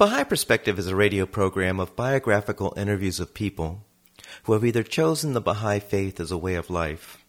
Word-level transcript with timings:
Baha'i 0.00 0.24
Perspective 0.24 0.78
is 0.78 0.86
a 0.86 0.96
radio 0.96 1.26
program 1.26 1.78
of 1.78 1.94
biographical 1.94 2.72
interviews 2.74 3.20
of 3.20 3.34
people 3.34 3.84
who 4.44 4.54
have 4.54 4.64
either 4.64 4.82
chosen 4.82 5.34
the 5.34 5.42
Baha'i 5.42 5.78
faith 5.78 6.18
as 6.18 6.30
a 6.30 6.38
way 6.38 6.54
of 6.54 6.70
life 6.70 7.22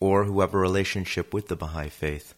or 0.00 0.24
who 0.24 0.40
have 0.40 0.54
a 0.54 0.58
relationship 0.58 1.34
with 1.34 1.48
the 1.48 1.54
Baha'i 1.54 1.90
faith. 1.90 2.34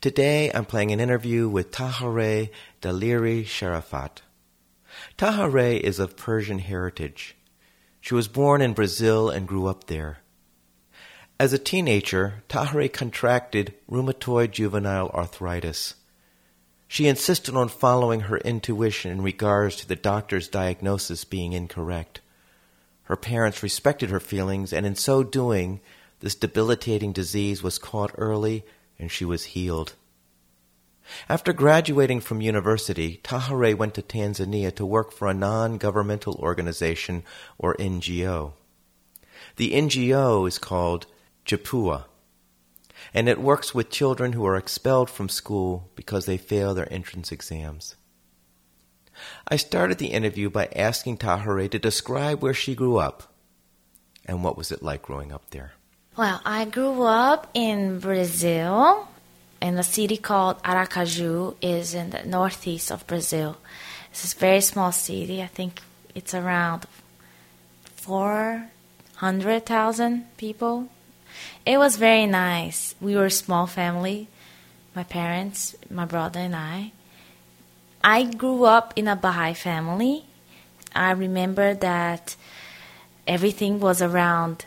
Today 0.00 0.50
I'm 0.52 0.64
playing 0.64 0.90
an 0.90 0.98
interview 0.98 1.48
with 1.48 1.70
Tahereh 1.70 2.50
Daliri 2.82 3.44
Sherafat. 3.44 4.22
Tahereh 5.16 5.78
is 5.78 6.00
of 6.00 6.16
Persian 6.16 6.58
heritage. 6.58 7.36
She 8.00 8.16
was 8.16 8.26
born 8.26 8.60
in 8.60 8.72
Brazil 8.72 9.30
and 9.30 9.46
grew 9.46 9.68
up 9.68 9.84
there. 9.84 10.18
As 11.38 11.52
a 11.52 11.58
teenager, 11.60 12.42
Tahereh 12.48 12.92
contracted 12.92 13.74
rheumatoid 13.88 14.50
juvenile 14.50 15.08
arthritis 15.10 15.94
she 16.88 17.06
insisted 17.06 17.54
on 17.54 17.68
following 17.68 18.20
her 18.20 18.38
intuition 18.38 19.12
in 19.12 19.22
regards 19.22 19.76
to 19.76 19.86
the 19.86 19.94
doctor's 19.94 20.48
diagnosis 20.48 21.24
being 21.24 21.52
incorrect. 21.52 22.20
Her 23.04 23.16
parents 23.16 23.62
respected 23.62 24.10
her 24.10 24.20
feelings, 24.20 24.72
and 24.72 24.84
in 24.84 24.96
so 24.96 25.22
doing, 25.22 25.80
this 26.20 26.34
debilitating 26.34 27.12
disease 27.12 27.62
was 27.62 27.78
caught 27.78 28.10
early 28.16 28.64
and 28.98 29.10
she 29.10 29.24
was 29.24 29.44
healed. 29.44 29.94
After 31.28 31.52
graduating 31.52 32.20
from 32.20 32.40
university, 32.40 33.20
Tahereh 33.22 33.76
went 33.76 33.94
to 33.94 34.02
Tanzania 34.02 34.74
to 34.74 34.84
work 34.84 35.12
for 35.12 35.28
a 35.28 35.34
non 35.34 35.78
governmental 35.78 36.34
organization 36.34 37.22
or 37.56 37.74
NGO. 37.76 38.52
The 39.56 39.72
NGO 39.72 40.46
is 40.46 40.58
called 40.58 41.06
Chipua, 41.46 42.04
and 43.14 43.28
it 43.28 43.40
works 43.40 43.74
with 43.74 43.90
children 43.90 44.32
who 44.32 44.46
are 44.46 44.56
expelled 44.56 45.10
from 45.10 45.28
school 45.28 45.90
because 45.94 46.26
they 46.26 46.36
fail 46.36 46.74
their 46.74 46.92
entrance 46.92 47.32
exams. 47.32 47.96
I 49.48 49.56
started 49.56 49.98
the 49.98 50.08
interview 50.08 50.50
by 50.50 50.68
asking 50.76 51.18
Tahereh 51.18 51.70
to 51.70 51.78
describe 51.78 52.40
where 52.42 52.54
she 52.54 52.74
grew 52.74 52.98
up 52.98 53.32
and 54.24 54.44
what 54.44 54.56
was 54.56 54.70
it 54.70 54.82
like 54.82 55.02
growing 55.02 55.32
up 55.32 55.50
there. 55.50 55.72
Well, 56.16 56.40
I 56.44 56.64
grew 56.64 57.02
up 57.02 57.48
in 57.54 58.00
Brazil, 58.00 59.08
in 59.62 59.78
a 59.78 59.82
city 59.82 60.16
called 60.16 60.62
Aracaju, 60.62 61.56
is 61.62 61.94
in 61.94 62.10
the 62.10 62.24
northeast 62.24 62.90
of 62.90 63.06
Brazil. 63.06 63.56
It's 64.10 64.32
a 64.32 64.36
very 64.36 64.60
small 64.60 64.92
city. 64.92 65.42
I 65.42 65.46
think 65.46 65.80
it's 66.14 66.34
around 66.34 66.86
four 67.96 68.70
hundred 69.16 69.66
thousand 69.66 70.26
people. 70.36 70.88
It 71.64 71.78
was 71.78 71.96
very 71.96 72.26
nice. 72.26 72.94
We 73.00 73.14
were 73.16 73.26
a 73.26 73.30
small 73.30 73.66
family, 73.66 74.28
my 74.94 75.04
parents, 75.04 75.76
my 75.90 76.04
brother, 76.04 76.40
and 76.40 76.56
I. 76.56 76.92
I 78.02 78.24
grew 78.24 78.64
up 78.64 78.94
in 78.96 79.08
a 79.08 79.16
Baha'i 79.16 79.54
family. 79.54 80.24
I 80.94 81.10
remember 81.10 81.74
that 81.74 82.36
everything 83.26 83.80
was 83.80 84.00
around 84.00 84.64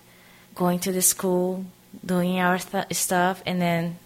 going 0.54 0.80
to 0.80 0.92
the 0.92 1.02
school, 1.02 1.66
doing 2.06 2.40
our 2.40 2.60
th- 2.60 2.94
stuff, 2.94 3.42
and 3.46 3.62
then 3.62 3.98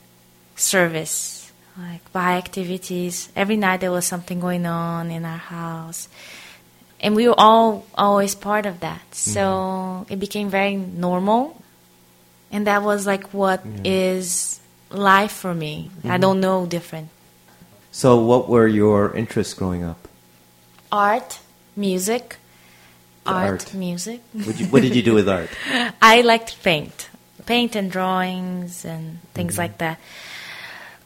service, 0.56 1.52
like 1.78 2.02
Baha'i 2.14 2.38
activities. 2.38 3.30
Every 3.36 3.58
night 3.58 3.82
there 3.82 3.92
was 3.92 4.06
something 4.06 4.40
going 4.40 4.66
on 4.66 5.12
in 5.12 5.26
our 5.26 5.38
house. 5.38 6.08
And 7.02 7.16
we 7.16 7.28
were 7.28 7.36
all 7.38 7.86
always 7.96 8.36
part 8.36 8.66
of 8.66 8.80
that. 8.80 9.04
So 9.14 9.42
mm-hmm. 9.42 10.14
it 10.14 10.20
became 10.20 10.50
very 10.50 10.76
normal 10.76 11.62
and 12.56 12.68
that 12.68 12.84
was 12.84 13.06
like 13.06 13.34
what 13.34 13.66
yeah. 13.66 13.82
is 13.84 14.62
life 14.90 15.34
for 15.34 15.54
me. 15.54 15.92
Mm-hmm. 15.92 16.12
I 16.12 16.18
don't 16.18 16.40
know 16.40 16.66
different. 16.66 17.10
So, 17.92 18.16
what 18.24 18.48
were 18.48 18.68
your 18.68 19.14
interests 19.14 19.54
growing 19.54 19.84
up? 19.84 20.08
Art, 20.90 21.40
music, 21.76 22.38
art, 23.26 23.68
art, 23.68 23.74
music. 23.74 24.22
You, 24.34 24.68
what 24.68 24.82
did 24.84 24.96
you 24.96 25.04
do 25.04 25.14
with 25.14 25.28
art? 25.28 25.50
I 26.02 26.22
liked 26.22 26.50
to 26.56 26.60
paint, 26.60 27.10
paint 27.46 27.76
and 27.76 27.92
drawings 27.92 28.86
and 28.86 29.20
things 29.34 29.54
mm-hmm. 29.54 29.62
like 29.62 29.78
that. 29.80 30.00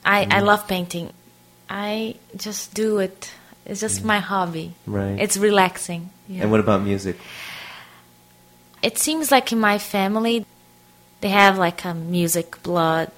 I 0.06 0.26
mm-hmm. 0.26 0.34
I 0.34 0.40
love 0.42 0.68
painting. 0.68 1.12
I 1.68 2.16
just 2.38 2.76
do 2.76 3.00
it. 3.00 3.34
It's 3.66 3.82
just 3.82 4.00
mm-hmm. 4.00 4.08
my 4.08 4.20
hobby. 4.20 4.74
Right. 4.86 5.18
It's 5.20 5.38
relaxing. 5.38 6.12
Yeah. 6.28 6.44
And 6.44 6.52
what 6.52 6.60
about 6.60 6.84
music? 6.84 7.18
It 8.82 8.98
seems 8.98 9.32
like 9.32 9.52
in 9.52 9.60
my 9.60 9.78
family 9.78 10.46
they 11.22 11.30
have 11.30 11.58
like 11.58 11.86
a 11.86 11.94
music 11.94 12.62
blood 12.64 13.12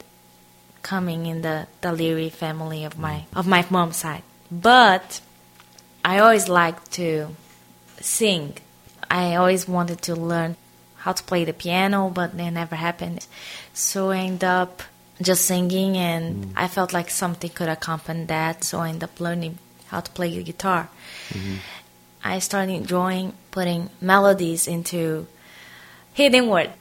coming 0.82 1.26
in 1.26 1.42
the 1.42 1.68
Daliri 1.82 2.32
family 2.32 2.84
of 2.84 2.98
my 2.98 3.26
of 3.36 3.48
my 3.48 3.66
mom's 3.70 3.98
side. 3.98 4.24
But 4.52 5.22
I 6.04 6.20
always 6.20 6.50
liked 6.50 6.92
to 6.94 7.28
sing. 8.00 8.58
I 9.10 9.36
always 9.36 9.68
wanted 9.68 10.02
to 10.04 10.16
learn 10.16 10.56
how 10.98 11.14
to 11.14 11.24
play 11.24 11.46
the 11.46 11.54
piano, 11.54 12.10
but 12.10 12.34
it 12.34 12.52
never 12.52 12.76
happened. 12.76 13.26
So 13.74 14.12
I 14.12 14.18
ended 14.18 14.44
up 14.44 14.84
just 15.22 15.46
singing, 15.46 15.98
and 15.98 16.46
mm. 16.46 16.52
I 16.56 16.68
felt 16.68 16.94
like 16.94 17.10
something 17.10 17.50
could 17.50 17.70
accompany 17.70 18.26
that. 18.26 18.64
So 18.64 18.80
I 18.80 18.90
ended 18.90 19.04
up 19.04 19.20
learning 19.20 19.60
how 19.88 20.00
to 20.00 20.12
play 20.12 20.36
the 20.36 20.44
guitar. 20.44 20.90
Mm-hmm. 21.30 21.56
I 22.24 22.40
started 22.40 22.86
drawing, 22.88 23.34
putting 23.52 23.90
melodies 24.00 24.68
into 24.68 25.28
hidden 26.14 26.48
word. 26.48 26.72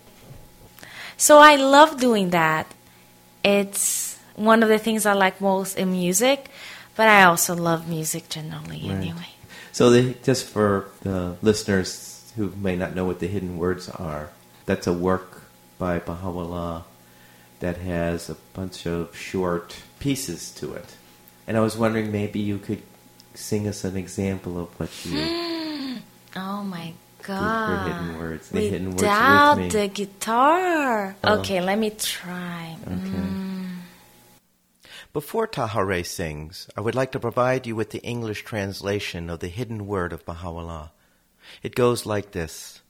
So 1.20 1.36
I 1.36 1.56
love 1.56 2.00
doing 2.00 2.30
that. 2.30 2.66
It's 3.44 4.18
one 4.36 4.62
of 4.62 4.70
the 4.70 4.78
things 4.78 5.04
I 5.04 5.12
like 5.12 5.38
most 5.38 5.76
in 5.76 5.92
music, 5.92 6.48
but 6.96 7.08
I 7.08 7.24
also 7.24 7.54
love 7.54 7.86
music 7.86 8.30
generally 8.30 8.88
right. 8.88 8.96
anyway. 8.96 9.28
So, 9.70 9.90
the, 9.90 10.14
just 10.22 10.46
for 10.48 10.88
the 11.02 11.36
listeners 11.42 12.32
who 12.36 12.54
may 12.56 12.74
not 12.74 12.94
know 12.94 13.04
what 13.04 13.18
the 13.18 13.26
hidden 13.26 13.58
words 13.58 13.90
are, 13.90 14.30
that's 14.64 14.86
a 14.86 14.94
work 14.94 15.42
by 15.76 15.98
Baha'u'llah 15.98 16.84
that 17.60 17.76
has 17.76 18.30
a 18.30 18.36
bunch 18.54 18.86
of 18.86 19.14
short 19.14 19.76
pieces 19.98 20.50
to 20.52 20.72
it. 20.72 20.96
And 21.46 21.54
I 21.58 21.60
was 21.60 21.76
wondering 21.76 22.10
maybe 22.10 22.40
you 22.40 22.56
could 22.56 22.82
sing 23.34 23.68
us 23.68 23.84
an 23.84 23.94
example 23.94 24.58
of 24.58 24.80
what 24.80 24.88
you. 25.04 25.20
Hmm. 25.20 25.49
God. 27.22 27.86
For 27.86 27.92
hidden 27.92 28.18
words. 28.18 28.48
The 28.48 28.54
Without 28.54 28.70
hidden 28.70 28.90
words 28.96 29.56
with 29.56 29.58
me. 29.74 29.80
the 29.80 29.88
guitar. 29.88 31.16
Oh. 31.24 31.38
Okay, 31.38 31.60
let 31.60 31.78
me 31.78 31.90
try. 31.90 32.76
Okay. 32.86 32.94
Mm. 32.94 33.76
Before 35.12 35.48
Tahereh 35.48 36.06
sings, 36.06 36.68
I 36.76 36.80
would 36.80 36.94
like 36.94 37.10
to 37.12 37.20
provide 37.20 37.66
you 37.66 37.74
with 37.74 37.90
the 37.90 37.98
English 37.98 38.44
translation 38.44 39.28
of 39.28 39.40
the 39.40 39.48
hidden 39.48 39.86
word 39.86 40.12
of 40.12 40.24
Baha'u'llah. 40.24 40.92
It 41.62 41.74
goes 41.74 42.06
like 42.06 42.30
this 42.30 42.82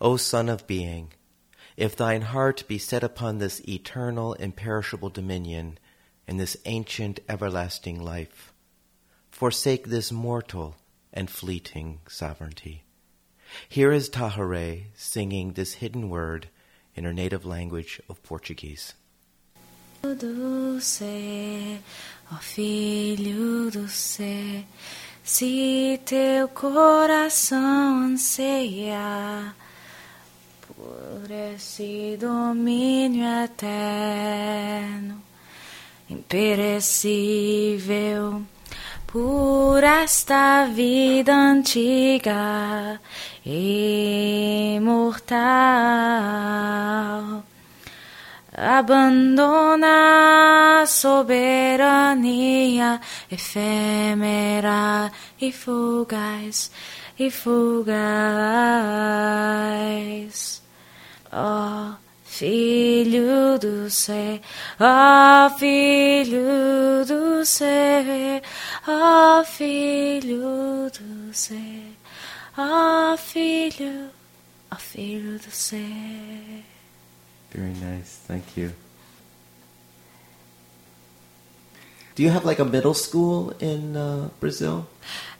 O 0.00 0.16
Son 0.16 0.48
of 0.48 0.66
Being, 0.66 1.12
if 1.76 1.94
thine 1.94 2.22
heart 2.22 2.66
be 2.66 2.78
set 2.78 3.04
upon 3.04 3.38
this 3.38 3.60
eternal, 3.68 4.34
imperishable 4.34 5.10
dominion 5.10 5.78
and 6.26 6.40
this 6.40 6.56
ancient, 6.64 7.20
everlasting 7.28 8.02
life, 8.02 8.52
forsake 9.30 9.86
this 9.86 10.10
mortal 10.10 10.76
and 11.12 11.30
fleeting 11.30 12.00
sovereignty. 12.08 12.82
Here 13.68 13.92
is 13.92 14.08
Tahereh 14.08 14.84
singing 14.94 15.52
this 15.52 15.74
hidden 15.74 16.08
word 16.08 16.48
in 16.94 17.04
her 17.04 17.12
native 17.12 17.44
language 17.44 18.00
of 18.08 18.22
Portuguese. 18.22 18.94
Do 20.02 20.80
ó 22.32 22.38
filho 22.40 23.70
do 23.70 23.88
céu, 23.88 24.64
se 25.22 26.00
teu 26.04 26.48
coração 26.48 28.06
anseia 28.06 29.54
por 30.66 31.30
esse 31.30 32.18
domínio 32.18 33.24
eterno, 33.44 35.22
imperecível, 36.10 38.42
por 39.06 39.84
esta 39.84 40.66
vida 40.66 41.32
antiga 41.32 43.00
imortal. 43.44 45.32
Abandona 48.54 49.92
soberania 50.86 52.20
efêmera 53.30 55.10
e 55.40 55.50
fugaz, 55.50 56.70
e 57.18 57.30
fugaz. 57.30 57.92
Ó 61.32 61.94
Filho 62.24 63.58
do 63.58 63.90
céu, 63.90 64.40
ó 64.80 65.50
Filho 65.50 67.04
do 67.06 67.44
céu, 67.44 68.42
ó 68.88 69.44
Filho 69.44 70.90
do 70.90 71.32
céu, 71.32 71.58
ó 72.56 73.16
Filho, 73.16 74.10
ó 74.70 74.76
Filho 74.76 75.38
do 75.38 75.50
céu. 75.50 76.62
Very 77.52 77.72
nice. 77.74 78.18
Thank 78.26 78.56
you. 78.56 78.72
Do 82.14 82.22
you 82.22 82.30
have 82.30 82.44
like 82.44 82.58
a 82.58 82.64
middle 82.64 82.94
school 82.94 83.54
in 83.58 83.96
uh, 83.96 84.28
Brazil? 84.40 84.86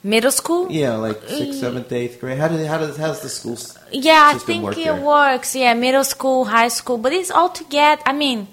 Middle 0.02 0.30
school? 0.32 0.70
Yeah, 0.70 0.96
like 0.96 1.20
sixth, 1.28 1.60
seventh, 1.60 1.92
eighth 1.92 2.18
grade. 2.20 2.38
How 2.38 2.48
do 2.48 2.56
how 2.64 2.78
does 2.78 2.96
how's 2.96 3.20
the 3.20 3.28
school? 3.28 3.56
Yeah, 3.92 4.32
I 4.34 4.38
think 4.38 4.64
work 4.64 4.76
it 4.78 4.84
there? 4.84 4.96
works. 5.00 5.54
Yeah, 5.54 5.74
middle 5.74 6.02
school, 6.04 6.46
high 6.46 6.68
school, 6.68 6.98
but 6.98 7.12
it's 7.12 7.30
all 7.30 7.50
together. 7.50 8.02
I 8.06 8.12
mean, 8.12 8.48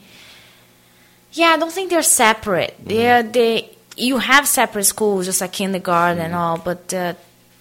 yeah, 1.31 1.53
I 1.55 1.57
don't 1.57 1.71
think 1.71 1.89
they're 1.89 2.03
separate. 2.03 2.75
Mm-hmm. 2.77 2.87
They're 2.89 3.23
they. 3.23 3.69
You 3.97 4.17
have 4.19 4.47
separate 4.47 4.85
schools, 4.85 5.25
just 5.25 5.41
like 5.41 5.51
kindergarten 5.53 6.19
and 6.21 6.33
Mm-hmm. 6.33 6.41
all. 6.41 6.57
But 6.59 6.93
uh, 6.93 7.13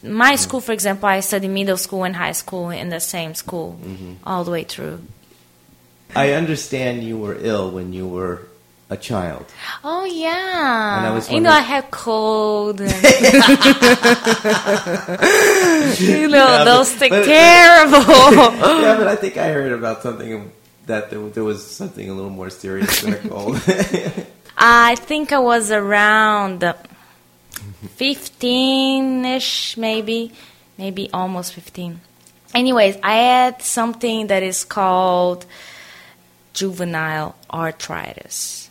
my 0.02 0.36
school, 0.36 0.60
for 0.60 0.72
example, 0.72 1.08
I 1.08 1.20
studied 1.20 1.48
middle 1.48 1.76
school 1.76 2.04
and 2.04 2.14
high 2.16 2.32
school 2.32 2.70
in 2.70 2.88
the 2.90 3.00
same 3.00 3.34
school 3.34 3.78
Mm-hmm. 3.82 4.12
all 4.24 4.44
the 4.44 4.50
way 4.50 4.64
through. 4.64 5.00
I 6.14 6.32
understand 6.32 7.02
you 7.02 7.18
were 7.18 7.36
ill 7.38 7.70
when 7.70 7.92
you 7.92 8.06
were 8.08 8.42
a 8.90 8.96
child. 8.96 9.44
Oh 9.84 10.04
yeah, 10.06 10.96
And 10.98 11.06
I 11.06 11.10
was 11.12 11.30
you 11.30 11.40
know 11.40 11.50
I 11.50 11.60
had 11.60 11.90
cold. 11.90 12.80
And 12.80 12.90
you 16.00 16.28
know 16.28 16.48
Yeah, 16.48 16.64
those 16.64 16.90
but- 16.92 16.98
things 16.98 17.16
but- 17.16 17.24
terrible. 17.26 18.00
yeah, 18.80 18.96
but 18.96 19.08
I 19.08 19.16
think 19.16 19.36
I 19.36 19.48
heard 19.52 19.72
about 19.72 20.02
something 20.02 20.50
that 20.86 21.10
there, 21.10 21.20
there 21.28 21.44
was 21.44 21.64
something 21.66 22.08
a 22.08 22.14
little 22.14 22.30
more 22.30 22.48
serious 22.50 23.02
than 23.02 23.14
a 23.14 23.28
cold. 23.28 23.60
I 24.56 24.94
think 24.96 25.32
I 25.32 25.38
was 25.38 25.70
around 25.70 26.62
15 27.96 29.24
ish, 29.24 29.76
maybe, 29.76 30.32
maybe 30.76 31.10
almost 31.12 31.54
15. 31.54 32.00
Anyways, 32.54 32.96
I 33.02 33.14
had 33.14 33.62
something 33.62 34.28
that 34.28 34.42
is 34.42 34.64
called 34.64 35.46
juvenile 36.54 37.36
arthritis. 37.52 38.70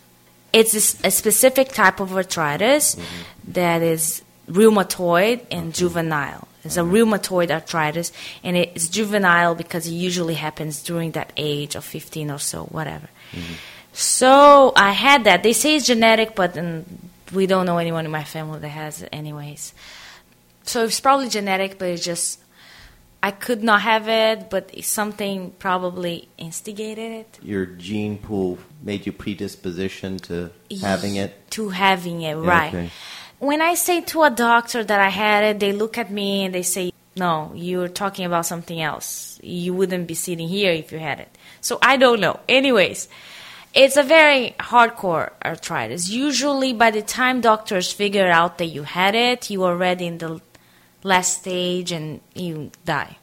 It's 0.51 0.73
a 1.03 1.11
specific 1.11 1.69
type 1.69 1.99
of 1.99 2.15
arthritis 2.15 2.95
that 3.49 3.81
is 3.81 4.23
rheumatoid 4.49 5.45
and 5.51 5.73
juvenile. 5.73 6.47
It's 6.63 6.77
a 6.77 6.81
rheumatoid 6.81 7.51
arthritis, 7.51 8.11
and 8.43 8.57
it's 8.57 8.89
juvenile 8.89 9.55
because 9.55 9.87
it 9.87 9.91
usually 9.91 10.33
happens 10.33 10.81
during 10.83 11.11
that 11.11 11.31
age 11.37 11.75
of 11.75 11.85
15 11.85 12.31
or 12.31 12.39
so, 12.39 12.63
whatever. 12.65 13.07
So 13.93 14.73
I 14.75 14.91
had 14.91 15.23
that. 15.25 15.43
They 15.43 15.53
say 15.53 15.75
it's 15.75 15.85
genetic, 15.87 16.35
but 16.35 16.57
um, 16.57 16.85
we 17.33 17.47
don't 17.47 17.65
know 17.65 17.77
anyone 17.77 18.05
in 18.05 18.11
my 18.11 18.23
family 18.23 18.59
that 18.59 18.69
has 18.69 19.01
it, 19.01 19.09
anyways. 19.11 19.73
So 20.63 20.83
it's 20.83 20.99
probably 20.99 21.29
genetic, 21.29 21.79
but 21.79 21.89
it's 21.89 22.03
just 22.03 22.39
I 23.21 23.31
could 23.31 23.63
not 23.63 23.81
have 23.81 24.07
it, 24.07 24.49
but 24.49 24.83
something 24.83 25.51
probably 25.59 26.29
instigated 26.37 27.11
it. 27.11 27.39
Your 27.41 27.65
gene 27.65 28.17
pool 28.19 28.59
made 28.81 29.05
you 29.05 29.11
predisposition 29.11 30.17
to 30.19 30.51
having 30.81 31.15
it. 31.15 31.49
To 31.51 31.69
having 31.69 32.21
it, 32.21 32.35
right. 32.35 32.73
okay. 32.73 32.89
When 33.39 33.61
I 33.61 33.73
say 33.75 34.01
to 34.01 34.23
a 34.23 34.29
doctor 34.29 34.83
that 34.83 34.99
I 34.99 35.09
had 35.09 35.43
it, 35.43 35.59
they 35.59 35.71
look 35.71 35.97
at 35.97 36.11
me 36.11 36.45
and 36.45 36.53
they 36.53 36.63
say, 36.63 36.91
No, 37.15 37.51
you're 37.55 37.87
talking 37.87 38.25
about 38.25 38.45
something 38.45 38.79
else. 38.79 39.39
You 39.43 39.73
wouldn't 39.73 40.07
be 40.07 40.15
sitting 40.15 40.47
here 40.47 40.71
if 40.71 40.91
you 40.91 40.99
had 40.99 41.19
it. 41.19 41.37
So 41.61 41.79
I 41.81 41.97
don't 41.97 42.19
know. 42.19 42.39
Anyways, 42.47 43.09
it's 43.73 43.97
a 43.97 44.03
very 44.03 44.55
hardcore 44.59 45.31
arthritis. 45.43 46.09
Usually, 46.09 46.73
by 46.73 46.91
the 46.91 47.01
time 47.01 47.41
doctors 47.41 47.91
figure 47.91 48.27
out 48.27 48.57
that 48.57 48.65
you 48.65 48.83
had 48.83 49.15
it, 49.15 49.49
you 49.49 49.63
are 49.63 49.73
already 49.73 50.07
in 50.07 50.17
the 50.17 50.41
last 51.03 51.41
stage 51.41 51.91
and 51.91 52.21
you 52.33 52.71
die. 52.85 53.17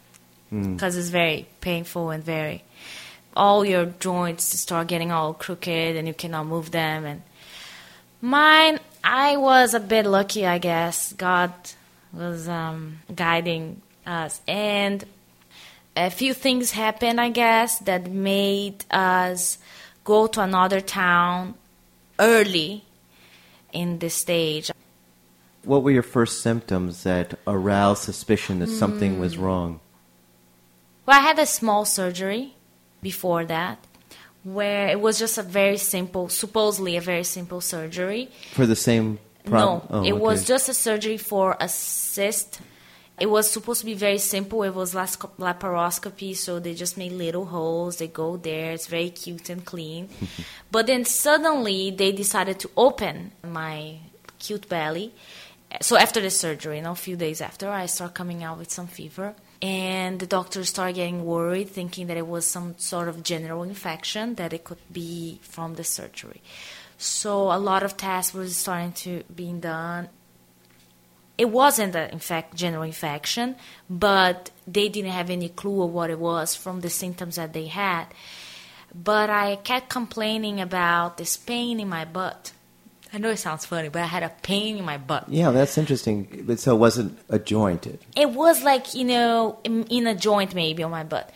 Because 0.50 0.96
it's 0.96 1.08
very 1.08 1.49
painful 1.61 2.11
and 2.11 2.23
very. 2.23 2.62
All 3.37 3.64
your 3.64 3.87
joints 3.87 4.44
start 4.61 4.87
getting 4.87 5.11
all 5.11 5.35
crooked 5.35 5.96
and 5.96 6.06
you 6.06 6.14
cannot 6.14 6.47
move 6.47 6.70
them. 6.70 7.05
And 7.05 7.23
mine, 8.20 8.79
I 9.02 9.37
was 9.37 9.75
a 9.75 9.81
bit 9.81 10.06
lucky, 10.06 10.47
I 10.47 10.58
guess. 10.58 11.12
God 11.12 11.52
was 12.12 12.49
um, 12.49 13.00
guiding 13.12 13.82
us. 14.06 14.40
And 14.47 15.05
a 15.97 16.11
few 16.11 16.35
things 16.35 16.70
happened, 16.70 17.20
I 17.20 17.31
guess, 17.31 17.79
that 17.81 18.08
made 18.08 18.85
us 18.90 19.58
go 20.05 20.27
to 20.29 20.41
another 20.41 20.81
town 20.81 21.55
early 22.19 22.85
in 23.73 23.99
this 23.99 24.15
stage. 24.15 24.71
What 25.65 25.83
were 25.83 25.91
your 25.91 26.03
first 26.03 26.43
symptoms 26.43 27.03
that 27.05 27.39
aroused 27.47 28.03
suspicion 28.03 28.59
that 28.61 28.69
something 28.69 29.15
hmm. 29.15 29.21
was 29.21 29.37
wrong? 29.39 29.81
Well, 31.06 31.19
I 31.19 31.23
had 31.23 31.39
a 31.39 31.47
small 31.47 31.85
surgery 31.85 32.55
before 33.03 33.45
that 33.47 33.79
where 34.43 34.89
it 34.89 35.01
was 35.01 35.19
just 35.19 35.39
a 35.39 35.43
very 35.43 35.79
simple, 35.79 36.29
supposedly 36.29 36.97
a 36.97 37.00
very 37.00 37.25
simple 37.25 37.61
surgery. 37.61 38.31
For 38.53 38.67
the 38.67 38.77
same 38.77 39.19
problem? 39.45 39.83
No, 39.91 39.99
Oh, 39.99 40.05
it 40.05 40.17
was 40.17 40.45
just 40.45 40.69
a 40.69 40.75
surgery 40.75 41.17
for 41.17 41.57
a 41.59 41.69
cyst. 41.69 42.61
It 43.19 43.26
was 43.26 43.49
supposed 43.49 43.81
to 43.81 43.87
be 43.87 43.94
very 43.94 44.19
simple. 44.19 44.64
It 44.64 44.75
was 44.75 44.94
laparoscopy, 44.94 46.37
so 46.37 46.58
they 46.58 46.75
just 46.75 46.99
made 46.99 47.12
little 47.12 47.46
holes. 47.46 47.99
They 47.99 48.08
go 48.08 48.37
there. 48.37 48.72
It's 48.72 48.88
very 48.88 49.11
cute 49.11 49.50
and 49.50 49.64
clean. 49.64 50.08
but 50.72 50.87
then 50.88 51.05
suddenly 51.05 51.93
they 51.93 52.11
decided 52.11 52.58
to 52.61 52.70
open 52.76 53.31
my 53.43 53.99
cute 54.38 54.69
belly. 54.69 55.14
So 55.81 55.96
after 55.96 56.20
the 56.20 56.31
surgery, 56.31 56.76
you 56.76 56.82
know, 56.82 56.93
a 56.93 56.96
few 56.96 57.16
days 57.16 57.40
after, 57.40 57.69
I 57.69 57.87
start 57.87 58.14
coming 58.14 58.43
out 58.43 58.58
with 58.58 58.70
some 58.70 58.88
fever. 58.88 59.34
And 59.62 60.19
the 60.19 60.26
doctors 60.26 60.69
started 60.69 60.96
getting 60.96 61.25
worried, 61.25 61.70
thinking 61.70 62.08
that 62.08 62.16
it 62.16 62.26
was 62.26 62.44
some 62.44 62.75
sort 62.78 63.08
of 63.08 63.22
general 63.22 63.62
infection, 63.62 64.34
that 64.34 64.52
it 64.52 64.64
could 64.64 64.78
be 64.93 65.38
from 65.43 65.75
the 65.76 65.84
surgery. 65.84 66.43
So 66.99 67.52
a 67.52 67.58
lot 67.58 67.82
of 67.82 67.96
tests 67.96 68.34
were 68.34 68.46
starting 68.49 68.93
to 69.05 69.22
being 69.34 69.61
done. 69.61 70.08
It 71.37 71.51
wasn't 71.51 71.95
a 71.95 72.13
in 72.13 72.21
fact 72.21 72.55
general 72.55 72.85
infection, 72.85 73.57
but 73.91 74.50
they 74.67 74.88
didn't 74.88 75.11
have 75.11 75.31
any 75.31 75.49
clue 75.49 75.83
of 75.83 75.91
what 75.91 76.11
it 76.11 76.19
was 76.19 76.55
from 76.55 76.81
the 76.81 76.91
symptoms 76.91 77.37
that 77.37 77.53
they 77.53 77.67
had. 77.67 78.07
But 78.95 79.31
I 79.31 79.57
kept 79.57 79.88
complaining 79.88 80.61
about 80.61 81.17
this 81.17 81.37
pain 81.37 81.81
in 81.81 81.88
my 81.88 82.05
butt. 82.05 82.53
I 83.12 83.19
know 83.19 83.31
it 83.31 83.38
sounds 83.38 83.64
funny, 83.64 83.88
but 83.88 84.03
I 84.03 84.07
had 84.07 84.23
a 84.23 84.33
pain 84.43 84.76
in 84.76 84.85
my 84.85 84.99
butt. 84.99 85.29
Yeah, 85.29 85.50
that's 85.50 85.79
interesting. 85.79 86.45
But 86.47 86.59
so 86.59 86.75
it 86.75 86.79
wasn't 86.79 87.19
a 87.29 87.38
joint. 87.38 87.87
It. 88.17 88.31
Was 88.31 88.62
like, 88.62 88.95
you 88.95 89.05
know, 89.05 89.59
in, 89.62 89.85
in 89.85 90.07
a 90.07 90.14
joint 90.14 90.55
maybe 90.55 90.83
on 90.83 90.91
my 90.91 91.05
butt. 91.05 91.31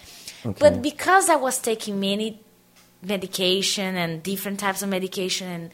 Okay. 0.44 0.58
But 0.58 0.82
because 0.82 1.28
I 1.28 1.36
was 1.36 1.58
taking 1.58 2.00
many 2.00 2.40
medication 3.02 3.96
and 3.96 4.22
different 4.22 4.58
types 4.58 4.82
of 4.82 4.88
medication 4.88 5.48
and 5.48 5.70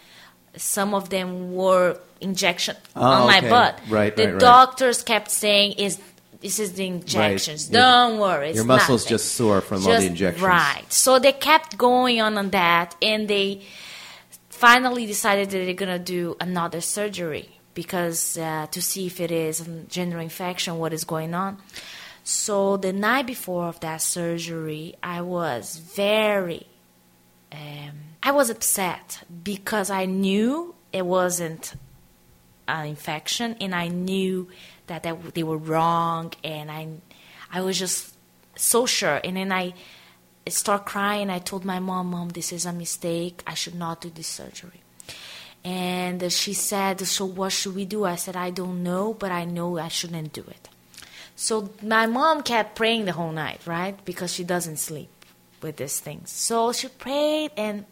some 0.56 0.94
of 0.94 1.10
them 1.10 1.54
were 1.54 1.98
injection 2.20 2.76
Oh, 2.96 3.02
on 3.02 3.26
my 3.26 3.38
okay. 3.38 3.50
butt. 3.50 3.80
Right, 3.88 4.14
the 4.16 4.24
right, 4.24 4.32
right. 4.34 4.40
doctors 4.40 5.02
kept 5.02 5.30
saying 5.30 5.72
is 5.72 5.98
this 6.40 6.58
is 6.58 6.72
the 6.74 6.86
injections. 6.86 7.70
Your- 7.70 7.80
Don't 7.80 8.18
worry. 8.18 8.48
It's 8.50 8.56
Your 8.56 8.64
muscles 8.66 9.04
nothing." 9.04 9.14
just 9.14 9.32
sore 9.34 9.60
from 9.60 9.86
all 9.86 9.92
the 10.00 10.06
injections. 10.06 10.42
Right. 10.42 10.84
So 10.92 11.18
they 11.18 11.32
kept 11.32 11.76
going 11.78 12.20
on 12.20 12.36
on 12.38 12.50
that, 12.50 12.94
and 13.00 13.28
they 13.28 13.62
finally 14.50 15.06
decided 15.06 15.50
that 15.50 15.58
they're 15.64 15.74
gonna 15.74 15.98
do 15.98 16.36
another 16.40 16.80
surgery 16.80 17.48
because 17.74 18.38
uh, 18.38 18.66
to 18.70 18.80
see 18.80 19.06
if 19.06 19.20
it 19.20 19.30
is 19.30 19.60
a 19.60 19.64
general 19.88 20.22
infection, 20.22 20.78
what 20.78 20.92
is 20.92 21.04
going 21.04 21.34
on. 21.34 21.58
So 22.22 22.76
the 22.78 22.92
night 22.92 23.26
before 23.26 23.66
of 23.66 23.80
that 23.80 24.00
surgery, 24.00 24.94
I 25.02 25.20
was 25.22 25.76
very, 25.76 26.66
um, 27.52 28.13
I 28.26 28.30
was 28.30 28.48
upset 28.48 29.22
because 29.44 29.90
I 29.90 30.06
knew 30.06 30.74
it 30.92 31.04
wasn't 31.04 31.74
an 32.66 32.86
infection, 32.86 33.54
and 33.60 33.74
I 33.74 33.88
knew 33.88 34.48
that 34.86 35.02
they 35.34 35.42
were 35.42 35.58
wrong, 35.58 36.32
and 36.42 36.70
I, 36.70 36.88
I 37.52 37.60
was 37.60 37.78
just 37.78 38.16
so 38.56 38.86
sure. 38.86 39.20
And 39.22 39.36
then 39.36 39.52
I 39.52 39.74
start 40.48 40.86
crying. 40.86 41.28
I 41.28 41.38
told 41.38 41.66
my 41.66 41.80
mom, 41.80 42.06
"Mom, 42.12 42.30
this 42.30 42.50
is 42.50 42.64
a 42.64 42.72
mistake. 42.72 43.42
I 43.46 43.52
should 43.52 43.74
not 43.74 44.00
do 44.00 44.08
this 44.08 44.26
surgery." 44.26 44.80
And 45.62 46.32
she 46.32 46.54
said, 46.54 47.06
"So 47.06 47.26
what 47.26 47.52
should 47.52 47.74
we 47.74 47.84
do?" 47.84 48.04
I 48.04 48.16
said, 48.16 48.36
"I 48.36 48.50
don't 48.50 48.82
know, 48.82 49.12
but 49.12 49.30
I 49.30 49.44
know 49.44 49.78
I 49.78 49.88
shouldn't 49.88 50.32
do 50.32 50.44
it." 50.48 50.68
So 51.36 51.70
my 51.82 52.06
mom 52.06 52.42
kept 52.42 52.76
praying 52.76 53.04
the 53.04 53.12
whole 53.12 53.32
night, 53.32 53.60
right? 53.66 54.02
Because 54.06 54.32
she 54.32 54.44
doesn't 54.44 54.78
sleep 54.78 55.10
with 55.60 55.76
these 55.76 56.00
things. 56.00 56.30
So 56.30 56.72
she 56.72 56.88
prayed, 56.88 57.50
and 57.56 57.84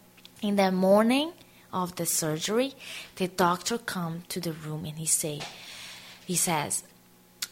In 0.42 0.56
the 0.56 0.72
morning 0.72 1.34
of 1.72 1.94
the 1.94 2.04
surgery, 2.04 2.74
the 3.14 3.28
doctor 3.28 3.78
come 3.78 4.24
to 4.28 4.40
the 4.40 4.52
room 4.52 4.84
and 4.84 4.98
he 4.98 5.06
say, 5.06 5.40
he 6.26 6.34
says, 6.34 6.82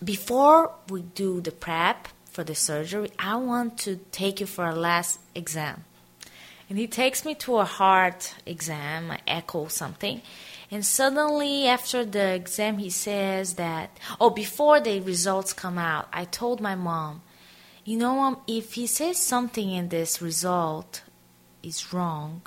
before 0.03 0.73
we 0.89 1.03
do 1.03 1.41
the 1.41 1.53
prep 1.53 2.09
for 2.25 2.43
the 2.43 2.57
surgery, 2.57 3.13
I 3.17 3.37
want 3.37 3.79
to 3.81 4.01
take 4.11 4.41
you 4.41 4.47
for 4.47 4.67
a 4.67 4.75
last 4.75 5.21
exam. 5.37 5.85
And 6.69 6.79
he 6.79 6.89
takes 6.89 7.25
me 7.25 7.37
to 7.37 7.59
a 7.59 7.65
heart 7.65 8.35
exam, 8.45 9.13
I 9.13 9.21
echo 9.25 9.69
something. 9.69 10.21
And 10.69 10.85
suddenly, 10.85 11.69
after 11.69 12.05
the 12.05 12.35
exam, 12.35 12.79
he 12.79 12.91
says 12.91 13.55
that, 13.55 13.97
oh, 14.21 14.31
before 14.31 14.81
the 14.81 14.99
results 14.99 15.53
come 15.53 15.79
out, 15.79 16.09
I 16.13 16.25
told 16.25 16.61
my 16.61 16.75
mom, 16.75 17.23
you 17.85 17.97
know, 17.97 18.43
if 18.49 18.75
he 18.75 18.89
says 18.89 19.17
something 19.17 19.71
in 19.71 19.91
this 19.91 20.21
result 20.21 21.03
is 21.63 21.93
wrong, 21.93 22.43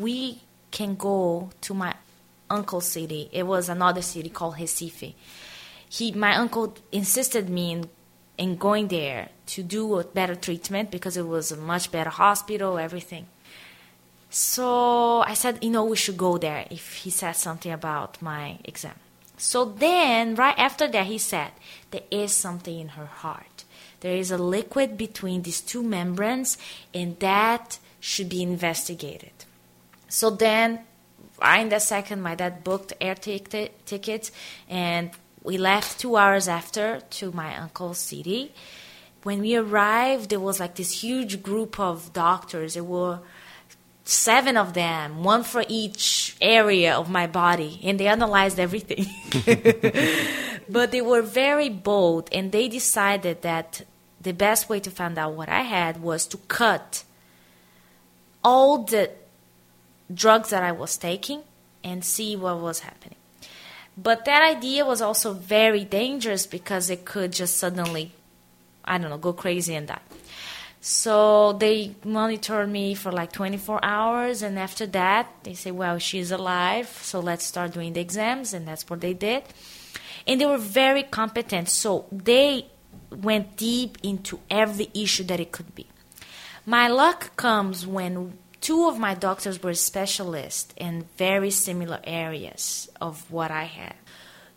we 0.00 0.42
can 0.70 0.94
go 0.96 1.50
to 1.62 1.74
my 1.74 1.94
uncle's 2.50 2.86
city. 2.86 3.28
It 3.32 3.44
was 3.46 3.68
another 3.68 4.02
city 4.02 4.28
called 4.28 4.56
Recife. 4.56 5.14
He, 5.88 6.12
my 6.12 6.36
uncle, 6.36 6.74
insisted 6.92 7.48
me 7.48 7.72
in, 7.72 7.88
in 8.36 8.56
going 8.56 8.88
there 8.88 9.30
to 9.46 9.62
do 9.62 9.98
a 9.98 10.04
better 10.04 10.34
treatment 10.34 10.90
because 10.90 11.16
it 11.16 11.26
was 11.26 11.52
a 11.52 11.56
much 11.56 11.90
better 11.90 12.10
hospital, 12.10 12.78
everything. 12.78 13.26
So 14.28 15.20
I 15.20 15.34
said, 15.34 15.62
you 15.62 15.70
know, 15.70 15.84
we 15.84 15.96
should 15.96 16.16
go 16.16 16.36
there 16.36 16.66
if 16.70 16.96
he 16.96 17.10
says 17.10 17.38
something 17.38 17.72
about 17.72 18.20
my 18.20 18.58
exam. 18.64 18.94
So 19.38 19.64
then, 19.64 20.34
right 20.34 20.58
after 20.58 20.88
that, 20.88 21.06
he 21.06 21.18
said, 21.18 21.52
there 21.90 22.02
is 22.10 22.32
something 22.32 22.78
in 22.78 22.88
her 22.88 23.06
heart. 23.06 23.64
There 24.00 24.16
is 24.16 24.30
a 24.30 24.38
liquid 24.38 24.96
between 24.96 25.42
these 25.42 25.60
two 25.60 25.82
membranes, 25.82 26.58
and 26.92 27.18
that 27.20 27.78
should 28.00 28.28
be 28.28 28.42
investigated. 28.42 29.35
So 30.08 30.30
then, 30.30 30.80
right 31.40 31.60
in 31.60 31.68
that 31.70 31.82
second, 31.82 32.22
my 32.22 32.34
dad 32.34 32.64
booked 32.64 32.92
air 33.00 33.14
t- 33.14 33.70
tickets, 33.84 34.30
and 34.68 35.10
we 35.42 35.58
left 35.58 36.00
two 36.00 36.16
hours 36.16 36.48
after 36.48 37.00
to 37.10 37.32
my 37.32 37.56
uncle's 37.56 37.98
city. 37.98 38.52
When 39.22 39.40
we 39.40 39.56
arrived, 39.56 40.30
there 40.30 40.40
was 40.40 40.60
like 40.60 40.76
this 40.76 41.02
huge 41.02 41.42
group 41.42 41.80
of 41.80 42.12
doctors. 42.12 42.74
There 42.74 42.84
were 42.84 43.20
seven 44.04 44.56
of 44.56 44.74
them, 44.74 45.24
one 45.24 45.42
for 45.42 45.64
each 45.68 46.36
area 46.40 46.94
of 46.94 47.10
my 47.10 47.26
body, 47.26 47.80
and 47.82 47.98
they 47.98 48.06
analyzed 48.06 48.60
everything. 48.60 49.06
but 50.68 50.92
they 50.92 51.02
were 51.02 51.22
very 51.22 51.68
bold, 51.68 52.28
and 52.32 52.52
they 52.52 52.68
decided 52.68 53.42
that 53.42 53.82
the 54.20 54.32
best 54.32 54.68
way 54.68 54.80
to 54.80 54.90
find 54.90 55.18
out 55.18 55.34
what 55.34 55.48
I 55.48 55.62
had 55.62 56.00
was 56.00 56.26
to 56.26 56.36
cut 56.48 57.04
all 58.42 58.84
the 58.84 59.10
drugs 60.12 60.50
that 60.50 60.62
I 60.62 60.72
was 60.72 60.96
taking 60.96 61.42
and 61.82 62.04
see 62.04 62.36
what 62.36 62.60
was 62.60 62.80
happening. 62.80 63.16
But 63.96 64.26
that 64.26 64.42
idea 64.42 64.84
was 64.84 65.00
also 65.00 65.32
very 65.32 65.84
dangerous 65.84 66.46
because 66.46 66.90
it 66.90 67.04
could 67.04 67.32
just 67.32 67.56
suddenly, 67.56 68.12
I 68.84 68.98
don't 68.98 69.10
know, 69.10 69.18
go 69.18 69.32
crazy 69.32 69.74
and 69.74 69.88
die. 69.88 70.00
So 70.80 71.54
they 71.54 71.96
monitored 72.04 72.68
me 72.68 72.94
for 72.94 73.10
like 73.10 73.32
24 73.32 73.80
hours, 73.82 74.42
and 74.42 74.58
after 74.58 74.86
that, 74.86 75.32
they 75.42 75.54
say, 75.54 75.72
Well, 75.72 75.98
she's 75.98 76.30
alive, 76.30 76.88
so 77.02 77.18
let's 77.18 77.44
start 77.44 77.72
doing 77.72 77.94
the 77.94 78.00
exams, 78.00 78.54
and 78.54 78.68
that's 78.68 78.88
what 78.88 79.00
they 79.00 79.12
did. 79.12 79.42
And 80.28 80.40
they 80.40 80.46
were 80.46 80.58
very 80.58 81.02
competent, 81.02 81.70
so 81.70 82.06
they 82.12 82.66
went 83.10 83.56
deep 83.56 83.98
into 84.02 84.38
every 84.48 84.90
issue 84.94 85.24
that 85.24 85.40
it 85.40 85.50
could 85.50 85.74
be. 85.74 85.86
My 86.64 86.88
luck 86.88 87.36
comes 87.36 87.86
when 87.86 88.38
two 88.66 88.88
of 88.88 88.98
my 88.98 89.14
doctors 89.14 89.62
were 89.62 89.74
specialists 89.74 90.74
in 90.76 91.04
very 91.16 91.52
similar 91.52 92.00
areas 92.02 92.88
of 93.00 93.30
what 93.30 93.48
I 93.48 93.62
had. 93.62 93.94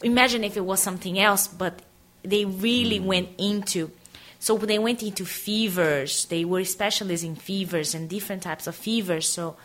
Imagine 0.02 0.44
if 0.44 0.58
it 0.58 0.66
was 0.66 0.82
something 0.82 1.20
else, 1.20 1.46
but 1.46 1.84
they 2.24 2.44
really 2.44 2.98
hmm. 2.98 3.06
went 3.06 3.30
into 3.38 3.92
so 4.40 4.58
they 4.58 4.80
went 4.80 5.04
into 5.04 5.26
fevers. 5.26 6.26
They 6.26 6.44
were 6.44 6.64
specialists 6.64 7.24
in 7.24 7.36
fevers 7.36 7.94
and 7.94 8.10
different 8.10 8.42
types 8.42 8.66
of 8.66 8.76
fevers. 8.76 9.30
So 9.30 9.58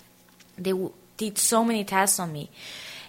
they 0.58 0.74
did 1.16 1.38
so 1.38 1.64
many 1.64 1.84
tests 1.84 2.18
on 2.18 2.30
me, 2.32 2.50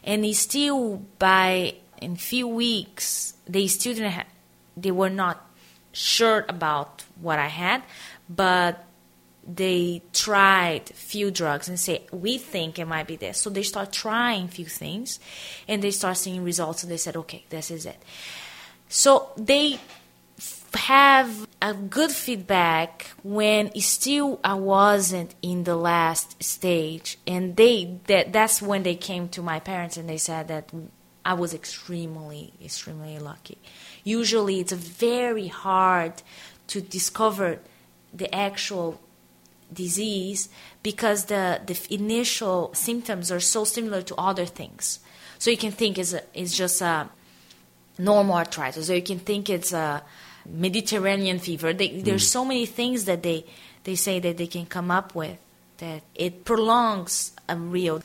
and 0.06 0.24
they 0.24 0.32
still 0.32 1.04
by 1.20 1.76
in 2.02 2.16
few 2.16 2.48
weeks 2.48 3.34
they 3.46 3.68
still 3.68 3.94
didn't. 3.94 4.14
Ha- 4.14 4.32
they 4.78 4.92
were 4.92 5.10
not 5.10 5.46
sure 5.92 6.46
about 6.48 7.04
what 7.20 7.40
I 7.40 7.48
had, 7.48 7.84
but 8.30 8.86
they 9.48 10.02
tried 10.14 10.90
few 10.90 11.32
drugs 11.32 11.70
and 11.70 11.80
say 11.80 12.06
we 12.12 12.38
think 12.38 12.80
it 12.80 12.86
might 12.86 13.08
be 13.08 13.16
this. 13.16 13.40
So 13.40 13.50
they 13.50 13.64
start 13.64 13.92
trying 13.92 14.48
few 14.48 14.66
things, 14.66 15.20
and 15.68 15.82
they 15.82 15.92
start 15.92 16.18
seeing 16.18 16.44
results, 16.44 16.84
and 16.84 16.92
they 16.92 16.98
said, 16.98 17.16
okay, 17.16 17.46
this 17.50 17.72
is 17.72 17.86
it. 17.86 18.02
So 18.90 19.30
they 19.38 19.80
have 20.74 21.48
a 21.62 21.74
good 21.74 22.12
feedback 22.12 23.08
when 23.24 23.74
still 23.80 24.40
I 24.44 24.56
wasn't 24.56 25.34
in 25.42 25.64
the 25.64 25.76
last 25.76 26.44
stage, 26.44 27.18
and 27.26 27.56
they 27.56 28.00
that 28.08 28.34
that's 28.34 28.62
when 28.62 28.84
they 28.84 28.96
came 28.96 29.30
to 29.30 29.42
my 29.42 29.60
parents 29.60 29.98
and 29.98 30.10
they 30.10 30.18
said 30.18 30.48
that 30.50 30.72
I 31.24 31.34
was 31.34 31.54
extremely 31.54 32.54
extremely 32.64 33.18
lucky. 33.20 33.58
Usually, 34.04 34.60
it's 34.60 34.74
very 34.74 35.48
hard 35.48 36.22
to 36.68 36.82
discover 36.82 37.60
the 38.14 38.34
actual 38.34 39.00
disease 39.76 40.50
because 40.84 41.26
the 41.26 41.62
the 41.66 41.78
initial 41.94 42.74
symptoms 42.74 43.32
are 43.32 43.40
so 43.40 43.64
similar 43.64 44.02
to 44.02 44.16
other 44.16 44.46
things. 44.46 45.00
So 45.38 45.52
you 45.52 45.58
can 45.58 45.72
think 45.72 45.98
it's, 45.98 46.14
a, 46.14 46.22
it's 46.34 46.56
just 46.56 46.82
a 46.82 47.10
normal 47.98 48.36
arthritis, 48.36 48.90
or 48.90 48.96
you 48.96 49.02
can 49.02 49.20
think 49.20 49.50
it's 49.50 49.74
a 49.74 50.04
Mediterranean 50.46 51.40
fever. 51.40 51.74
They, 51.74 51.90
mm. 51.90 52.04
There's 52.04 52.30
so 52.30 52.46
many 52.46 52.66
things 52.66 53.06
that 53.06 53.24
they 53.24 53.46
they 53.84 53.96
say 53.96 54.20
that 54.20 54.38
they 54.38 54.48
can 54.48 54.66
come 54.66 54.90
up 54.90 55.14
with 55.14 55.38
that 55.78 56.02
it 56.16 56.46
prolongs 56.46 57.32
a 57.48 57.56
real 57.56 58.02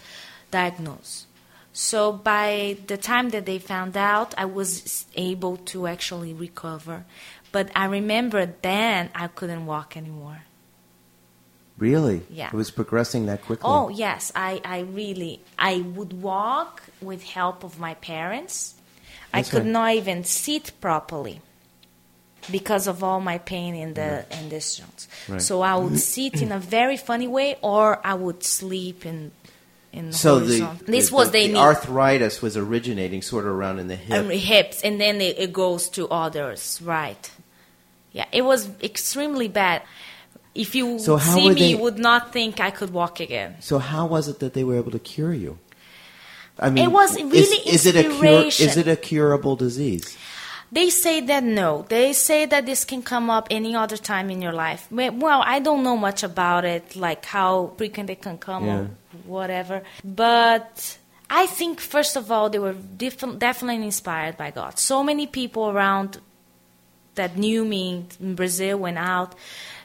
diagnosis. 0.51 1.27
So 1.73 2.13
by 2.13 2.77
the 2.87 2.97
time 2.97 3.31
that 3.31 3.47
they 3.47 3.59
found 3.59 3.97
out, 3.97 4.35
I 4.37 4.45
was 4.45 5.07
able 5.15 5.57
to 5.73 5.87
actually 5.87 6.35
recover. 6.35 7.05
But 7.53 7.71
I 7.75 7.87
remember 7.87 8.47
then 8.61 9.11
I 9.15 9.29
couldn't 9.29 9.67
walk 9.67 9.97
anymore. 9.97 10.43
Really? 11.81 12.23
Yeah. 12.29 12.49
It 12.49 12.55
was 12.55 12.71
progressing 12.71 13.27
that 13.27 13.43
quickly. 13.43 13.65
Oh 13.65 13.89
yes, 13.89 14.31
I, 14.37 14.61
I 14.65 14.81
really 14.81 15.41
I 15.59 15.81
would 15.81 16.23
walk 16.23 16.83
with 17.01 17.25
help 17.25 17.65
of 17.65 17.81
my 17.81 17.95
parents. 17.95 18.75
That's 19.33 19.49
I 19.49 19.51
could 19.51 19.65
right. 19.65 19.73
not 19.73 19.95
even 19.95 20.25
sit 20.25 20.73
properly 20.81 21.41
because 22.51 22.87
of 22.87 23.03
all 23.03 23.21
my 23.21 23.39
pain 23.39 23.75
in 23.75 23.95
the 23.95 24.27
right. 24.31 24.41
in 24.41 24.51
this 24.51 24.77
joints. 24.77 25.09
Right. 25.27 25.41
So 25.41 25.63
I 25.63 25.75
would 25.77 25.99
sit 25.99 26.43
in 26.43 26.53
a 26.53 26.59
very 26.59 26.99
funny 26.99 27.27
way, 27.27 27.57
or 27.63 28.05
I 28.07 28.15
would 28.15 28.45
sleep 28.45 29.05
in. 29.05 29.33
In 29.93 30.13
so 30.13 30.39
the, 30.39 30.71
this 30.87 31.09
the, 31.09 31.17
was 31.17 31.33
the, 31.33 31.49
the 31.49 31.57
arthritis 31.57 32.41
was 32.41 32.57
originating 32.57 33.23
sort 33.23 33.45
of 33.45 33.51
around 33.51 33.81
in 33.81 33.89
the 33.89 33.97
hip. 33.97 34.21
Um, 34.21 34.31
hips, 34.31 34.83
and 34.83 35.01
then 35.01 35.21
it, 35.21 35.37
it 35.37 35.53
goes 35.53 35.89
to 35.91 36.09
others, 36.09 36.81
right? 36.81 37.29
Yeah, 38.13 38.27
it 38.31 38.43
was 38.43 38.69
extremely 38.83 39.49
bad. 39.49 39.83
If 40.55 40.75
you 40.75 40.99
so 40.99 41.19
see 41.19 41.49
me, 41.49 41.55
they, 41.55 41.69
you 41.71 41.79
would 41.79 41.99
not 41.99 42.33
think 42.33 42.61
I 42.61 42.71
could 42.71 42.91
walk 42.91 43.21
again. 43.21 43.57
So 43.61 43.79
how 43.79 44.07
was 44.07 44.29
it 44.29 44.41
that 44.41 44.55
they 44.55 44.65
were 44.65 44.77
able 44.77 44.91
to 44.91 44.99
cure 44.99 45.33
you? 45.33 45.59
I 46.59 46.71
mean, 46.71 46.85
it 46.85 46.93
was 46.93 47.15
really 47.15 47.39
is, 47.39 47.85
is 47.85 47.87
it 47.87 47.97
a 47.97 48.03
cure? 48.03 48.47
Is 48.47 48.77
it 48.77 48.89
a 48.89 48.97
curable 48.97 49.57
disease? 49.57 50.17
They 50.73 50.91
say 50.91 51.21
that 51.21 51.43
no. 51.43 51.85
They 51.89 52.13
say 52.13 52.47
that 52.47 52.65
this 52.65 52.85
can 52.85 53.03
come 53.03 53.29
up 53.29 53.49
any 53.51 53.75
other 53.75 53.97
time 53.97 54.31
in 54.31 54.41
your 54.41 54.53
life. 54.53 54.87
Well, 54.91 55.43
I 55.45 55.59
don't 55.59 55.83
know 55.83 55.97
much 55.97 56.23
about 56.23 56.65
it, 56.65 56.95
like 56.95 57.25
how 57.25 57.73
frequent 57.77 58.09
it 58.09 58.23
can 58.23 58.39
come 58.39 58.67
yeah. 58.67 58.79
or 58.79 58.91
whatever. 59.25 59.83
But 60.05 60.99
I 61.29 61.47
think, 61.47 61.81
first 61.81 62.15
of 62.15 62.31
all, 62.31 62.51
they 62.51 62.61
were 62.61 62.75
def- 62.75 63.39
definitely 63.39 63.85
inspired 63.85 64.37
by 64.37 64.53
God. 64.53 64.79
So 64.79 65.03
many 65.03 65.27
people 65.27 65.71
around 65.71 66.21
that 67.17 67.37
knew 67.37 67.65
me 67.65 68.07
in 68.21 68.37
Brazil 68.37 68.79
went 68.79 68.99
out 68.99 69.35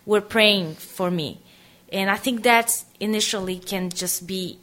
were 0.06 0.22
praying 0.22 0.76
for 0.76 1.10
me. 1.12 1.42
And 1.92 2.10
I 2.10 2.18
think 2.18 2.44
that 2.44 2.84
initially 3.00 3.58
can 3.60 3.90
just 3.90 4.28
be 4.28 4.60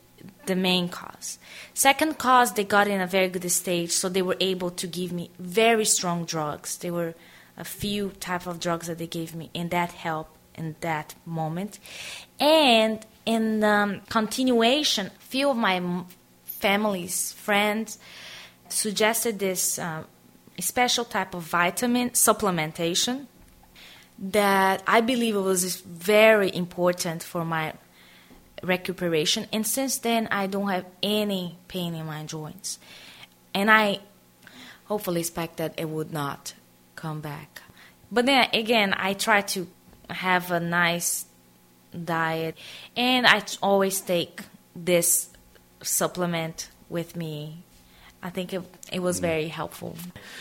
the 0.47 0.57
main 0.57 0.89
cause. 0.89 1.39
Second 1.75 2.19
cause, 2.19 2.53
they 2.53 2.65
got 2.65 2.89
in 2.89 3.01
a 3.01 3.07
very 3.07 3.29
good 3.29 3.49
stage, 3.51 3.91
so 3.91 4.09
they 4.09 4.23
were 4.23 4.37
able 4.41 4.71
to 4.71 4.87
give 4.87 5.13
me 5.13 5.31
very 5.39 5.85
strong 5.85 6.25
drugs. 6.25 6.77
There 6.79 6.93
were 6.93 7.15
a 7.57 7.65
few 7.65 8.11
type 8.21 8.47
of 8.47 8.61
drugs 8.61 8.87
that 8.87 8.99
they 8.99 9.07
gave 9.07 9.35
me, 9.35 9.51
and 9.55 9.71
that 9.71 9.93
helped 9.93 10.37
in 10.55 10.77
that 10.81 11.15
moment. 11.25 11.79
And 12.39 13.05
in 13.25 13.65
um, 13.65 14.01
continuation, 14.09 15.07
a 15.07 15.11
few 15.21 15.51
of 15.51 15.57
my 15.57 16.05
family's 16.45 17.33
friends 17.33 17.99
suggested 18.69 19.39
this 19.39 19.79
uh, 19.79 20.05
special 20.61 21.05
type 21.05 21.35
of 21.35 21.43
vitamin 21.43 22.11
supplementation 22.11 23.27
that 24.23 24.83
I 24.87 25.01
believe 25.01 25.35
it 25.35 25.41
was 25.41 25.81
very 25.81 26.55
important 26.55 27.23
for 27.25 27.45
my 27.45 27.75
recuperation. 28.63 29.49
And 29.53 29.67
since 29.67 29.99
then, 29.99 30.29
I 30.31 30.47
don't 30.47 30.69
have 30.69 30.87
any 31.03 31.59
pain 31.67 31.95
in 31.95 32.07
my 32.07 32.25
joints. 32.25 32.79
And 33.53 33.71
I 33.71 33.99
hopefully 34.85 35.21
expect 35.21 35.57
that 35.57 35.75
it 35.77 35.89
would 35.89 36.13
not 36.13 36.55
come 36.95 37.21
back. 37.21 37.63
But 38.13 38.27
then 38.27 38.49
again, 38.55 38.95
I 38.97 39.15
try 39.15 39.41
to 39.41 39.67
have 40.09 40.51
a 40.53 40.61
nice 40.61 41.25
diet, 41.93 42.57
and 42.97 43.27
I 43.27 43.43
always 43.63 44.01
take 44.01 44.43
this 44.77 45.29
supplement 45.83 46.71
with 46.89 47.17
me. 47.17 47.65
I 48.23 48.31
think 48.31 48.53
it, 48.53 48.63
it 48.93 49.01
was 49.01 49.19
mm. 49.19 49.23
very 49.23 49.49
helpful. 49.49 49.97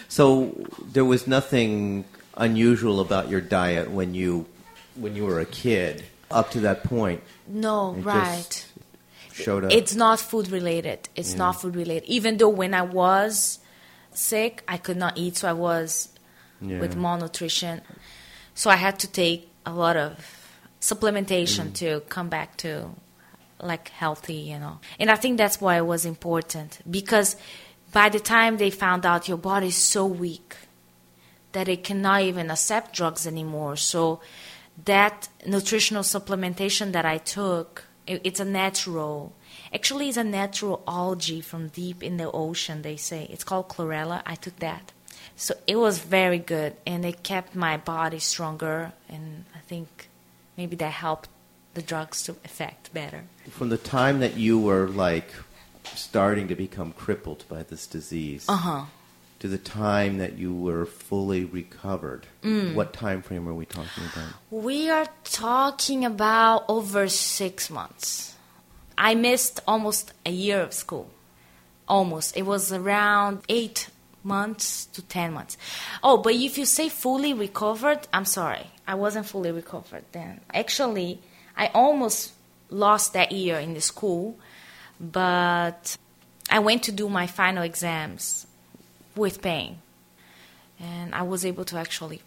So 0.07 0.67
there 0.91 1.05
was 1.05 1.27
nothing 1.27 2.05
unusual 2.41 2.99
about 2.99 3.29
your 3.29 3.39
diet 3.39 3.89
when 3.91 4.13
you 4.13 4.47
when 4.95 5.15
you 5.15 5.25
were 5.25 5.39
a 5.39 5.45
kid 5.45 6.03
up 6.29 6.51
to 6.51 6.59
that 6.61 6.83
point. 6.83 7.21
No, 7.47 7.93
right. 7.93 8.67
Showed 9.31 9.65
up. 9.65 9.71
It's 9.71 9.95
not 9.95 10.19
food 10.19 10.49
related. 10.49 11.07
It's 11.15 11.35
not 11.35 11.61
food 11.61 11.75
related. 11.75 12.09
Even 12.09 12.37
though 12.37 12.49
when 12.49 12.73
I 12.73 12.81
was 12.81 13.59
sick, 14.13 14.63
I 14.67 14.77
could 14.77 14.97
not 14.97 15.17
eat, 15.17 15.37
so 15.37 15.47
I 15.49 15.53
was 15.53 16.09
Yeah. 16.59 16.79
with 16.79 16.95
malnutrition. 16.95 17.81
So 18.53 18.69
I 18.69 18.75
had 18.75 18.99
to 18.99 19.07
take 19.07 19.49
a 19.65 19.71
lot 19.71 19.95
of 19.95 20.11
supplementation 20.81 21.69
mm. 21.69 21.73
to 21.75 22.01
come 22.09 22.27
back 22.29 22.57
to 22.57 22.89
like 23.61 23.89
healthy, 23.89 24.35
you 24.51 24.59
know. 24.59 24.79
And 24.99 25.09
I 25.09 25.15
think 25.15 25.37
that's 25.37 25.61
why 25.61 25.77
it 25.77 25.85
was 25.85 26.05
important 26.05 26.79
because 26.89 27.35
by 27.91 28.09
the 28.09 28.19
time 28.19 28.57
they 28.57 28.69
found 28.69 29.05
out 29.05 29.27
your 29.27 29.37
body 29.37 29.67
is 29.67 29.75
so 29.75 30.05
weak 30.05 30.55
that 31.51 31.67
it 31.67 31.83
cannot 31.83 32.21
even 32.21 32.49
accept 32.49 32.95
drugs 32.95 33.27
anymore. 33.27 33.75
So 33.75 34.21
that 34.85 35.29
nutritional 35.45 36.03
supplementation 36.03 36.91
that 36.93 37.05
I 37.05 37.17
took, 37.17 37.85
it, 38.07 38.21
it's 38.23 38.39
a 38.39 38.45
natural. 38.45 39.33
Actually, 39.73 40.09
it's 40.09 40.17
a 40.17 40.23
natural 40.23 40.81
algae 40.87 41.41
from 41.41 41.69
deep 41.69 42.03
in 42.03 42.17
the 42.17 42.31
ocean. 42.31 42.81
They 42.81 42.97
say 42.97 43.27
it's 43.29 43.43
called 43.43 43.69
chlorella. 43.69 44.21
I 44.25 44.35
took 44.35 44.57
that, 44.59 44.91
so 45.35 45.53
it 45.67 45.77
was 45.77 45.99
very 45.99 46.39
good, 46.39 46.75
and 46.85 47.05
it 47.05 47.23
kept 47.23 47.55
my 47.55 47.77
body 47.77 48.19
stronger. 48.19 48.93
And 49.09 49.45
I 49.55 49.59
think 49.59 50.07
maybe 50.57 50.75
that 50.77 50.91
helped 50.91 51.29
the 51.73 51.81
drugs 51.81 52.23
to 52.23 52.35
affect 52.43 52.93
better. 52.93 53.23
From 53.49 53.69
the 53.69 53.77
time 53.77 54.19
that 54.19 54.35
you 54.35 54.59
were 54.59 54.87
like 54.87 55.33
starting 55.95 56.47
to 56.47 56.55
become 56.55 56.91
crippled 56.93 57.43
by 57.49 57.63
this 57.63 57.87
disease 57.87 58.45
Uh 58.47 58.55
huh. 58.55 58.85
To 59.41 59.47
the 59.47 59.57
time 59.57 60.19
that 60.19 60.37
you 60.37 60.53
were 60.53 60.85
fully 60.85 61.43
recovered, 61.43 62.27
Mm. 62.43 62.75
what 62.75 62.93
time 62.93 63.23
frame 63.23 63.47
are 63.49 63.55
we 63.55 63.65
talking 63.65 64.03
about? 64.13 64.33
We 64.51 64.87
are 64.91 65.07
talking 65.23 66.05
about 66.05 66.63
over 66.69 67.07
six 67.09 67.69
months. 67.71 68.35
I 68.97 69.15
missed 69.15 69.59
almost 69.67 70.13
a 70.27 70.31
year 70.31 70.61
of 70.61 70.73
school. 70.73 71.09
Almost. 71.87 72.37
It 72.37 72.43
was 72.43 72.71
around 72.71 73.41
eight 73.49 73.89
months 74.23 74.85
to 74.93 75.01
ten 75.01 75.33
months. 75.33 75.57
Oh, 76.03 76.17
but 76.17 76.33
if 76.35 76.59
you 76.59 76.65
say 76.65 76.87
fully 76.87 77.33
recovered, 77.33 78.07
I'm 78.13 78.25
sorry. 78.25 78.67
I 78.87 78.93
wasn't 78.93 79.25
fully 79.25 79.51
recovered 79.51 80.05
then. 80.11 80.41
Actually, 80.53 81.19
I 81.57 81.71
almost 81.73 82.33
lost 82.69 83.13
that 83.13 83.31
year 83.31 83.57
in 83.57 83.73
the 83.73 83.81
school, 83.81 84.37
but 84.99 85.97
I 86.49 86.59
went 86.59 86.83
to 86.83 86.91
do 86.91 87.09
my 87.09 87.25
final 87.25 87.63
exams 87.63 88.45
with 89.15 89.41
pain. 89.41 89.79
And 90.79 91.13
I 91.13 91.21
was 91.21 91.45
able 91.45 91.65
to 91.65 91.77
actually 91.77 92.21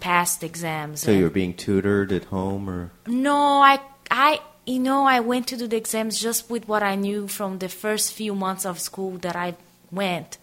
pass 0.00 0.36
the 0.36 0.46
exams. 0.46 1.00
So 1.00 1.10
you 1.10 1.24
were 1.24 1.30
being 1.30 1.54
tutored 1.54 2.12
at 2.12 2.24
home, 2.24 2.68
or 2.68 2.90
no, 3.06 3.36
I, 3.36 3.80
I, 4.10 4.40
you 4.66 4.78
know, 4.78 5.06
I 5.06 5.20
went 5.20 5.48
to 5.48 5.56
do 5.56 5.66
the 5.66 5.76
exams 5.76 6.20
just 6.20 6.50
with 6.50 6.68
what 6.68 6.82
I 6.82 6.94
knew 6.94 7.28
from 7.28 7.58
the 7.58 7.68
first 7.68 8.12
few 8.12 8.34
months 8.34 8.64
of 8.64 8.78
school 8.78 9.18
that 9.18 9.36
I 9.36 9.54
went. 9.90 10.38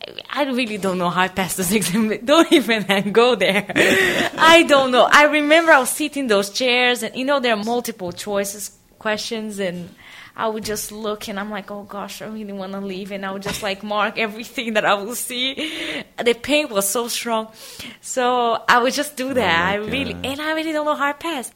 I, 0.00 0.20
I 0.30 0.44
really 0.44 0.78
don't 0.78 0.98
know 0.98 1.10
how 1.10 1.22
I 1.22 1.28
passed 1.28 1.56
this 1.56 1.72
exam. 1.80 2.24
Don't 2.24 2.52
even 2.52 3.12
go 3.12 3.34
there. 3.34 3.66
I 4.38 4.64
don't 4.68 4.90
know. 4.92 5.08
I 5.10 5.24
remember 5.24 5.72
I 5.72 5.80
was 5.80 5.90
sitting 5.90 6.24
in 6.24 6.28
those 6.28 6.50
chairs, 6.50 7.02
and 7.02 7.14
you 7.16 7.24
know, 7.24 7.40
there 7.40 7.54
are 7.54 7.64
multiple 7.64 8.12
choices 8.12 8.76
questions, 8.98 9.58
and 9.58 9.90
I 10.36 10.48
would 10.48 10.64
just 10.64 10.92
look, 10.92 11.28
and 11.28 11.40
I'm 11.40 11.50
like, 11.50 11.70
oh 11.70 11.84
gosh, 11.84 12.20
I 12.20 12.26
really 12.26 12.52
want 12.52 12.72
to 12.72 12.80
leave, 12.80 13.10
and 13.10 13.24
I 13.24 13.32
would 13.32 13.42
just 13.42 13.62
like 13.62 13.82
mark 13.82 14.18
everything 14.26 14.74
that 14.74 14.84
I 14.84 14.94
will 14.94 15.14
see. 15.14 16.04
The 16.22 16.34
pain 16.34 16.68
was 16.68 16.88
so 16.88 17.08
strong, 17.08 17.48
so 18.02 18.62
I 18.68 18.82
would 18.82 18.92
just 18.92 19.16
do 19.16 19.30
oh 19.30 19.34
that. 19.34 19.64
my 19.64 19.72
I 19.72 19.74
really, 19.76 20.12
God. 20.12 20.26
and 20.26 20.40
I 20.40 20.52
really 20.52 20.72
don't 20.72 20.84
know 20.84 20.94
how 20.94 21.06
I 21.06 21.12
passed. 21.14 21.54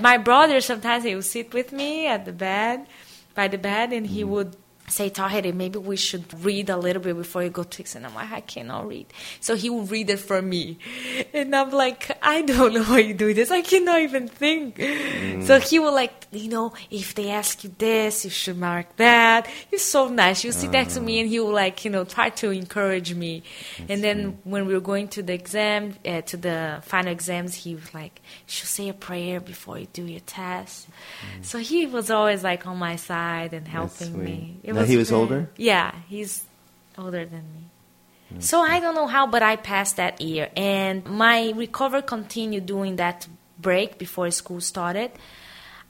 My 0.00 0.16
brother 0.16 0.62
sometimes 0.62 1.04
he 1.04 1.14
would 1.14 1.26
sit 1.26 1.52
with 1.52 1.72
me 1.72 2.06
at 2.06 2.24
the 2.24 2.32
bed, 2.32 2.86
by 3.34 3.48
the 3.48 3.58
bed, 3.58 3.92
and 3.92 4.06
he 4.06 4.22
mm-hmm. 4.22 4.30
would 4.30 4.56
say, 4.88 5.10
Tahereh, 5.10 5.54
maybe 5.54 5.78
we 5.78 5.96
should 5.96 6.44
read 6.44 6.68
a 6.68 6.76
little 6.76 7.02
bit 7.02 7.16
before 7.16 7.42
you 7.42 7.50
go 7.50 7.62
to 7.62 7.82
exam. 7.82 8.04
I'm 8.04 8.14
like, 8.14 8.30
I 8.30 8.40
cannot 8.40 8.86
read. 8.86 9.06
So 9.40 9.56
he 9.56 9.70
will 9.70 9.84
read 9.84 10.10
it 10.10 10.18
for 10.18 10.42
me. 10.42 10.78
And 11.32 11.54
I'm 11.54 11.70
like, 11.70 12.16
I 12.22 12.42
don't 12.42 12.74
know 12.74 12.84
why 12.84 12.98
you 13.00 13.14
do 13.14 13.32
this. 13.34 13.50
I 13.50 13.62
cannot 13.62 14.00
even 14.00 14.28
think. 14.28 14.78
So 15.44 15.58
he 15.58 15.78
will 15.78 15.94
like, 15.94 16.26
you 16.32 16.48
know, 16.48 16.74
if 16.90 17.14
they 17.14 17.30
ask 17.30 17.64
you 17.64 17.74
this, 17.78 18.24
you 18.24 18.30
should 18.30 18.58
mark 18.58 18.96
that. 18.96 19.46
He's 19.70 19.84
so 19.84 20.08
nice. 20.08 20.42
He'll 20.42 20.52
sit 20.52 20.70
next 20.70 20.94
to 20.94 21.00
me 21.00 21.20
and 21.20 21.28
he 21.28 21.40
will 21.40 21.52
like, 21.52 21.84
you 21.84 21.90
know, 21.90 22.04
try 22.04 22.30
to 22.30 22.50
encourage 22.50 23.14
me. 23.14 23.42
and 23.88 24.02
then 24.02 24.38
when 24.44 24.66
we 24.66 24.74
were 24.74 24.80
going 24.80 25.08
to 25.08 25.22
the 25.22 25.32
exam, 25.32 25.94
uh, 26.04 26.20
to 26.22 26.36
the 26.36 26.80
final 26.82 27.12
exams, 27.12 27.54
he 27.54 27.74
was 27.74 27.92
like, 27.94 28.20
you 28.24 28.52
should 28.52 28.68
say 28.68 28.88
a 28.88 28.94
prayer 28.94 29.40
before 29.40 29.78
you 29.78 29.86
do 29.92 30.04
your 30.04 30.20
test. 30.20 30.88
So 31.42 31.58
he 31.58 31.86
was 31.86 32.10
always 32.10 32.42
like 32.42 32.66
on 32.66 32.76
my 32.76 32.96
side 32.96 33.54
and 33.54 33.66
helping 33.66 34.22
me. 34.22 34.58
It 34.62 34.73
He 34.82 34.96
was 34.96 35.12
older? 35.12 35.50
Yeah, 35.56 35.94
he's 36.08 36.44
older 36.98 37.24
than 37.24 37.44
me. 37.54 37.70
So 38.40 38.60
I 38.60 38.80
don't 38.80 38.96
know 38.96 39.06
how, 39.06 39.28
but 39.28 39.42
I 39.42 39.54
passed 39.54 39.96
that 39.96 40.20
year, 40.20 40.50
and 40.56 41.04
my 41.06 41.52
recovery 41.54 42.02
continued 42.02 42.66
during 42.66 42.96
that 42.96 43.28
break 43.58 43.96
before 43.96 44.30
school 44.32 44.60
started. 44.60 45.12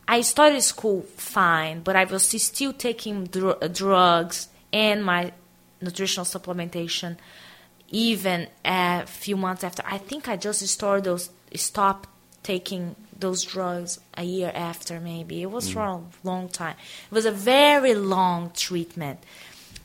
I 0.07 0.21
started 0.21 0.61
school 0.61 1.03
fine, 1.17 1.81
but 1.81 1.97
I 1.97 2.05
was 2.05 2.29
still 2.29 2.75
taking 2.75 3.25
dr- 3.25 3.73
drugs 3.73 4.49
and 4.73 5.03
my 5.03 5.33
nutritional 5.81 6.27
supplementation, 6.27 7.17
even 7.89 8.49
a 8.65 9.07
few 9.07 9.37
months 9.37 9.65
after. 9.65 9.83
I 9.87 9.97
think 9.97 10.29
I 10.29 10.37
just 10.37 10.67
started 10.69 11.05
those, 11.05 11.31
stopped 11.55 12.09
taking 12.43 12.95
those 13.19 13.43
drugs 13.45 14.01
a 14.17 14.25
year 14.25 14.53
after, 14.55 15.01
maybe. 15.01 15.43
It 15.43 15.51
was 15.51 15.71
for 15.71 15.83
a 15.83 16.01
long 16.23 16.49
time. 16.49 16.77
It 17.11 17.15
was 17.15 17.27
a 17.27 17.31
very 17.31 17.95
long 17.95 18.51
treatment. 18.55 19.21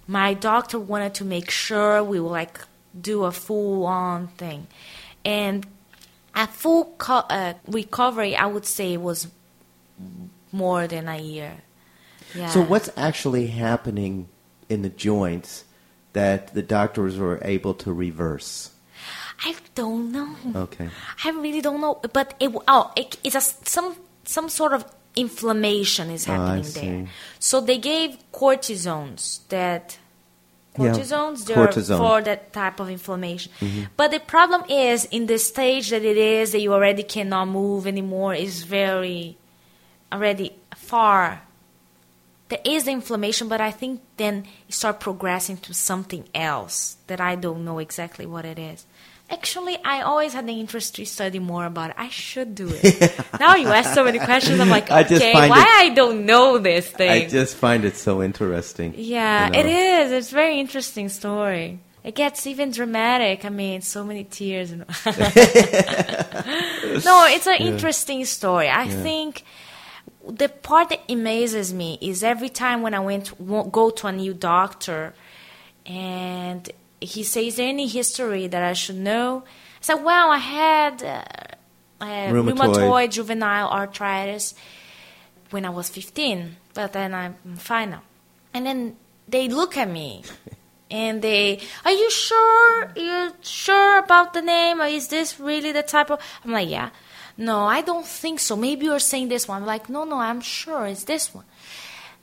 My 0.08 0.34
doctor 0.34 0.80
wanted 0.80 1.14
to 1.16 1.26
make 1.26 1.50
sure 1.52 2.04
we 2.04 2.20
would 2.20 2.30
like 2.30 2.60
do 3.00 3.26
a 3.26 3.32
full 3.32 3.86
on 3.86 4.28
thing, 4.30 4.68
and 5.24 5.66
a 6.36 6.48
full 6.48 6.96
co- 6.98 7.26
uh, 7.30 7.54
recovery, 7.68 8.36
I 8.36 8.48
would 8.48 8.66
say, 8.66 8.98
was 8.98 9.28
more 10.52 10.88
than 10.88 11.08
a 11.08 11.20
year. 11.20 11.58
Yeah. 12.36 12.50
so 12.50 12.62
what's 12.62 12.90
actually 12.96 13.48
happening 13.48 14.28
in 14.70 14.84
the 14.84 14.90
joints 14.90 15.64
that 16.14 16.54
the 16.54 16.62
doctors 16.62 17.18
were 17.18 17.40
able 17.42 17.74
to 17.76 17.92
reverse? 17.92 18.72
I 19.46 19.56
don't 19.76 20.12
know. 20.12 20.36
Okay. 20.64 20.90
I 21.24 21.30
really 21.32 21.62
don't 21.62 21.80
know. 21.82 22.00
But 22.14 22.34
it 22.40 22.52
oh, 22.68 22.92
it, 22.96 23.18
it's 23.24 23.36
a 23.36 23.42
some 23.42 23.96
some 24.26 24.50
sort 24.50 24.74
of 24.74 24.86
inflammation 25.16 26.10
is 26.10 26.28
Oh, 26.28 26.34
I 26.34 26.36
happening 26.36 26.64
see. 26.64 26.80
there. 26.82 27.08
So 27.40 27.62
they 27.62 27.78
gave 27.78 28.18
cortisones 28.34 29.40
that 29.50 29.98
Yeah, 30.78 30.92
cortisones 30.92 31.46
they're 31.46 31.58
cortisone. 31.68 31.98
for 31.98 32.22
that 32.22 32.54
type 32.54 32.80
of 32.80 32.90
inflammation. 32.90 33.52
Mm-hmm. 33.60 33.84
But 33.98 34.12
the 34.12 34.20
problem 34.20 34.64
is 34.70 35.06
in 35.06 35.26
the 35.26 35.38
stage 35.40 35.90
that 35.90 36.04
it 36.04 36.18
is 36.18 36.52
that 36.52 36.60
you 36.62 36.74
already 36.74 37.04
cannot 37.04 37.48
move 37.48 37.88
anymore 37.88 38.34
is 38.36 38.64
very 38.64 39.38
already 40.12 40.54
far. 40.76 41.42
There 42.50 42.62
is 42.66 42.86
the 42.86 42.92
inflammation, 42.92 43.48
but 43.48 43.62
I 43.62 43.72
think 43.72 44.02
then 44.18 44.46
you 44.68 44.74
start 44.74 45.00
progressing 45.00 45.58
to 45.58 45.74
something 45.74 46.28
else 46.34 46.98
that 47.08 47.22
I 47.22 47.36
don't 47.36 47.64
know 47.64 47.78
exactly 47.80 48.26
what 48.26 48.44
it 48.46 48.58
is. 48.58 48.86
Actually, 49.32 49.78
I 49.86 50.02
always 50.02 50.34
had 50.34 50.48
the 50.48 50.60
interest 50.60 50.96
to 50.96 51.06
study 51.06 51.38
more 51.40 51.66
about 51.66 51.92
it. 51.92 51.96
I 52.00 52.10
should 52.10 52.56
do 52.56 52.68
it. 52.72 53.14
now 53.40 53.56
you 53.56 53.68
ask 53.68 53.94
so 53.94 54.04
many 54.04 54.18
questions. 54.20 54.60
I'm 54.60 54.70
like, 54.70 54.90
okay, 54.90 55.34
why 55.34 55.46
it- 55.48 55.92
I 55.92 55.94
don't 55.94 56.26
know 56.26 56.58
this 56.58 56.90
thing? 56.90 57.10
I 57.12 57.28
just 57.28 57.56
find 57.56 57.86
it 57.86 57.96
so 57.96 58.24
interesting. 58.24 58.94
Yeah, 58.98 59.46
you 59.48 59.52
know? 59.54 59.60
it 59.60 59.66
is. 59.68 60.12
It's 60.12 60.32
a 60.32 60.36
very 60.36 60.60
interesting 60.60 61.10
story. 61.10 61.80
It 62.04 62.16
gets 62.16 62.48
even 62.48 62.72
dramatic. 62.72 63.46
I 63.46 63.50
mean, 63.50 63.82
so 63.82 64.04
many 64.04 64.24
tears. 64.24 64.72
And 64.72 64.80
no, 67.06 67.26
it's 67.28 67.48
an 67.48 67.56
interesting 67.60 68.26
story. 68.26 68.70
I 68.70 68.88
think 68.88 69.44
the 70.28 70.50
part 70.50 70.90
that 70.90 71.02
amazes 71.10 71.74
me 71.74 71.98
is 72.02 72.24
every 72.24 72.50
time 72.50 72.82
when 72.82 72.94
I 72.94 73.00
went 73.00 73.26
to, 73.28 73.36
go 73.72 73.90
to 73.90 74.08
a 74.08 74.12
new 74.12 74.34
doctor, 74.34 75.14
and 75.86 76.70
he 77.02 77.24
says, 77.24 77.44
"Is 77.44 77.56
there 77.58 77.70
any 77.70 77.88
history 77.88 78.48
that 78.48 78.64
I 78.64 78.74
should 78.74 78.98
know?" 78.98 79.44
I 79.46 79.82
said, 79.82 80.04
"Well, 80.04 80.32
I 80.32 80.38
had 80.38 81.04
uh, 81.04 81.24
uh, 82.02 82.06
Rheumatoid. 82.06 82.56
rheumatoid 82.56 83.12
juvenile 83.12 83.70
arthritis." 83.70 84.56
when 85.52 85.66
I 85.66 85.70
was 85.70 85.90
15, 85.90 86.58
but 86.74 86.94
then 86.94 87.14
I'm 87.14 87.36
fine 87.56 87.92
now. 87.92 88.04
And 88.54 88.66
then 88.66 88.96
they 89.28 89.48
look 89.48 89.78
at 89.78 89.90
me 89.90 90.24
and 90.92 91.22
they, 91.22 91.60
are 91.86 91.92
you 91.92 92.10
sure? 92.12 92.92
You're 92.96 93.32
sure 93.42 94.00
about 94.00 94.34
the 94.34 94.42
name? 94.42 94.82
Or 94.82 94.86
is 94.86 95.08
this 95.08 95.40
really 95.40 95.72
the 95.72 95.84
type 95.84 96.10
of? 96.10 96.20
I'm 96.44 96.52
like, 96.52 96.70
yeah. 96.70 96.90
No, 97.38 97.64
I 97.66 97.82
don't 97.82 98.06
think 98.06 98.40
so. 98.40 98.56
Maybe 98.56 98.86
you're 98.86 99.00
saying 99.00 99.30
this 99.30 99.48
one. 99.48 99.62
I'm 99.62 99.68
like, 99.68 99.90
no, 99.90 100.04
no, 100.04 100.20
I'm 100.20 100.42
sure 100.42 100.86
it's 100.86 101.06
this 101.06 101.34
one. 101.34 101.46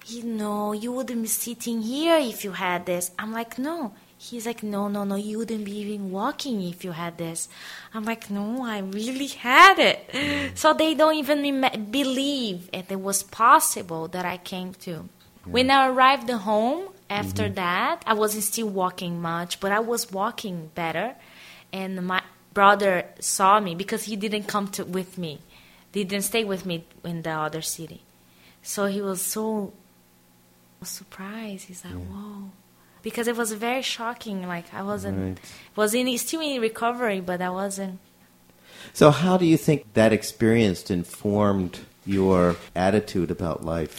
You 0.06 0.24
know, 0.24 0.72
you 0.72 0.92
wouldn't 0.92 1.22
be 1.22 1.28
sitting 1.28 1.82
here 1.82 2.18
if 2.18 2.44
you 2.44 2.52
had 2.52 2.86
this. 2.86 3.10
I'm 3.18 3.32
like, 3.32 3.58
no. 3.58 3.94
He's 4.30 4.44
like, 4.44 4.62
no, 4.62 4.88
no, 4.88 5.04
no, 5.04 5.14
you 5.14 5.38
wouldn't 5.38 5.64
be 5.64 5.78
even 5.78 6.10
walking 6.10 6.60
if 6.62 6.84
you 6.84 6.92
had 6.92 7.16
this. 7.16 7.48
I'm 7.94 8.04
like, 8.04 8.28
no, 8.28 8.64
I 8.64 8.80
really 8.80 9.28
had 9.28 9.78
it. 9.78 10.08
Mm. 10.08 10.58
So 10.58 10.74
they 10.74 10.94
don't 10.94 11.14
even 11.14 11.90
believe 11.90 12.68
it, 12.72 12.90
it 12.90 13.00
was 13.00 13.22
possible 13.22 14.08
that 14.08 14.24
I 14.24 14.38
came 14.38 14.74
to. 14.74 14.90
Yeah. 14.90 15.06
When 15.44 15.70
I 15.70 15.88
arrived 15.88 16.28
home 16.28 16.88
after 17.08 17.44
mm-hmm. 17.44 17.54
that, 17.54 18.02
I 18.04 18.14
wasn't 18.14 18.42
still 18.42 18.68
walking 18.68 19.22
much, 19.22 19.60
but 19.60 19.70
I 19.70 19.78
was 19.78 20.10
walking 20.10 20.70
better. 20.74 21.14
And 21.72 22.04
my 22.04 22.22
brother 22.52 23.04
saw 23.20 23.60
me 23.60 23.76
because 23.76 24.04
he 24.04 24.16
didn't 24.16 24.44
come 24.44 24.66
to, 24.68 24.84
with 24.84 25.18
me. 25.18 25.40
He 25.92 26.04
didn't 26.04 26.24
stay 26.24 26.42
with 26.44 26.66
me 26.66 26.84
in 27.04 27.22
the 27.22 27.30
other 27.30 27.62
city. 27.62 28.02
So 28.62 28.86
he 28.86 29.00
was 29.00 29.22
so 29.22 29.72
surprised. 30.82 31.68
He's 31.68 31.84
like, 31.84 31.94
yeah. 31.94 32.00
whoa 32.00 32.50
because 33.06 33.28
it 33.28 33.36
was 33.36 33.52
very 33.52 33.82
shocking. 33.82 34.48
Like 34.48 34.74
I 34.74 34.82
wasn't 34.82 35.38
right. 35.38 35.40
was 35.76 35.94
in 35.94 36.18
still 36.18 36.40
in 36.40 36.60
recovery, 36.60 37.20
but 37.20 37.40
I 37.40 37.50
wasn't. 37.50 38.00
So 38.94 39.12
how 39.12 39.36
do 39.36 39.46
you 39.46 39.56
think 39.56 39.94
that 39.94 40.12
experience 40.12 40.90
informed 40.90 41.78
your 42.04 42.56
attitude 42.74 43.30
about 43.30 43.64
life? 43.64 43.94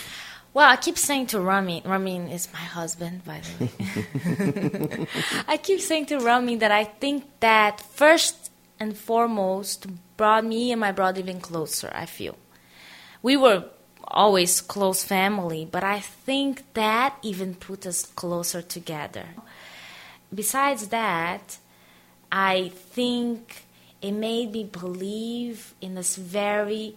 Well, 0.54 0.70
I 0.70 0.76
keep 0.76 0.98
saying 0.98 1.28
to 1.28 1.40
Rami, 1.40 1.84
Rami 1.86 2.34
is 2.34 2.52
my 2.52 2.60
husband, 2.60 3.24
by 3.24 3.40
the 3.40 3.54
way. 3.62 5.08
I 5.48 5.56
keep 5.56 5.80
saying 5.80 6.08
to 6.08 6.20
Rami 6.20 6.58
that 6.58 6.72
I 6.72 6.84
think 6.84 7.24
that 7.40 7.80
first 7.80 8.52
and 8.78 8.98
foremost 8.98 9.88
brought 10.18 10.44
me 10.44 10.74
and 10.74 10.82
my 10.82 10.92
brother 10.92 11.22
even 11.22 11.40
closer. 11.40 11.90
I 11.96 12.08
feel 12.08 12.36
we 13.22 13.38
were 13.38 13.70
always 14.08 14.62
close 14.62 15.04
family, 15.04 15.68
but 15.70 15.84
I 15.84 16.00
think 16.00 16.74
that 16.74 17.18
even 17.22 17.56
put 17.56 17.86
us 17.86 18.06
closer 18.06 18.62
together. 18.62 19.28
Besides 20.34 20.90
that, 20.90 21.58
I 22.32 22.70
think 22.70 23.66
it 24.02 24.12
made 24.12 24.52
me 24.52 24.64
believe 24.64 25.74
in 25.82 25.96
this 25.96 26.16
very 26.16 26.96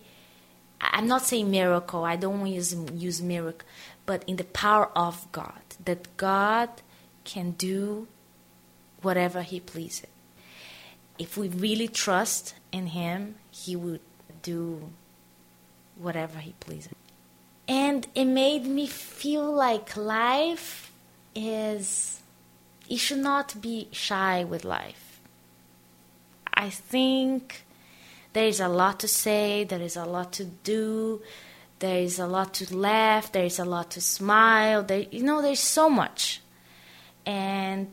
I'm 0.80 1.06
not 1.06 1.22
saying 1.22 1.50
miracle, 1.50 2.04
I 2.04 2.16
don't 2.16 2.40
want 2.40 2.52
to 2.52 2.54
use, 2.54 2.74
use 2.94 3.20
miracle, 3.20 3.68
but 4.06 4.24
in 4.26 4.36
the 4.36 4.44
power 4.44 4.88
of 4.96 5.30
God, 5.30 5.60
that 5.84 6.16
God 6.16 6.70
can 7.24 7.50
do 7.52 8.08
whatever 9.02 9.42
He 9.42 9.60
pleases. 9.60 10.06
If 11.18 11.36
we 11.36 11.48
really 11.48 11.86
trust 11.86 12.54
in 12.72 12.88
Him, 12.88 13.34
He 13.50 13.76
would 13.76 14.00
do 14.42 14.90
whatever 15.96 16.38
He 16.38 16.54
pleases 16.60 16.94
and 17.70 18.08
it 18.16 18.24
made 18.24 18.66
me 18.66 18.88
feel 18.88 19.48
like 19.52 19.96
life 19.96 20.90
is 21.36 22.20
you 22.88 22.98
should 22.98 23.18
not 23.18 23.60
be 23.62 23.86
shy 23.92 24.42
with 24.42 24.64
life. 24.64 25.20
I 26.52 26.68
think 26.68 27.64
there 28.32 28.48
is 28.48 28.58
a 28.58 28.66
lot 28.66 28.98
to 29.00 29.08
say 29.08 29.62
there 29.62 29.80
is 29.80 29.96
a 29.96 30.04
lot 30.04 30.32
to 30.32 30.44
do 30.44 31.22
there 31.78 32.00
is 32.00 32.18
a 32.18 32.26
lot 32.26 32.52
to 32.54 32.76
laugh 32.76 33.30
there 33.30 33.44
is 33.44 33.58
a 33.60 33.64
lot 33.64 33.92
to 33.92 34.00
smile 34.00 34.82
there 34.82 35.06
you 35.10 35.22
know 35.22 35.40
there's 35.40 35.60
so 35.60 35.88
much. 35.88 36.40
And 37.24 37.90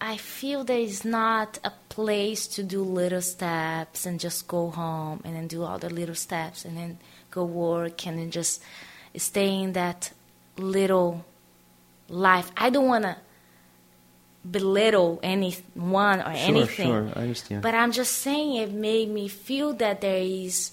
i 0.00 0.16
feel 0.16 0.64
there 0.64 0.86
is 0.92 1.04
not 1.04 1.58
a 1.64 1.72
place 1.88 2.46
to 2.46 2.62
do 2.62 2.82
little 2.82 3.20
steps 3.20 4.06
and 4.06 4.18
just 4.18 4.48
go 4.48 4.70
home 4.70 5.20
and 5.24 5.34
then 5.36 5.46
do 5.46 5.62
all 5.62 5.78
the 5.78 5.90
little 5.90 6.14
steps 6.14 6.64
and 6.64 6.76
then 6.76 6.98
go 7.30 7.44
work 7.44 8.06
and 8.06 8.18
then 8.18 8.30
just 8.30 8.62
stay 9.18 9.62
in 9.62 9.72
that 9.72 10.12
little 10.56 11.24
life. 12.08 12.50
I 12.56 12.70
don't 12.70 12.86
want 12.86 13.04
to 13.04 13.16
belittle 14.48 15.20
anyone 15.22 16.20
or 16.20 16.34
sure, 16.34 16.48
anything. 16.48 16.86
Sure, 16.88 17.12
I 17.14 17.20
understand. 17.20 17.62
But 17.62 17.74
I'm 17.74 17.92
just 17.92 18.18
saying 18.18 18.56
it 18.56 18.72
made 18.72 19.10
me 19.10 19.28
feel 19.28 19.72
that 19.74 20.00
there 20.00 20.18
is 20.22 20.72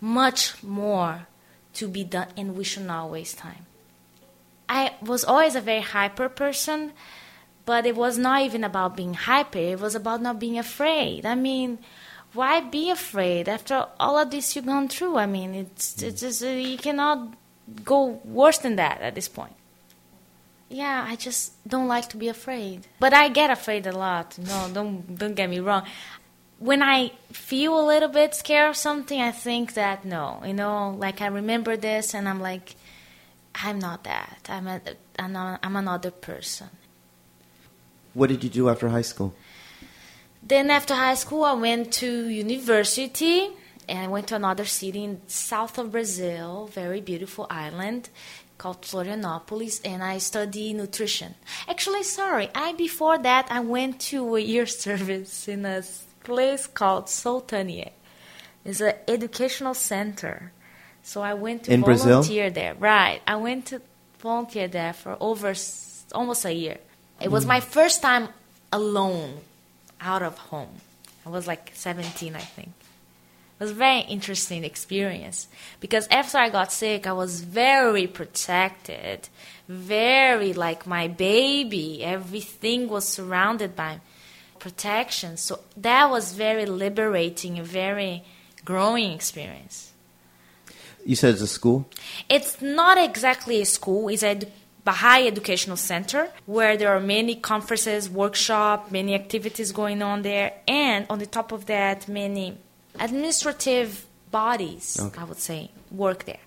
much 0.00 0.62
more 0.62 1.26
to 1.74 1.88
be 1.88 2.04
done 2.04 2.28
and 2.36 2.56
we 2.56 2.64
should 2.64 2.86
not 2.86 3.10
waste 3.10 3.38
time. 3.38 3.66
I 4.68 4.94
was 5.00 5.24
always 5.24 5.54
a 5.54 5.60
very 5.60 5.80
hyper 5.80 6.28
person, 6.28 6.92
but 7.64 7.86
it 7.86 7.96
was 7.96 8.18
not 8.18 8.42
even 8.42 8.64
about 8.64 8.96
being 8.96 9.14
hyper, 9.14 9.58
it 9.58 9.80
was 9.80 9.94
about 9.94 10.20
not 10.20 10.38
being 10.38 10.58
afraid. 10.58 11.24
I 11.24 11.34
mean, 11.34 11.78
why 12.34 12.60
be 12.60 12.90
afraid 12.90 13.48
after 13.48 13.86
all 13.98 14.18
of 14.18 14.30
this 14.30 14.54
you've 14.54 14.66
gone 14.66 14.88
through? 14.88 15.16
I 15.16 15.26
mean, 15.26 15.54
it's, 15.54 16.02
it's 16.02 16.20
just, 16.20 16.42
you 16.42 16.76
cannot 16.76 17.34
go 17.84 18.20
worse 18.24 18.58
than 18.58 18.76
that 18.76 19.00
at 19.00 19.14
this 19.14 19.28
point. 19.28 19.54
Yeah, 20.68 21.04
I 21.08 21.16
just 21.16 21.52
don't 21.66 21.88
like 21.88 22.08
to 22.10 22.16
be 22.16 22.28
afraid. 22.28 22.86
But 23.00 23.14
I 23.14 23.30
get 23.30 23.50
afraid 23.50 23.86
a 23.86 23.92
lot. 23.92 24.38
No, 24.38 24.68
don't 24.72 25.18
don't 25.18 25.34
get 25.34 25.48
me 25.48 25.60
wrong. 25.60 25.84
When 26.58 26.82
I 26.82 27.12
feel 27.32 27.78
a 27.80 27.84
little 27.86 28.08
bit 28.08 28.34
scared 28.34 28.70
of 28.70 28.76
something, 28.76 29.20
I 29.20 29.30
think 29.30 29.74
that 29.74 30.04
no, 30.04 30.42
you 30.44 30.52
know, 30.52 30.90
like 30.98 31.20
I 31.20 31.28
remember 31.28 31.76
this 31.76 32.14
and 32.14 32.28
I'm 32.28 32.40
like 32.40 32.74
I'm 33.54 33.78
not 33.78 34.04
that. 34.04 34.46
I'm 34.48 34.66
a, 34.66 34.80
I'm, 35.18 35.32
not, 35.32 35.60
I'm 35.62 35.76
another 35.76 36.10
person. 36.10 36.68
What 38.14 38.28
did 38.28 38.44
you 38.44 38.50
do 38.50 38.68
after 38.68 38.88
high 38.88 39.02
school? 39.02 39.34
Then 40.42 40.70
after 40.70 40.94
high 40.94 41.14
school, 41.14 41.44
I 41.44 41.52
went 41.54 41.92
to 41.94 42.28
university 42.28 43.50
and 43.88 43.98
I 43.98 44.08
went 44.08 44.28
to 44.28 44.36
another 44.36 44.64
city 44.64 45.04
in 45.04 45.20
south 45.26 45.78
of 45.78 45.92
Brazil, 45.92 46.68
very 46.72 47.00
beautiful 47.00 47.46
island 47.50 48.10
called 48.58 48.82
Florianopolis, 48.82 49.80
and 49.84 50.02
I 50.02 50.18
study 50.18 50.74
nutrition. 50.74 51.34
Actually, 51.68 52.02
sorry, 52.02 52.50
I 52.54 52.72
before 52.72 53.18
that 53.18 53.46
I 53.50 53.60
went 53.60 54.00
to 54.12 54.36
a 54.36 54.40
year 54.40 54.66
service 54.84 55.48
in 55.48 55.64
a 55.64 55.82
place 56.24 56.66
called 56.66 57.06
Soltanieh. 57.06 57.92
It's 58.64 58.80
an 58.80 58.94
educational 59.06 59.74
center. 59.74 60.52
So 61.02 61.22
I 61.22 61.34
went 61.34 61.64
to 61.64 61.72
in 61.72 61.80
volunteer 61.80 62.50
Brazil? 62.50 62.50
there. 62.50 62.74
Right, 62.74 63.22
I 63.26 63.36
went 63.36 63.66
to 63.66 63.80
volunteer 64.18 64.68
there 64.68 64.92
for 64.92 65.16
over 65.20 65.54
almost 66.12 66.44
a 66.44 66.52
year. 66.52 66.78
It 67.20 67.30
was 67.30 67.44
mm. 67.44 67.48
my 67.48 67.60
first 67.60 68.02
time 68.02 68.28
alone 68.72 69.38
out 70.00 70.22
of 70.22 70.36
home. 70.36 70.80
I 71.24 71.30
was 71.30 71.46
like 71.46 71.70
17, 71.74 72.34
I 72.36 72.40
think. 72.40 72.70
It 73.58 73.64
was 73.64 73.70
a 73.72 73.74
very 73.74 74.00
interesting 74.02 74.62
experience 74.62 75.48
because 75.80 76.06
after 76.12 76.38
I 76.38 76.48
got 76.48 76.70
sick, 76.72 77.08
I 77.08 77.12
was 77.12 77.40
very 77.40 78.06
protected, 78.06 79.28
very 79.68 80.52
like 80.52 80.86
my 80.86 81.08
baby. 81.08 82.04
Everything 82.04 82.88
was 82.88 83.08
surrounded 83.08 83.74
by 83.74 84.00
protection. 84.60 85.36
So 85.36 85.58
that 85.76 86.08
was 86.08 86.34
very 86.34 86.66
liberating, 86.66 87.58
a 87.58 87.64
very 87.64 88.22
growing 88.64 89.10
experience. 89.12 89.92
You 91.04 91.16
said 91.16 91.34
it's 91.34 91.42
a 91.42 91.48
school? 91.48 91.88
It's 92.28 92.62
not 92.62 92.96
exactly 92.96 93.60
a 93.60 93.66
school. 93.66 94.08
It's 94.08 94.22
a 94.22 94.40
Baha'i 94.84 95.26
Educational 95.26 95.76
Center, 95.76 96.30
where 96.46 96.76
there 96.76 96.94
are 96.94 97.00
many 97.00 97.34
conferences, 97.34 98.08
workshops, 98.08 98.90
many 98.92 99.14
activities 99.14 99.72
going 99.72 100.00
on 100.00 100.22
there, 100.22 100.52
and 100.68 101.06
on 101.10 101.18
the 101.18 101.26
top 101.26 101.50
of 101.50 101.66
that, 101.66 102.08
many 102.08 102.56
administrative 103.00 104.06
bodies, 104.30 104.98
okay. 105.00 105.20
I 105.20 105.24
would 105.24 105.38
say, 105.38 105.70
work 105.90 106.24
there. 106.24 106.40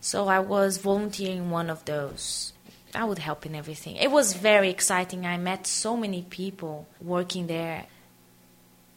So 0.00 0.28
I 0.28 0.40
was 0.40 0.78
volunteering 0.78 1.50
one 1.50 1.70
of 1.70 1.84
those. 1.84 2.52
I 2.94 3.04
would 3.04 3.18
help 3.18 3.46
in 3.46 3.54
everything. 3.54 3.96
It 3.96 4.10
was 4.10 4.32
very 4.32 4.70
exciting. 4.70 5.26
I 5.26 5.36
met 5.36 5.66
so 5.66 5.96
many 5.96 6.22
people 6.22 6.88
working 7.00 7.46
there. 7.46 7.86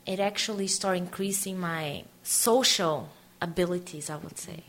It 0.05 0.19
actually 0.19 0.67
started 0.67 1.03
increasing 1.03 1.59
my 1.59 2.05
social 2.23 3.09
abilities, 3.41 4.09
I 4.09 4.17
would 4.17 4.37
say. 4.37 4.63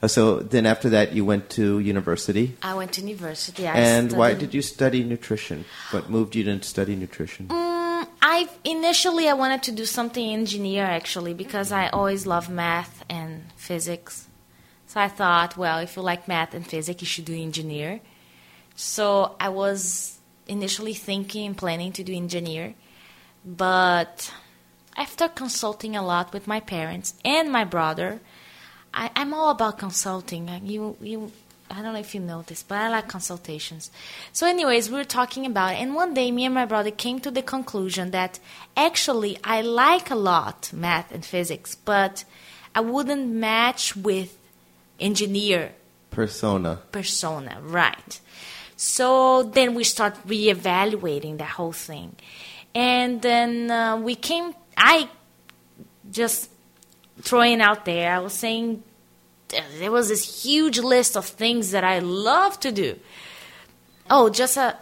Uh, 0.00 0.08
so 0.08 0.38
then 0.38 0.64
after 0.64 0.88
that, 0.90 1.12
you 1.12 1.24
went 1.24 1.50
to 1.50 1.80
university? 1.80 2.56
I 2.62 2.74
went 2.74 2.92
to 2.92 3.00
university. 3.00 3.66
I 3.66 3.74
and 3.74 4.10
studied... 4.10 4.18
why 4.18 4.34
did 4.34 4.54
you 4.54 4.62
study 4.62 5.02
nutrition? 5.02 5.64
What 5.90 6.08
moved 6.08 6.36
you 6.36 6.44
to 6.44 6.62
study 6.62 6.94
nutrition? 6.94 7.48
Mm, 7.48 7.77
I 8.30 8.46
initially 8.62 9.26
I 9.26 9.32
wanted 9.32 9.62
to 9.62 9.72
do 9.72 9.86
something 9.86 10.34
engineer 10.34 10.84
actually 10.84 11.32
because 11.32 11.72
I 11.72 11.88
always 11.88 12.26
love 12.26 12.50
math 12.50 13.02
and 13.08 13.50
physics. 13.56 14.28
So 14.86 15.00
I 15.00 15.08
thought, 15.08 15.56
well, 15.56 15.78
if 15.78 15.96
you 15.96 16.02
like 16.02 16.28
math 16.28 16.52
and 16.52 16.66
physics, 16.66 17.00
you 17.00 17.06
should 17.06 17.24
do 17.24 17.34
engineer. 17.34 18.00
So 18.76 19.34
I 19.40 19.48
was 19.48 20.18
initially 20.46 20.92
thinking 20.92 21.54
planning 21.54 21.90
to 21.92 22.04
do 22.04 22.12
engineer, 22.14 22.74
but 23.46 24.30
after 24.94 25.28
consulting 25.28 25.96
a 25.96 26.04
lot 26.04 26.34
with 26.34 26.46
my 26.46 26.60
parents 26.60 27.14
and 27.24 27.50
my 27.50 27.64
brother, 27.64 28.20
I, 28.92 29.10
I'm 29.16 29.32
all 29.32 29.48
about 29.48 29.78
consulting. 29.78 30.50
You, 30.64 30.98
you, 31.00 31.32
I 31.70 31.82
don't 31.82 31.92
know 31.92 32.00
if 32.00 32.14
you 32.14 32.20
know 32.20 32.42
this, 32.42 32.62
but 32.62 32.78
I 32.78 32.88
like 32.88 33.08
consultations. 33.08 33.90
So, 34.32 34.46
anyways, 34.46 34.90
we 34.90 34.96
were 34.96 35.04
talking 35.04 35.44
about 35.46 35.74
it, 35.74 35.76
and 35.76 35.94
one 35.94 36.14
day, 36.14 36.30
me 36.30 36.44
and 36.46 36.54
my 36.54 36.64
brother 36.64 36.90
came 36.90 37.20
to 37.20 37.30
the 37.30 37.42
conclusion 37.42 38.10
that 38.12 38.38
actually 38.76 39.38
I 39.44 39.60
like 39.60 40.10
a 40.10 40.14
lot 40.14 40.70
math 40.72 41.12
and 41.12 41.24
physics, 41.24 41.74
but 41.74 42.24
I 42.74 42.80
wouldn't 42.80 43.28
match 43.28 43.96
with 43.96 44.38
engineer 44.98 45.72
Persona. 46.10 46.80
persona, 46.90 47.58
right? 47.62 48.20
So 48.76 49.42
then 49.42 49.74
we 49.74 49.84
start 49.84 50.14
reevaluating 50.26 51.38
that 51.38 51.50
whole 51.50 51.72
thing, 51.72 52.16
and 52.74 53.20
then 53.20 53.70
uh, 53.70 53.96
we 53.96 54.14
came. 54.14 54.54
I 54.76 55.08
just 56.10 56.50
throwing 57.20 57.60
out 57.60 57.84
there. 57.84 58.14
I 58.14 58.20
was 58.20 58.32
saying 58.32 58.82
there 59.78 59.90
was 59.90 60.08
this 60.08 60.44
huge 60.44 60.78
list 60.78 61.16
of 61.16 61.26
things 61.26 61.70
that 61.70 61.84
I 61.84 61.98
love 62.00 62.60
to 62.60 62.72
do. 62.72 62.98
Oh, 64.10 64.28
just 64.28 64.56
a 64.56 64.76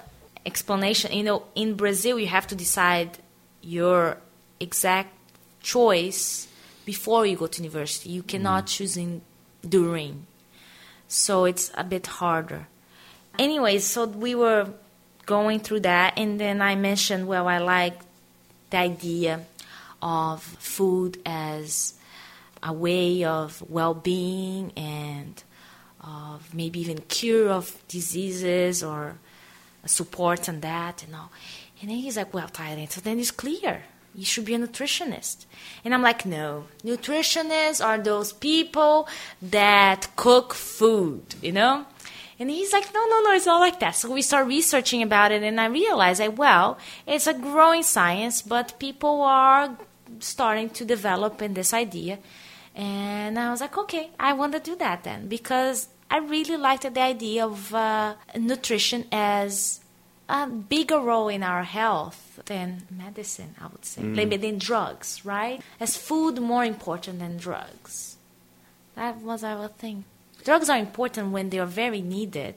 explanation. 0.44 1.12
You 1.12 1.24
know, 1.24 1.42
in 1.54 1.74
Brazil, 1.74 2.18
you 2.18 2.28
have 2.28 2.46
to 2.48 2.54
decide 2.54 3.18
your 3.62 4.18
exact 4.60 5.12
choice 5.62 6.48
before 6.84 7.26
you 7.26 7.36
go 7.36 7.46
to 7.46 7.62
university. 7.62 8.10
You 8.10 8.22
cannot 8.22 8.64
mm-hmm. 8.64 8.76
choose 8.76 8.96
in 8.96 9.22
during 9.68 10.26
so 11.08 11.44
it's 11.44 11.70
a 11.74 11.84
bit 11.84 12.06
harder. 12.06 12.66
Anyway, 13.38 13.78
so 13.78 14.06
we 14.06 14.34
were 14.34 14.68
going 15.24 15.60
through 15.60 15.80
that, 15.80 16.14
and 16.16 16.40
then 16.40 16.62
I 16.62 16.74
mentioned, 16.74 17.26
well, 17.26 17.48
I 17.48 17.58
like 17.58 17.98
the 18.70 18.78
idea 18.78 19.44
of 20.02 20.42
food 20.42 21.18
as 21.24 21.94
a 22.62 22.72
way 22.72 23.24
of 23.24 23.62
well 23.68 23.94
being 23.94 24.72
and 24.76 25.42
of 26.00 26.54
maybe 26.54 26.80
even 26.80 26.98
cure 27.08 27.50
of 27.50 27.82
diseases 27.88 28.82
or 28.82 29.18
support 29.84 30.48
on 30.48 30.60
that 30.60 31.02
and 31.04 31.14
all. 31.14 31.30
And 31.80 31.90
then 31.90 31.98
he's 31.98 32.16
like, 32.16 32.32
well, 32.32 32.48
Thailand, 32.48 32.90
so 32.90 33.00
then 33.00 33.18
it's 33.18 33.30
clear. 33.30 33.84
You 34.14 34.24
should 34.24 34.46
be 34.46 34.54
a 34.54 34.58
nutritionist. 34.58 35.44
And 35.84 35.92
I'm 35.92 36.00
like, 36.02 36.24
no. 36.24 36.64
Nutritionists 36.82 37.84
are 37.84 37.98
those 37.98 38.32
people 38.32 39.08
that 39.42 40.08
cook 40.16 40.54
food, 40.54 41.34
you 41.42 41.52
know? 41.52 41.84
And 42.38 42.50
he's 42.50 42.72
like, 42.72 42.92
no, 42.92 43.04
no, 43.06 43.22
no, 43.22 43.32
it's 43.32 43.46
not 43.46 43.60
like 43.60 43.80
that. 43.80 43.94
So 43.94 44.12
we 44.12 44.22
start 44.22 44.46
researching 44.46 45.02
about 45.02 45.32
it, 45.32 45.42
and 45.42 45.60
I 45.60 45.66
realized 45.66 46.20
that, 46.20 46.36
well, 46.36 46.78
it's 47.06 47.26
a 47.26 47.34
growing 47.34 47.82
science, 47.82 48.42
but 48.42 48.78
people 48.78 49.22
are 49.22 49.76
starting 50.20 50.70
to 50.70 50.84
develop 50.84 51.40
in 51.40 51.54
this 51.54 51.72
idea. 51.72 52.18
And 52.76 53.38
I 53.38 53.50
was 53.50 53.62
like, 53.62 53.76
okay, 53.78 54.10
I 54.20 54.34
want 54.34 54.52
to 54.52 54.60
do 54.60 54.76
that 54.76 55.02
then, 55.02 55.28
because 55.28 55.88
I 56.10 56.18
really 56.18 56.58
liked 56.58 56.82
the 56.92 57.00
idea 57.00 57.46
of 57.46 57.74
uh, 57.74 58.14
nutrition 58.38 59.06
as 59.10 59.80
a 60.28 60.46
bigger 60.46 61.00
role 61.00 61.28
in 61.28 61.42
our 61.42 61.64
health 61.64 62.38
than 62.44 62.82
medicine, 62.90 63.54
I 63.60 63.68
would 63.68 63.86
say, 63.86 64.02
maybe 64.02 64.36
than 64.36 64.58
drugs, 64.58 65.24
right? 65.24 65.62
As 65.80 65.96
food 65.96 66.38
more 66.38 66.64
important 66.64 67.18
than 67.20 67.38
drugs. 67.38 68.18
That 68.94 69.22
was 69.22 69.42
our 69.42 69.68
thing. 69.68 70.04
Drugs 70.44 70.68
are 70.68 70.78
important 70.78 71.32
when 71.32 71.48
they 71.50 71.58
are 71.58 71.66
very 71.66 72.02
needed, 72.02 72.56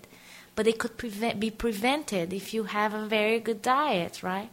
but 0.55 0.65
they 0.65 0.73
could 0.73 0.97
prevent, 0.97 1.39
be 1.39 1.49
prevented 1.49 2.33
if 2.33 2.53
you 2.53 2.65
have 2.65 2.93
a 2.93 3.05
very 3.05 3.39
good 3.39 3.61
diet, 3.61 4.21
right? 4.21 4.49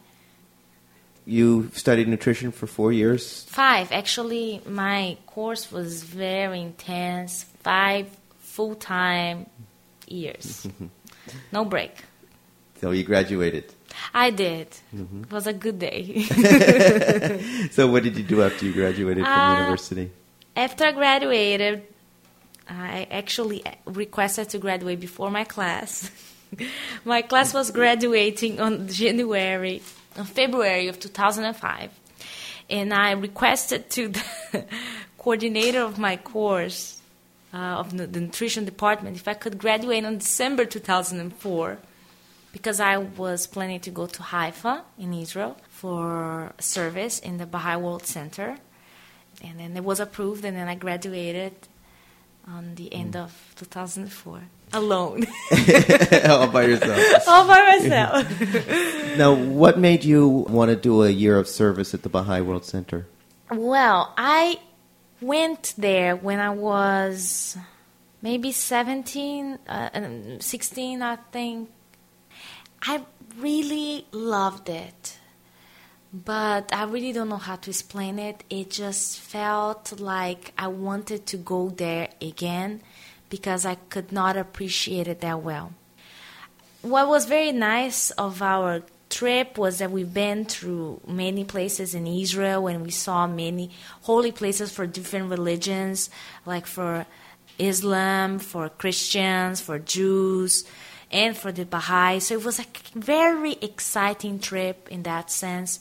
You 1.27 1.69
studied 1.73 2.07
nutrition 2.07 2.53
for 2.53 2.67
four 2.67 2.93
years. 2.93 3.43
Five. 3.49 3.91
Actually, 3.91 4.61
my 4.65 5.17
course 5.27 5.69
was 5.73 6.01
very 6.03 6.61
intense. 6.61 7.43
Five 7.63 8.07
full 8.39 8.75
time 8.75 9.45
years. 10.07 10.65
no 11.51 11.65
break. 11.65 11.91
So 12.79 12.91
you 12.91 13.03
graduated. 13.03 13.65
I 14.13 14.29
did. 14.29 14.67
It 14.93 15.29
was 15.31 15.47
a 15.47 15.53
good 15.53 15.79
day. 15.79 16.23
So 17.71 17.87
what 17.91 18.03
did 18.03 18.15
you 18.15 18.23
do 18.23 18.41
after 18.41 18.65
you 18.65 18.71
graduated 18.73 19.25
from 19.25 19.33
Uh, 19.33 19.59
university? 19.61 20.11
After 20.55 20.85
I 20.85 20.91
graduated, 20.93 21.83
I 22.69 23.05
actually 23.11 23.63
requested 23.85 24.49
to 24.49 24.57
graduate 24.59 24.99
before 24.99 25.29
my 25.29 25.43
class. 25.43 26.09
my 27.05 27.21
class 27.21 27.53
was 27.53 27.71
graduating 27.71 28.59
on 28.61 28.87
January, 28.87 29.81
on 30.17 30.25
February 30.25 30.87
of 30.87 30.99
2005, 30.99 31.91
and 32.69 32.93
I 32.93 33.11
requested 33.11 33.89
to 33.91 34.09
the 34.09 34.65
coordinator 35.17 35.81
of 35.81 35.97
my 35.97 36.17
course 36.17 37.01
uh, 37.53 37.57
of 37.81 37.95
the 37.95 38.07
the 38.07 38.19
nutrition 38.19 38.65
department 38.65 39.15
if 39.15 39.27
I 39.27 39.33
could 39.33 39.57
graduate 39.57 40.03
on 40.05 40.17
December 40.17 40.65
2004 40.65 41.77
because 42.51 42.79
I 42.79 42.97
was 42.97 43.45
planning 43.45 43.79
to 43.81 43.91
go 43.91 44.07
to 44.07 44.23
Haifa 44.23 44.83
in 44.97 45.13
Israel 45.13 45.57
for 45.69 46.53
service 46.59 47.19
in 47.19 47.37
the 47.37 47.45
Baha'i 47.45 47.77
World 47.77 48.05
Center. 48.05 48.57
And 49.43 49.59
then 49.59 49.77
it 49.77 49.83
was 49.83 49.99
approved, 49.99 50.43
and 50.43 50.57
then 50.57 50.67
I 50.67 50.73
graduated 50.73 51.53
on 52.47 52.73
the 52.73 52.91
end 52.91 53.15
of 53.15 53.53
2004 53.57 54.41
alone, 54.73 55.25
All 56.29 56.47
by 56.47 56.63
yourself. 56.65 57.27
all 57.27 57.47
by 57.47 57.77
myself. 57.79 59.17
Now, 59.17 59.33
what 59.33 59.79
made 59.79 60.03
you 60.03 60.27
want 60.27 60.69
to 60.69 60.75
do 60.75 61.01
a 61.03 61.09
year 61.09 61.37
of 61.39 61.47
service 61.47 61.93
at 61.95 62.03
the 62.03 62.09
Baha'i 62.09 62.41
World 62.41 62.65
Center? 62.65 63.07
well, 63.49 64.13
I 64.17 64.59
went 65.21 65.73
there 65.77 66.15
when 66.15 66.39
I 66.39 66.51
was 66.51 67.57
maybe 68.21 68.51
17, 68.51 69.57
uh, 69.67 69.89
um, 69.93 70.39
16, 70.41 71.01
I 71.01 71.15
think. 71.31 71.69
I 72.83 73.01
really 73.39 74.05
loved 74.11 74.69
it, 74.69 75.17
but 76.13 76.71
I 76.73 76.83
really 76.83 77.11
don't 77.11 77.29
know 77.29 77.37
how 77.37 77.55
to 77.55 77.69
explain 77.71 78.19
it. 78.19 78.43
It 78.51 78.69
just 78.69 79.19
felt 79.19 79.99
like 79.99 80.53
I 80.57 80.67
wanted 80.67 81.25
to 81.27 81.37
go 81.37 81.69
there 81.69 82.09
again 82.21 82.81
because 83.29 83.65
I 83.65 83.75
could 83.75 84.11
not 84.11 84.37
appreciate 84.37 85.07
it 85.07 85.21
that 85.21 85.41
well. 85.41 85.73
What 86.81 87.07
was 87.07 87.25
very 87.25 87.51
nice 87.51 88.11
of 88.11 88.41
our 88.41 88.83
trip 89.09 89.57
was 89.57 89.79
that 89.79 89.91
we've 89.91 90.13
been 90.13 90.45
through 90.45 91.01
many 91.07 91.43
places 91.43 91.95
in 91.95 92.07
Israel 92.07 92.67
and 92.67 92.83
we 92.83 92.91
saw 92.91 93.27
many 93.27 93.71
holy 94.01 94.31
places 94.31 94.71
for 94.71 94.85
different 94.85 95.29
religions, 95.29 96.09
like 96.45 96.65
for 96.65 97.05
Islam, 97.57 98.39
for 98.39 98.69
Christians, 98.69 99.61
for 99.61 99.79
Jews, 99.79 100.65
and 101.11 101.35
for 101.35 101.51
the 101.51 101.65
Baha'i. 101.65 102.19
So 102.19 102.35
it 102.35 102.43
was 102.43 102.59
a 102.59 102.65
very 102.93 103.53
exciting 103.61 104.39
trip 104.39 104.87
in 104.91 105.03
that 105.03 105.31
sense. 105.31 105.79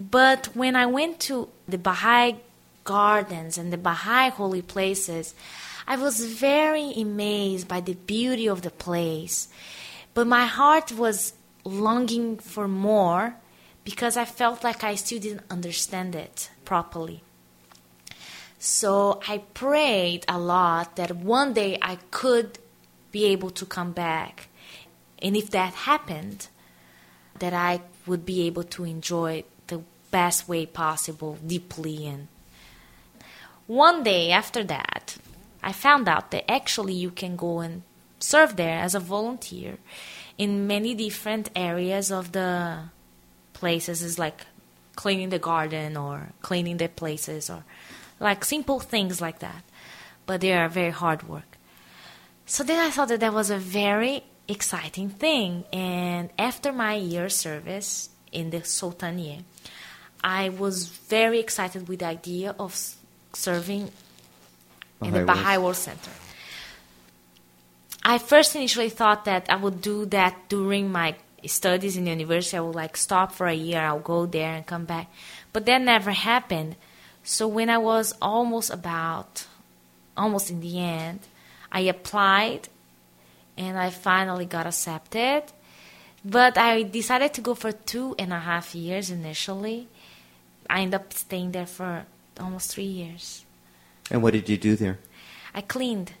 But 0.00 0.46
when 0.54 0.76
I 0.76 0.86
went 0.86 1.20
to 1.20 1.48
the 1.68 1.78
Baha'i 1.78 2.36
gardens 2.84 3.58
and 3.58 3.72
the 3.72 3.78
Baha'i 3.78 4.30
holy 4.30 4.62
places, 4.62 5.34
I 5.86 5.96
was 5.96 6.24
very 6.24 6.92
amazed 6.92 7.68
by 7.68 7.80
the 7.80 7.94
beauty 7.94 8.48
of 8.48 8.62
the 8.62 8.70
place. 8.70 9.48
But 10.14 10.26
my 10.26 10.46
heart 10.46 10.92
was 10.92 11.34
longing 11.64 12.38
for 12.38 12.68
more 12.68 13.36
because 13.84 14.16
I 14.16 14.24
felt 14.24 14.64
like 14.64 14.84
I 14.84 14.94
still 14.94 15.20
didn't 15.20 15.44
understand 15.50 16.14
it 16.14 16.50
properly. 16.64 17.22
So 18.58 19.20
I 19.26 19.38
prayed 19.54 20.24
a 20.28 20.38
lot 20.38 20.96
that 20.96 21.16
one 21.16 21.54
day 21.54 21.78
I 21.80 21.96
could 22.10 22.58
be 23.10 23.24
able 23.26 23.50
to 23.50 23.64
come 23.64 23.92
back. 23.92 24.48
And 25.22 25.36
if 25.36 25.50
that 25.50 25.72
happened, 25.74 26.48
that 27.38 27.54
I 27.54 27.80
would 28.06 28.26
be 28.26 28.42
able 28.46 28.64
to 28.64 28.84
enjoy 28.84 29.44
the 29.66 29.82
best 30.10 30.48
way 30.48 30.66
possible, 30.66 31.38
deeply. 31.44 32.06
And 32.06 32.28
one 33.66 34.02
day 34.02 34.30
after 34.30 34.62
that, 34.64 35.16
I 35.62 35.72
found 35.72 36.08
out 36.08 36.30
that 36.30 36.50
actually 36.50 36.94
you 36.94 37.10
can 37.10 37.36
go 37.36 37.60
and 37.60 37.82
serve 38.18 38.56
there 38.56 38.78
as 38.78 38.94
a 38.94 39.00
volunteer 39.00 39.78
in 40.38 40.66
many 40.66 40.94
different 40.94 41.50
areas 41.54 42.10
of 42.10 42.32
the 42.32 42.84
places. 43.52 44.02
It's 44.02 44.18
like 44.18 44.46
cleaning 44.96 45.30
the 45.30 45.38
garden 45.38 45.96
or 45.96 46.32
cleaning 46.42 46.76
the 46.78 46.88
places 46.88 47.50
or 47.50 47.64
like 48.18 48.44
simple 48.44 48.80
things 48.80 49.20
like 49.20 49.40
that. 49.40 49.64
But 50.26 50.40
they 50.40 50.52
are 50.52 50.68
very 50.68 50.90
hard 50.90 51.28
work. 51.28 51.56
So 52.46 52.64
then 52.64 52.78
I 52.78 52.90
thought 52.90 53.08
that 53.08 53.20
that 53.20 53.32
was 53.32 53.50
a 53.50 53.58
very 53.58 54.24
exciting 54.48 55.08
thing. 55.08 55.64
And 55.72 56.30
after 56.38 56.72
my 56.72 56.94
year 56.94 57.28
service 57.28 58.10
in 58.32 58.50
the 58.50 58.60
Soltanieh, 58.60 59.42
I 60.22 60.48
was 60.50 60.86
very 60.86 61.40
excited 61.40 61.88
with 61.88 62.00
the 62.00 62.06
idea 62.06 62.54
of 62.58 62.76
serving 63.32 63.90
in 65.02 65.12
the 65.12 65.24
Baha'i 65.24 65.58
World- 65.58 65.76
Center. 65.76 66.10
I 68.02 68.18
first 68.18 68.56
initially 68.56 68.88
thought 68.88 69.24
that 69.26 69.46
I 69.50 69.56
would 69.56 69.82
do 69.82 70.06
that 70.06 70.48
during 70.48 70.90
my 70.90 71.16
studies 71.46 71.96
in 71.96 72.04
the 72.04 72.10
university. 72.10 72.56
I 72.56 72.60
would 72.60 72.74
like 72.74 72.96
stop 72.96 73.32
for 73.32 73.46
a 73.46 73.54
year, 73.54 73.80
I'll 73.80 74.00
go 74.00 74.26
there 74.26 74.54
and 74.54 74.66
come 74.66 74.84
back. 74.84 75.08
But 75.52 75.66
that 75.66 75.80
never 75.82 76.12
happened. 76.12 76.76
So 77.24 77.46
when 77.46 77.68
I 77.68 77.78
was 77.78 78.14
almost 78.22 78.70
about 78.70 79.44
almost 80.20 80.50
in 80.50 80.60
the 80.60 80.78
end. 80.78 81.20
I 81.72 81.80
applied 81.80 82.68
and 83.56 83.78
I 83.78 83.90
finally 83.90 84.46
got 84.46 84.66
accepted. 84.66 85.44
But 86.24 86.58
I 86.58 86.82
decided 86.82 87.32
to 87.34 87.40
go 87.40 87.54
for 87.54 87.72
two 87.72 88.14
and 88.18 88.32
a 88.32 88.40
half 88.40 88.74
years 88.74 89.10
initially. 89.10 89.88
I 90.68 90.82
ended 90.82 91.00
up 91.00 91.12
staying 91.12 91.52
there 91.52 91.66
for 91.66 92.04
almost 92.38 92.74
three 92.74 92.84
years. 92.84 93.44
And 94.10 94.22
what 94.22 94.32
did 94.32 94.48
you 94.48 94.56
do 94.56 94.76
there? 94.76 94.98
I 95.54 95.60
cleaned. 95.60 96.12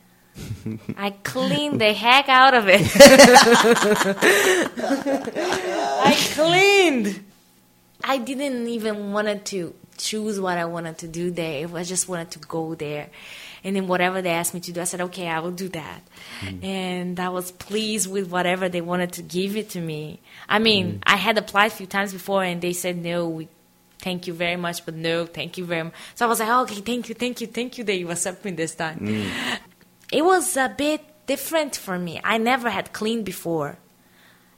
I 0.96 1.10
cleaned 1.10 1.80
the 1.80 1.92
heck 1.92 2.28
out 2.28 2.54
of 2.54 2.66
it. 2.68 2.82
I 6.04 6.14
cleaned. 6.34 7.24
I 8.02 8.18
didn't 8.18 8.68
even 8.68 9.12
wanted 9.12 9.44
to 9.46 9.74
choose 9.98 10.40
what 10.40 10.56
I 10.56 10.64
wanted 10.64 10.98
to 10.98 11.08
do 11.08 11.30
there. 11.30 11.68
I 11.74 11.84
just 11.84 12.08
wanted 12.08 12.30
to 12.32 12.38
go 12.40 12.74
there. 12.74 13.10
And 13.62 13.76
then 13.76 13.86
whatever 13.88 14.22
they 14.22 14.30
asked 14.30 14.54
me 14.54 14.60
to 14.60 14.72
do, 14.72 14.80
I 14.80 14.84
said, 14.84 15.02
okay, 15.02 15.28
I 15.28 15.40
will 15.40 15.50
do 15.50 15.68
that. 15.68 16.02
Mm. 16.40 16.64
And 16.64 17.20
I 17.20 17.28
was 17.28 17.52
pleased 17.52 18.10
with 18.10 18.30
whatever 18.30 18.70
they 18.70 18.80
wanted 18.80 19.12
to 19.14 19.22
give 19.22 19.56
it 19.56 19.70
to 19.70 19.80
me. 19.80 20.20
I 20.48 20.58
mean, 20.58 20.94
mm. 20.94 21.02
I 21.06 21.16
had 21.16 21.36
applied 21.36 21.66
a 21.66 21.74
few 21.74 21.86
times 21.86 22.12
before 22.14 22.42
and 22.42 22.62
they 22.62 22.72
said, 22.72 22.96
no, 22.96 23.28
we 23.28 23.48
thank 24.00 24.26
you 24.26 24.34
very 24.34 24.56
much, 24.56 24.84
but 24.84 24.94
no, 24.94 25.26
thank 25.26 25.58
you 25.58 25.64
very 25.64 25.84
much. 25.84 25.94
So 26.14 26.26
I 26.26 26.28
was 26.28 26.40
like, 26.40 26.48
okay, 26.48 26.80
thank 26.80 27.08
you, 27.08 27.14
thank 27.14 27.40
you, 27.40 27.46
thank 27.46 27.78
you 27.78 27.84
that 27.84 27.96
you 27.96 28.10
accept 28.10 28.44
me 28.44 28.52
this 28.52 28.74
time. 28.74 28.98
Mm. 29.00 29.58
It 30.12 30.24
was 30.24 30.56
a 30.56 30.68
bit 30.76 31.26
different 31.26 31.76
for 31.76 31.98
me. 31.98 32.20
I 32.24 32.38
never 32.38 32.70
had 32.70 32.92
cleaned 32.92 33.24
before. 33.24 33.78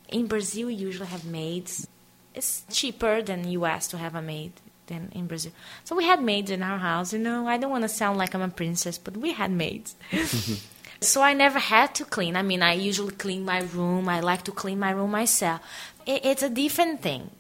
In 0.09 0.27
Brazil, 0.27 0.69
we 0.69 0.75
usually 0.75 1.09
have 1.09 1.25
maids. 1.25 1.87
It's 2.35 2.65
cheaper 2.71 3.23
than 3.23 3.49
U.S. 3.49 3.89
to 3.89 3.99
have 3.99 4.15
a 4.15 4.23
maid 4.23 4.53
than 4.87 5.11
in 5.15 5.27
Brazil. 5.27 5.53
So 5.85 5.97
we 5.97 6.05
had 6.05 6.23
maids 6.23 6.51
in 6.51 6.63
our 6.63 6.79
house. 6.79 7.13
You 7.13 7.19
know, 7.19 7.47
I 7.47 7.59
don't 7.59 7.71
want 7.71 7.83
to 7.83 7.89
sound 7.89 8.19
like 8.19 8.35
I'm 8.35 8.43
a 8.43 8.49
princess, 8.49 8.99
but 8.99 9.17
we 9.17 9.33
had 9.33 9.51
maids. 9.51 9.97
so 11.01 11.23
I 11.23 11.35
never 11.35 11.59
had 11.59 11.95
to 11.97 12.05
clean. 12.05 12.37
I 12.37 12.43
mean, 12.43 12.63
I 12.63 12.75
usually 12.75 13.15
clean 13.15 13.45
my 13.45 13.61
room. 13.61 14.09
I 14.09 14.21
like 14.21 14.45
to 14.45 14.53
clean 14.53 14.79
my 14.79 14.91
room 14.91 15.11
myself. 15.11 15.61
it's 16.07 16.43
a 16.43 16.51
different 16.51 17.03
thing 17.03 17.31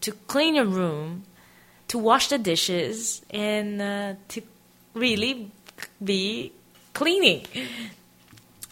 to 0.00 0.12
clean 0.12 0.54
your 0.54 0.64
room, 0.64 1.24
to 1.88 1.98
wash 1.98 2.28
the 2.28 2.38
dishes, 2.38 3.22
and 3.30 3.80
uh, 3.80 4.14
to 4.28 4.42
really 4.94 5.50
be 6.02 6.52
cleaning. 6.92 7.46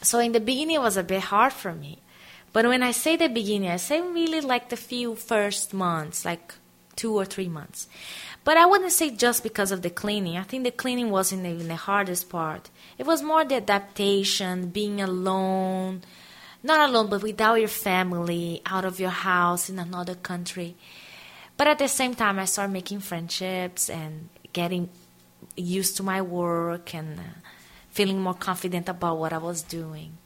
So 0.03 0.19
in 0.19 0.33
the 0.33 0.41
beginning, 0.41 0.77
it 0.77 0.83
was 0.83 0.97
a 0.97 1.03
bit 1.03 1.23
hard 1.23 1.53
for 1.53 1.73
me. 1.73 1.99
But 2.53 2.67
when 2.67 2.83
I 2.83 2.93
say 2.93 3.17
the 3.17 3.29
beginning, 3.29 3.71
I 3.71 3.77
say 3.77 4.01
really 4.01 4.41
like 4.41 4.69
the 4.69 4.77
few 4.77 5.15
first 5.15 5.75
months, 5.75 6.25
like 6.25 6.55
two 6.95 7.15
or 7.15 7.25
three 7.25 7.49
months. 7.49 7.89
But 8.45 8.57
I 8.57 8.65
wouldn't 8.65 8.93
say 8.93 9.11
just 9.11 9.43
because 9.43 9.73
of 9.73 9.83
the 9.83 9.91
cleaning. 9.91 10.37
I 10.37 10.43
think 10.43 10.65
the 10.65 10.71
cleaning 10.71 11.11
wasn't 11.11 11.45
even 11.45 11.69
the 11.69 11.77
hardest 11.77 12.31
part. 12.31 12.71
It 12.97 13.05
was 13.05 13.23
more 13.23 13.45
the 13.45 13.57
adaptation, 13.57 14.69
being 14.69 15.01
alone, 15.01 16.03
not 16.63 16.89
alone, 16.89 17.11
but 17.11 17.23
without 17.23 17.57
your 17.57 17.69
family, 17.69 18.63
out 18.65 18.85
of 18.85 19.01
your 19.01 19.11
house 19.11 19.69
in 19.69 19.79
another 19.79 20.15
country. 20.15 20.77
But 21.57 21.69
at 21.69 21.79
the 21.79 21.89
same 21.89 22.15
time, 22.15 22.39
I 22.39 22.45
started 22.45 22.73
making 22.73 23.01
friendships 23.01 23.89
and 23.89 24.29
getting 24.53 24.91
used 25.57 25.97
to 25.97 26.03
my 26.03 26.21
work 26.21 26.95
and 26.95 27.19
uh, 27.19 27.23
feeling 27.91 28.21
more 28.21 28.35
confident 28.35 28.89
about 28.89 29.19
what 29.19 29.33
I 29.33 29.39
was 29.39 29.63
doing. 29.63 30.19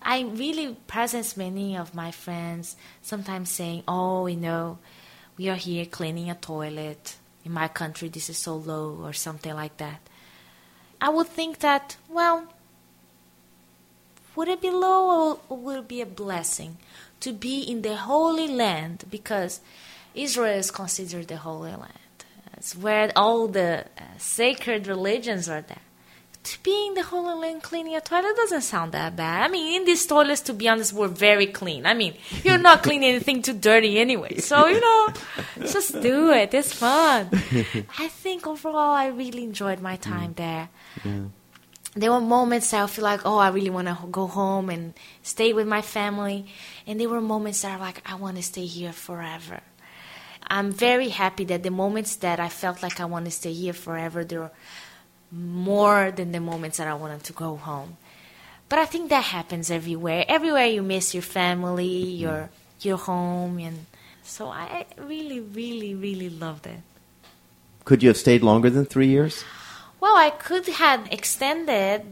I 0.00 0.22
really 0.22 0.74
presence 0.86 1.36
many 1.36 1.76
of 1.76 1.94
my 1.94 2.10
friends 2.10 2.76
sometimes 3.02 3.50
saying, 3.50 3.82
"Oh, 3.86 4.26
you 4.26 4.36
know, 4.36 4.78
we 5.36 5.48
are 5.48 5.56
here 5.56 5.84
cleaning 5.86 6.30
a 6.30 6.34
toilet. 6.34 7.16
In 7.44 7.52
my 7.52 7.68
country, 7.68 8.08
this 8.08 8.28
is 8.28 8.38
so 8.38 8.56
low, 8.56 8.98
or 9.02 9.12
something 9.12 9.54
like 9.54 9.76
that. 9.78 10.00
I 11.00 11.08
would 11.10 11.28
think 11.28 11.60
that, 11.60 11.96
well, 12.08 12.52
would 14.34 14.48
it 14.48 14.60
be 14.60 14.70
low 14.70 15.40
or 15.48 15.56
would 15.56 15.78
it 15.78 15.88
be 15.88 16.00
a 16.00 16.06
blessing 16.06 16.78
to 17.20 17.32
be 17.32 17.60
in 17.60 17.82
the 17.82 17.96
Holy 17.96 18.48
Land? 18.48 19.04
Because 19.10 19.60
Israel 20.18 20.58
is 20.58 20.70
considered 20.70 21.28
the 21.28 21.36
Holy 21.36 21.70
Land. 21.70 21.92
It's 22.56 22.76
where 22.76 23.12
all 23.14 23.46
the 23.46 23.84
uh, 23.96 24.02
sacred 24.18 24.86
religions 24.88 25.48
are 25.48 25.62
there 25.62 25.86
To 26.44 26.62
be 26.62 26.86
in 26.86 26.94
the 26.94 27.02
Holy 27.02 27.34
Land 27.34 27.62
cleaning 27.62 27.94
a 27.94 28.00
toilet 28.00 28.34
doesn't 28.34 28.62
sound 28.62 28.92
that 28.92 29.14
bad. 29.16 29.42
I 29.42 29.48
mean, 29.48 29.80
in 29.80 29.84
these 29.84 30.06
toilets, 30.06 30.40
to 30.42 30.54
be 30.54 30.68
honest, 30.68 30.92
were 30.94 31.08
very 31.08 31.46
clean. 31.46 31.84
I 31.84 31.94
mean, 31.94 32.14
you're 32.42 32.58
not 32.58 32.82
cleaning 32.82 33.10
anything 33.14 33.42
too 33.42 33.52
dirty 33.52 33.98
anyway. 33.98 34.38
So, 34.38 34.66
you 34.66 34.80
know, 34.80 35.08
just 35.60 36.00
do 36.00 36.30
it. 36.30 36.54
It's 36.54 36.72
fun. 36.72 37.28
I 37.98 38.08
think 38.08 38.46
overall, 38.46 38.94
I 38.94 39.08
really 39.08 39.44
enjoyed 39.44 39.80
my 39.80 39.96
time 39.96 40.32
mm. 40.32 40.36
there. 40.36 40.68
Yeah. 41.04 41.24
There 41.94 42.12
were 42.12 42.20
moments 42.20 42.70
that 42.70 42.82
I 42.82 42.86
feel 42.86 43.04
like, 43.04 43.22
oh, 43.26 43.38
I 43.38 43.48
really 43.48 43.70
want 43.70 43.88
to 43.88 43.98
go 44.10 44.26
home 44.26 44.70
and 44.70 44.94
stay 45.22 45.52
with 45.52 45.66
my 45.66 45.82
family. 45.82 46.46
And 46.86 46.98
there 47.00 47.08
were 47.08 47.20
moments 47.20 47.62
that 47.62 47.72
are 47.76 47.80
like, 47.80 48.00
I 48.10 48.14
want 48.14 48.36
to 48.36 48.42
stay 48.42 48.66
here 48.66 48.92
forever. 48.92 49.60
I'm 50.50 50.72
very 50.72 51.10
happy 51.10 51.44
that 51.44 51.62
the 51.62 51.70
moments 51.70 52.16
that 52.16 52.40
I 52.40 52.48
felt 52.48 52.82
like 52.82 53.00
I 53.00 53.04
want 53.04 53.26
to 53.26 53.30
stay 53.30 53.52
here 53.52 53.72
forever, 53.72 54.24
there 54.24 54.40
were 54.40 54.50
more 55.30 56.10
than 56.10 56.32
the 56.32 56.40
moments 56.40 56.78
that 56.78 56.88
I 56.88 56.94
wanted 56.94 57.24
to 57.24 57.32
go 57.32 57.56
home. 57.56 57.96
But 58.68 58.78
I 58.78 58.86
think 58.86 59.10
that 59.10 59.24
happens 59.24 59.70
everywhere. 59.70 60.24
Everywhere 60.28 60.66
you 60.66 60.82
miss 60.82 61.14
your 61.14 61.22
family, 61.22 62.04
mm-hmm. 62.04 62.20
your 62.22 62.50
your 62.80 62.96
home, 62.96 63.58
and 63.58 63.86
so 64.22 64.48
I 64.48 64.86
really, 64.96 65.40
really, 65.40 65.94
really 65.94 66.28
loved 66.28 66.66
it. 66.66 66.80
Could 67.84 68.02
you 68.02 68.10
have 68.10 68.16
stayed 68.18 68.42
longer 68.42 68.70
than 68.70 68.84
three 68.84 69.08
years? 69.08 69.44
Well, 70.00 70.14
I 70.14 70.30
could 70.30 70.66
have 70.66 71.08
extended. 71.10 72.04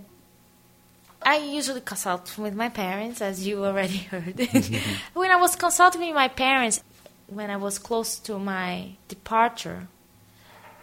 I 1.23 1.37
usually 1.37 1.83
consult 1.83 2.37
with 2.39 2.55
my 2.55 2.69
parents, 2.69 3.21
as 3.21 3.47
you 3.47 3.65
already 3.65 3.99
heard. 4.11 4.37
Mm-hmm. 4.37 5.19
when 5.19 5.31
I 5.31 5.37
was 5.37 5.57
consulting 5.57 6.01
with 6.01 6.15
my 6.15 6.29
parents, 6.29 6.83
when 7.29 7.51
I 7.51 7.57
was 7.57 7.79
close 7.79 8.19
to 8.21 8.39
my 8.39 8.91
departure, 9.09 9.89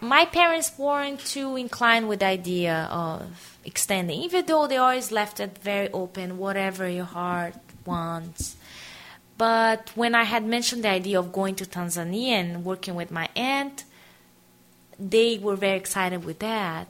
my 0.01 0.25
parents 0.25 0.73
weren't 0.77 1.19
too 1.21 1.55
inclined 1.55 2.09
with 2.09 2.19
the 2.19 2.25
idea 2.25 2.89
of 2.91 3.57
extending, 3.63 4.21
even 4.21 4.45
though 4.45 4.67
they 4.67 4.77
always 4.77 5.11
left 5.11 5.39
it 5.39 5.57
very 5.59 5.89
open, 5.91 6.37
whatever 6.37 6.87
your 6.87 7.05
heart 7.05 7.55
wants. 7.85 8.57
But 9.37 9.91
when 9.95 10.13
I 10.13 10.23
had 10.23 10.45
mentioned 10.45 10.83
the 10.83 10.89
idea 10.89 11.17
of 11.19 11.31
going 11.31 11.55
to 11.55 11.65
Tanzania 11.65 12.31
and 12.31 12.65
working 12.65 12.95
with 12.95 13.11
my 13.11 13.29
aunt, 13.35 13.85
they 14.99 15.39
were 15.39 15.55
very 15.55 15.77
excited 15.77 16.23
with 16.23 16.39
that. 16.39 16.87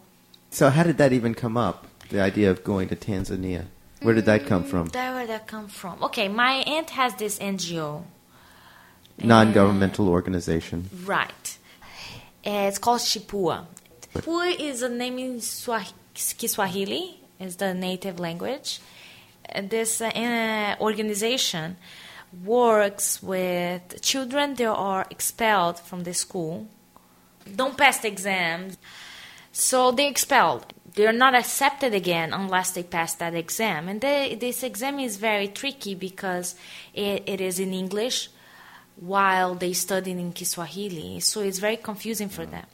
So, 0.49 0.69
how 0.69 0.83
did 0.83 0.97
that 0.97 1.13
even 1.13 1.33
come 1.33 1.57
up? 1.57 1.87
The 2.09 2.21
idea 2.21 2.51
of 2.51 2.63
going 2.63 2.89
to 2.89 2.95
Tanzania? 2.95 3.65
Where 4.01 4.13
did 4.13 4.25
that 4.25 4.45
come 4.45 4.65
mm, 4.65 4.67
from? 4.67 4.89
Where 4.89 5.21
did 5.21 5.29
that 5.29 5.47
come 5.47 5.67
from? 5.67 6.03
Okay, 6.03 6.27
my 6.27 6.55
aunt 6.67 6.89
has 6.91 7.15
this 7.15 7.39
NGO. 7.39 8.03
Non 9.21 9.51
governmental 9.51 10.09
organization. 10.09 10.89
Right. 11.05 11.57
Uh, 12.45 12.67
it's 12.67 12.79
called 12.79 12.99
Chipua. 12.99 13.65
Chipua 14.13 14.59
is 14.59 14.81
a 14.81 14.89
name 14.89 15.19
in 15.19 15.41
Kiswahili, 16.13 17.19
is 17.39 17.55
the 17.57 17.73
native 17.73 18.19
language. 18.19 18.79
This 19.69 20.01
uh, 20.01 20.75
organization 20.79 21.77
works 22.43 23.21
with 23.21 24.01
children 24.01 24.55
that 24.55 24.65
are 24.67 25.05
expelled 25.09 25.79
from 25.79 26.03
the 26.03 26.13
school, 26.13 26.67
don't 27.55 27.77
pass 27.77 27.99
the 27.99 28.07
exams, 28.07 28.77
so 29.51 29.91
they're 29.91 30.09
expelled. 30.09 30.65
They're 30.95 31.13
not 31.13 31.35
accepted 31.35 31.93
again 31.93 32.33
unless 32.33 32.71
they 32.71 32.83
pass 32.83 33.15
that 33.15 33.33
exam. 33.33 33.87
And 33.87 33.99
they, 33.99 34.35
this 34.35 34.63
exam 34.63 34.99
is 34.99 35.17
very 35.17 35.47
tricky 35.47 35.95
because 35.95 36.55
it, 36.93 37.23
it 37.25 37.41
is 37.41 37.59
in 37.59 37.73
English 37.73 38.29
while 38.95 39.55
they 39.55 39.73
studied 39.73 40.17
in 40.17 40.33
Kiswahili. 40.33 41.19
So 41.19 41.41
it's 41.41 41.59
very 41.59 41.77
confusing 41.77 42.29
for 42.29 42.45
them. 42.45 42.65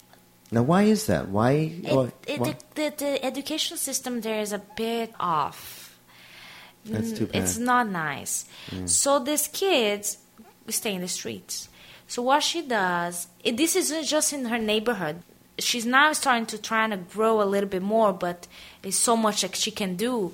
Now, 0.51 0.63
why 0.63 0.83
is 0.83 1.05
that? 1.05 1.29
Why? 1.29 1.51
It, 1.51 2.13
it, 2.27 2.39
why? 2.39 2.55
The, 2.73 2.89
the, 2.89 2.93
the, 2.97 3.25
education 3.25 3.77
system 3.77 4.21
there 4.21 4.41
is 4.41 4.51
a 4.51 4.59
bit 4.59 5.13
off. 5.19 5.97
That's 6.85 7.11
too 7.11 7.27
bad. 7.27 7.43
It's 7.43 7.57
not 7.57 7.87
nice. 7.89 8.45
Mm. 8.71 8.89
So 8.89 9.19
these 9.19 9.47
kids 9.47 10.17
stay 10.69 10.95
in 10.95 11.01
the 11.01 11.07
streets. 11.07 11.69
So 12.07 12.23
what 12.23 12.41
she 12.41 12.63
does, 12.63 13.27
it, 13.43 13.57
this 13.57 13.75
isn't 13.75 14.05
just 14.05 14.33
in 14.33 14.45
her 14.45 14.57
neighborhood. 14.57 15.21
She's 15.59 15.85
now 15.85 16.13
starting 16.13 16.47
to 16.47 16.57
try 16.57 16.87
to 16.87 16.97
grow 16.97 17.41
a 17.41 17.43
little 17.43 17.69
bit 17.69 17.83
more, 17.83 18.13
but 18.13 18.47
it's 18.81 18.97
so 18.97 19.15
much 19.15 19.41
that 19.41 19.55
she 19.55 19.71
can 19.71 19.95
do 19.95 20.33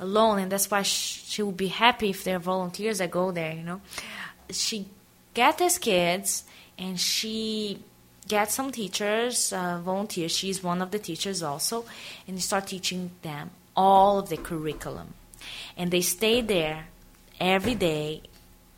alone, 0.00 0.40
and 0.40 0.52
that's 0.52 0.70
why 0.70 0.82
she, 0.82 1.20
she 1.20 1.42
will 1.42 1.52
be 1.52 1.68
happy 1.68 2.10
if 2.10 2.24
there 2.24 2.36
are 2.36 2.40
volunteers 2.40 2.98
that 2.98 3.10
go 3.10 3.30
there. 3.30 3.52
You 3.52 3.62
know, 3.62 3.80
she 4.50 4.86
get 5.34 5.58
these 5.58 5.78
kids 5.78 6.44
and 6.78 6.98
she 6.98 7.82
gets 8.26 8.54
some 8.54 8.72
teachers, 8.72 9.52
uh, 9.52 9.80
volunteers. 9.84 10.32
She's 10.32 10.62
one 10.62 10.80
of 10.80 10.90
the 10.90 10.98
teachers 10.98 11.42
also, 11.42 11.84
and 12.26 12.42
start 12.42 12.68
teaching 12.68 13.10
them 13.22 13.50
all 13.76 14.18
of 14.18 14.28
the 14.28 14.36
curriculum. 14.36 15.14
And 15.76 15.90
they 15.90 16.00
stay 16.00 16.40
there 16.40 16.86
every 17.40 17.74
day 17.74 18.22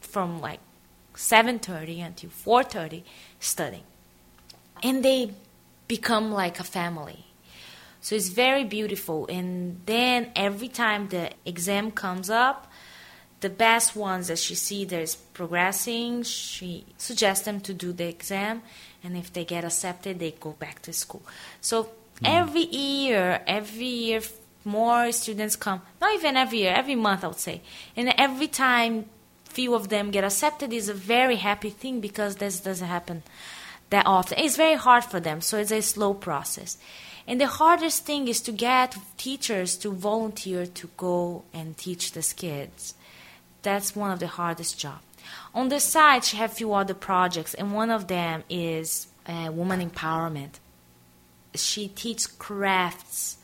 from 0.00 0.40
like 0.40 0.60
7:30 1.14 2.00
until 2.00 2.30
4:30 2.30 3.04
studying. 3.38 3.84
And 4.82 5.04
they 5.04 5.32
become 5.88 6.32
like 6.32 6.58
a 6.58 6.64
family. 6.64 7.26
So 8.00 8.14
it's 8.14 8.28
very 8.28 8.64
beautiful. 8.64 9.26
And 9.26 9.80
then 9.86 10.30
every 10.36 10.68
time 10.68 11.08
the 11.08 11.30
exam 11.44 11.90
comes 11.90 12.30
up, 12.30 12.70
the 13.46 13.50
best 13.68 13.94
ones 13.94 14.26
that 14.26 14.40
she 14.40 14.56
see 14.56 14.84
there's 14.84 15.14
progressing, 15.14 16.24
she 16.24 16.84
suggests 16.98 17.44
them 17.44 17.60
to 17.60 17.72
do 17.72 17.92
the 17.92 18.08
exam, 18.16 18.60
and 19.04 19.16
if 19.16 19.32
they 19.32 19.44
get 19.44 19.62
accepted, 19.64 20.18
they 20.18 20.32
go 20.32 20.50
back 20.64 20.82
to 20.82 20.92
school. 20.92 21.22
So 21.60 21.74
hmm. 21.84 22.26
every 22.26 22.66
year, 22.66 23.40
every 23.46 23.92
year, 24.06 24.20
more 24.64 25.12
students 25.12 25.54
come. 25.54 25.80
Not 26.00 26.12
even 26.16 26.36
every 26.36 26.58
year, 26.64 26.74
every 26.74 26.96
month, 26.96 27.22
I 27.22 27.28
would 27.28 27.38
say. 27.38 27.60
And 27.96 28.12
every 28.18 28.48
time 28.48 29.04
few 29.44 29.76
of 29.76 29.90
them 29.90 30.10
get 30.10 30.24
accepted 30.24 30.72
is 30.72 30.88
a 30.88 30.98
very 31.14 31.36
happy 31.36 31.70
thing 31.70 32.00
because 32.00 32.32
this 32.36 32.58
doesn't 32.58 32.88
happen 32.88 33.22
that 33.90 34.04
often. 34.06 34.38
It's 34.40 34.56
very 34.56 34.74
hard 34.74 35.04
for 35.04 35.20
them, 35.20 35.40
so 35.40 35.56
it's 35.58 35.70
a 35.70 35.82
slow 35.82 36.14
process. 36.14 36.78
And 37.28 37.40
the 37.40 37.46
hardest 37.46 38.04
thing 38.06 38.26
is 38.26 38.40
to 38.40 38.50
get 38.50 38.96
teachers 39.16 39.76
to 39.82 39.92
volunteer 39.92 40.66
to 40.66 40.90
go 40.96 41.44
and 41.54 41.76
teach 41.76 42.10
these 42.10 42.32
kids. 42.32 42.95
That's 43.66 43.96
one 43.96 44.12
of 44.12 44.20
the 44.20 44.28
hardest 44.28 44.78
jobs. 44.78 45.02
On 45.52 45.68
the 45.70 45.80
side, 45.80 46.22
she 46.22 46.36
have 46.36 46.52
few 46.52 46.72
other 46.72 46.94
projects, 46.94 47.52
and 47.52 47.74
one 47.74 47.90
of 47.90 48.06
them 48.06 48.44
is 48.48 49.08
uh, 49.26 49.50
woman 49.52 49.80
empowerment. 49.90 50.60
She 51.52 51.88
teaches 51.88 52.28
crafts 52.28 53.38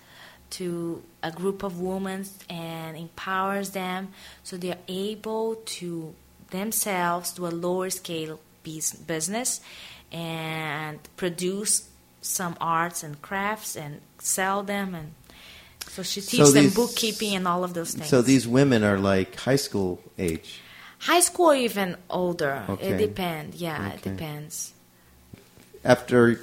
to 0.50 1.02
a 1.24 1.32
group 1.32 1.64
of 1.64 1.80
women 1.80 2.26
and 2.48 2.96
empowers 2.96 3.70
them 3.70 4.10
so 4.44 4.56
they're 4.56 4.84
able 4.86 5.56
to 5.64 6.14
themselves 6.50 7.32
do 7.32 7.46
a 7.46 7.54
lower 7.66 7.90
scale 7.90 8.38
business 9.06 9.60
and 10.12 11.00
produce 11.16 11.88
some 12.20 12.54
arts 12.60 13.02
and 13.02 13.20
crafts 13.22 13.74
and 13.74 14.02
sell 14.18 14.62
them 14.62 14.94
and 14.94 15.14
so 15.92 16.02
she 16.02 16.22
teaches 16.22 16.48
So 16.48 16.52
them 16.52 16.70
bookkeeping 16.70 17.34
and 17.34 17.46
all 17.46 17.64
of 17.64 17.74
those 17.74 17.92
things. 17.92 18.08
So 18.08 18.22
these 18.22 18.48
women 18.48 18.82
are 18.82 18.98
like 18.98 19.36
high 19.36 19.56
school 19.60 20.00
age. 20.18 20.60
high 21.00 21.20
school 21.20 21.50
or 21.50 21.54
even 21.54 21.96
older. 22.08 22.64
Okay. 22.66 22.92
It 22.92 22.98
depends. 22.98 23.60
Yeah, 23.60 23.90
it 23.92 24.00
depends. 24.00 24.72
After 25.84 26.40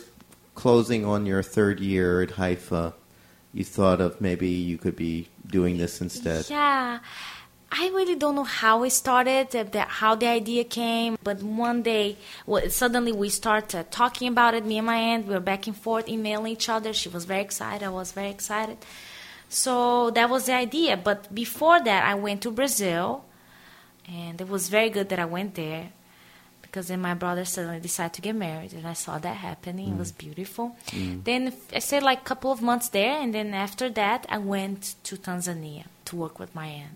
closing 0.54 1.04
on 1.04 1.26
your 1.26 1.42
third 1.42 1.80
year 1.80 2.22
at 2.22 2.32
Haifa, 2.32 2.94
you 3.54 3.64
thought 3.64 4.02
of 4.02 4.22
maybe 4.22 4.50
you 4.50 4.78
could 4.78 4.96
be 4.96 5.30
doing 5.48 5.78
this 5.78 6.00
instead. 6.00 6.48
Yeah. 6.50 7.00
I 7.72 7.88
really 7.90 8.16
don't 8.16 8.36
know 8.36 8.44
how 8.44 8.84
it 8.84 8.90
started, 8.92 9.56
uh, 9.56 9.86
how 9.88 10.16
the 10.16 10.28
idea 10.28 10.64
came, 10.64 11.18
but 11.24 11.42
one 11.44 11.84
day, 11.84 12.18
well, 12.48 12.68
suddenly 12.70 13.12
we 13.12 13.30
start 13.30 13.74
uh, 13.76 13.84
talking 13.92 14.28
about 14.28 14.56
it. 14.56 14.66
Me 14.66 14.78
and 14.80 14.88
my 14.88 14.96
aunt, 14.96 15.28
we 15.28 15.34
were 15.36 15.40
back 15.40 15.68
and 15.68 15.78
forth 15.78 16.10
emailing 16.10 16.52
each 16.54 16.68
other. 16.68 16.94
She 16.94 17.10
was 17.10 17.26
very 17.26 17.42
excited. 17.42 17.86
I 17.86 17.90
was 17.90 18.12
very 18.12 18.30
excited. 18.30 18.78
So 19.50 20.12
that 20.12 20.30
was 20.30 20.46
the 20.46 20.54
idea. 20.54 20.96
But 20.96 21.34
before 21.34 21.84
that, 21.84 22.06
I 22.06 22.16
went 22.16 22.42
to 22.44 22.52
Brazil, 22.52 23.26
and 24.08 24.40
it 24.40 24.48
was 24.48 24.70
very 24.70 24.90
good 24.90 25.10
that 25.10 25.20
I 25.20 25.26
went 25.26 25.56
there 25.56 25.92
because 26.72 26.88
then 26.88 27.02
my 27.02 27.16
brother 27.16 27.46
suddenly 27.46 27.80
decided 27.80 28.14
to 28.14 28.22
get 28.22 28.36
married, 28.36 28.74
and 28.74 28.86
I 28.86 28.94
saw 28.94 29.18
that 29.18 29.38
happening. 29.38 29.90
It 29.90 29.98
was 29.98 30.12
mm. 30.12 30.20
beautiful. 30.20 30.76
Mm. 30.90 31.24
Then 31.24 31.54
I 31.74 31.80
stayed 31.80 32.04
like 32.04 32.22
a 32.22 32.24
couple 32.24 32.52
of 32.52 32.62
months 32.62 32.90
there, 32.90 33.20
and 33.20 33.34
then 33.34 33.56
after 33.56 33.90
that, 33.90 34.28
I 34.30 34.38
went 34.38 34.96
to 35.06 35.18
Tanzania 35.18 35.86
to 36.06 36.16
work 36.16 36.38
with 36.38 36.54
my 36.54 36.68
aunt. 36.68 36.92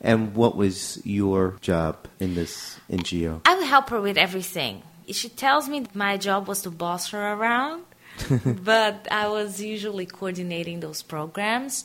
And 0.00 0.34
what 0.34 0.56
was 0.56 1.04
your 1.04 1.58
job 1.60 2.08
in 2.18 2.34
this 2.34 2.78
NGO? 2.90 3.42
I 3.44 3.56
would 3.56 3.66
help 3.66 3.90
her 3.90 4.00
with 4.00 4.16
everything. 4.16 4.82
She 5.10 5.28
tells 5.28 5.68
me 5.68 5.84
my 5.92 6.16
job 6.16 6.48
was 6.48 6.62
to 6.62 6.70
boss 6.70 7.10
her 7.10 7.32
around, 7.32 7.84
but 8.64 9.08
I 9.10 9.28
was 9.28 9.60
usually 9.60 10.06
coordinating 10.06 10.80
those 10.80 11.02
programs. 11.02 11.84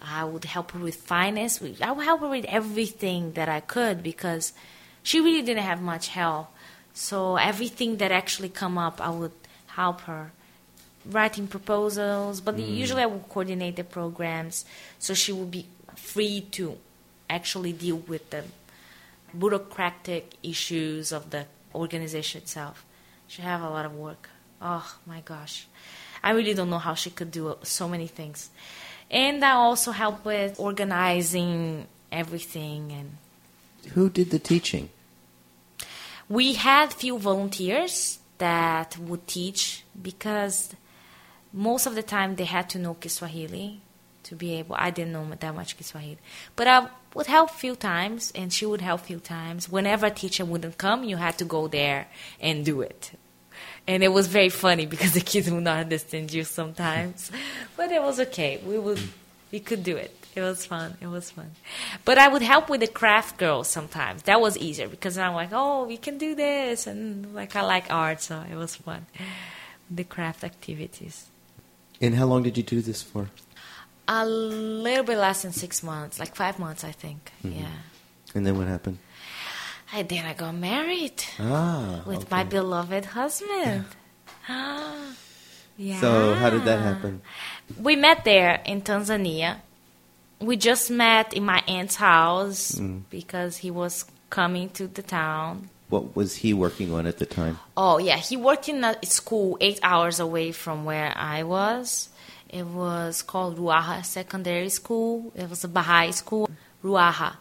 I 0.00 0.24
would 0.24 0.44
help 0.44 0.72
her 0.72 0.80
with 0.80 0.96
finance. 0.96 1.62
I 1.80 1.92
would 1.92 2.04
help 2.04 2.20
her 2.20 2.28
with 2.28 2.44
everything 2.46 3.32
that 3.32 3.48
I 3.48 3.60
could 3.60 4.02
because 4.02 4.52
she 5.02 5.20
really 5.20 5.42
didn't 5.42 5.62
have 5.62 5.80
much 5.80 6.08
help. 6.08 6.48
So 6.92 7.36
everything 7.36 7.96
that 7.98 8.12
actually 8.12 8.48
come 8.48 8.76
up, 8.78 9.00
I 9.00 9.10
would 9.10 9.32
help 9.68 10.02
her 10.02 10.32
writing 11.06 11.46
proposals. 11.46 12.40
But 12.40 12.56
hmm. 12.56 12.60
usually, 12.62 13.02
I 13.02 13.06
would 13.06 13.28
coordinate 13.28 13.76
the 13.76 13.84
programs 13.84 14.64
so 14.98 15.14
she 15.14 15.32
would 15.32 15.50
be 15.50 15.66
free 15.94 16.40
to 16.52 16.78
actually 17.30 17.72
deal 17.72 17.96
with 17.96 18.30
the 18.30 18.44
bureaucratic 19.36 20.34
issues 20.42 21.12
of 21.12 21.30
the 21.30 21.46
organization 21.74 22.42
itself. 22.42 22.84
She 23.28 23.42
have 23.42 23.62
a 23.62 23.70
lot 23.70 23.86
of 23.86 23.94
work. 23.94 24.28
Oh 24.62 24.96
my 25.06 25.20
gosh. 25.20 25.66
I 26.22 26.30
really 26.30 26.54
don't 26.54 26.70
know 26.70 26.78
how 26.78 26.94
she 26.94 27.10
could 27.10 27.32
do 27.32 27.56
so 27.64 27.88
many 27.88 28.06
things. 28.06 28.50
And 29.10 29.44
I 29.44 29.50
also 29.52 29.90
help 29.90 30.24
with 30.24 30.58
organizing 30.60 31.86
everything 32.12 32.92
and 32.92 33.16
Who 33.94 34.08
did 34.08 34.30
the 34.30 34.38
teaching? 34.38 34.88
we 36.28 36.54
had 36.54 36.92
few 36.92 37.18
volunteers 37.18 38.18
that 38.38 38.96
would 38.98 39.26
teach 39.26 39.84
because 40.00 40.74
most 41.52 41.86
of 41.86 41.94
the 41.94 42.02
time 42.02 42.36
they 42.36 42.44
had 42.44 42.70
to 42.70 42.78
know 42.78 42.94
Kiswahili 42.94 43.80
to 44.22 44.34
be 44.36 44.54
able. 44.54 44.76
I 44.78 44.90
didn't 44.90 45.12
know 45.12 45.26
that 45.38 45.54
much 45.54 45.76
Kiswahili, 45.76 46.18
but 46.56 46.66
I 46.66 46.88
would 47.14 47.26
help 47.26 47.50
few 47.50 47.74
times, 47.76 48.32
and 48.34 48.52
she 48.52 48.64
would 48.64 48.80
help 48.80 49.02
few 49.02 49.18
times. 49.18 49.68
Whenever 49.68 50.06
a 50.06 50.10
teacher 50.10 50.44
wouldn't 50.44 50.78
come, 50.78 51.04
you 51.04 51.16
had 51.16 51.36
to 51.38 51.44
go 51.44 51.68
there 51.68 52.06
and 52.40 52.64
do 52.64 52.80
it. 52.80 53.12
And 53.86 54.02
it 54.02 54.08
was 54.08 54.26
very 54.26 54.48
funny 54.48 54.86
because 54.86 55.12
the 55.18 55.20
kids 55.20 55.50
would 55.50 55.62
not 55.64 55.78
understand 55.78 56.32
you 56.32 56.44
sometimes, 56.44 57.30
but 57.76 57.90
it 57.90 58.02
was 58.02 58.20
okay. 58.20 58.60
We 58.64 58.78
would, 58.78 59.00
we 59.50 59.60
could 59.60 59.82
do 59.82 59.96
it. 59.96 60.16
It 60.34 60.40
was 60.40 60.64
fun. 60.64 60.96
It 61.00 61.08
was 61.08 61.30
fun. 61.30 61.50
But 62.04 62.16
I 62.16 62.28
would 62.28 62.40
help 62.40 62.70
with 62.70 62.80
the 62.80 62.86
craft 62.86 63.36
girls 63.36 63.68
sometimes. 63.68 64.22
That 64.22 64.40
was 64.40 64.56
easier 64.56 64.88
because 64.88 65.18
I'm 65.18 65.34
like, 65.34 65.50
oh, 65.52 65.84
we 65.84 65.98
can 65.98 66.16
do 66.16 66.34
this, 66.34 66.86
and 66.86 67.34
like 67.34 67.54
I 67.54 67.60
like 67.60 67.90
art, 67.90 68.22
so 68.22 68.42
it 68.50 68.54
was 68.54 68.76
fun. 68.76 69.06
The 69.90 70.04
craft 70.04 70.42
activities. 70.42 71.26
And 72.00 72.14
how 72.14 72.24
long 72.24 72.42
did 72.42 72.56
you 72.56 72.62
do 72.62 72.80
this 72.80 73.02
for? 73.02 73.28
A 74.08 74.24
little 74.26 75.04
bit 75.04 75.18
less 75.18 75.42
than 75.42 75.52
six 75.52 75.82
months, 75.82 76.18
like 76.18 76.34
five 76.34 76.58
months, 76.58 76.82
I 76.82 76.92
think. 76.92 77.30
Mm-hmm. 77.44 77.60
Yeah. 77.60 77.68
And 78.34 78.46
then 78.46 78.56
what 78.56 78.66
happened? 78.66 78.98
And 79.94 80.08
then 80.08 80.24
I 80.24 80.32
got 80.34 80.54
married 80.54 81.22
Ah. 81.38 82.02
with 82.06 82.18
okay. 82.24 82.26
my 82.30 82.44
beloved 82.44 83.04
husband. 83.06 83.84
yeah. 85.76 86.00
So 86.00 86.34
how 86.34 86.50
did 86.50 86.64
that 86.64 86.80
happen? 86.80 87.20
We 87.80 87.96
met 87.96 88.24
there 88.24 88.60
in 88.64 88.82
Tanzania. 88.82 89.56
We 90.40 90.56
just 90.56 90.90
met 90.90 91.32
in 91.34 91.44
my 91.44 91.62
aunt's 91.68 91.96
house 91.96 92.80
because 93.10 93.58
he 93.58 93.70
was 93.70 94.04
coming 94.30 94.70
to 94.70 94.86
the 94.88 95.02
town. 95.02 95.68
What 95.88 96.16
was 96.16 96.36
he 96.36 96.54
working 96.54 96.92
on 96.92 97.06
at 97.06 97.18
the 97.18 97.26
time? 97.26 97.58
Oh 97.76 97.98
yeah, 97.98 98.16
he 98.16 98.36
worked 98.36 98.68
in 98.68 98.82
a 98.82 98.96
school 99.04 99.58
eight 99.60 99.78
hours 99.82 100.18
away 100.20 100.52
from 100.52 100.84
where 100.84 101.12
I 101.16 101.42
was. 101.44 102.08
It 102.48 102.66
was 102.66 103.22
called 103.22 103.58
Ruaha 103.58 104.04
Secondary 104.04 104.68
School. 104.70 105.32
It 105.36 105.48
was 105.48 105.64
a 105.64 105.68
Baha'i 105.68 106.10
school, 106.12 106.48
Ruaha. 106.82 107.36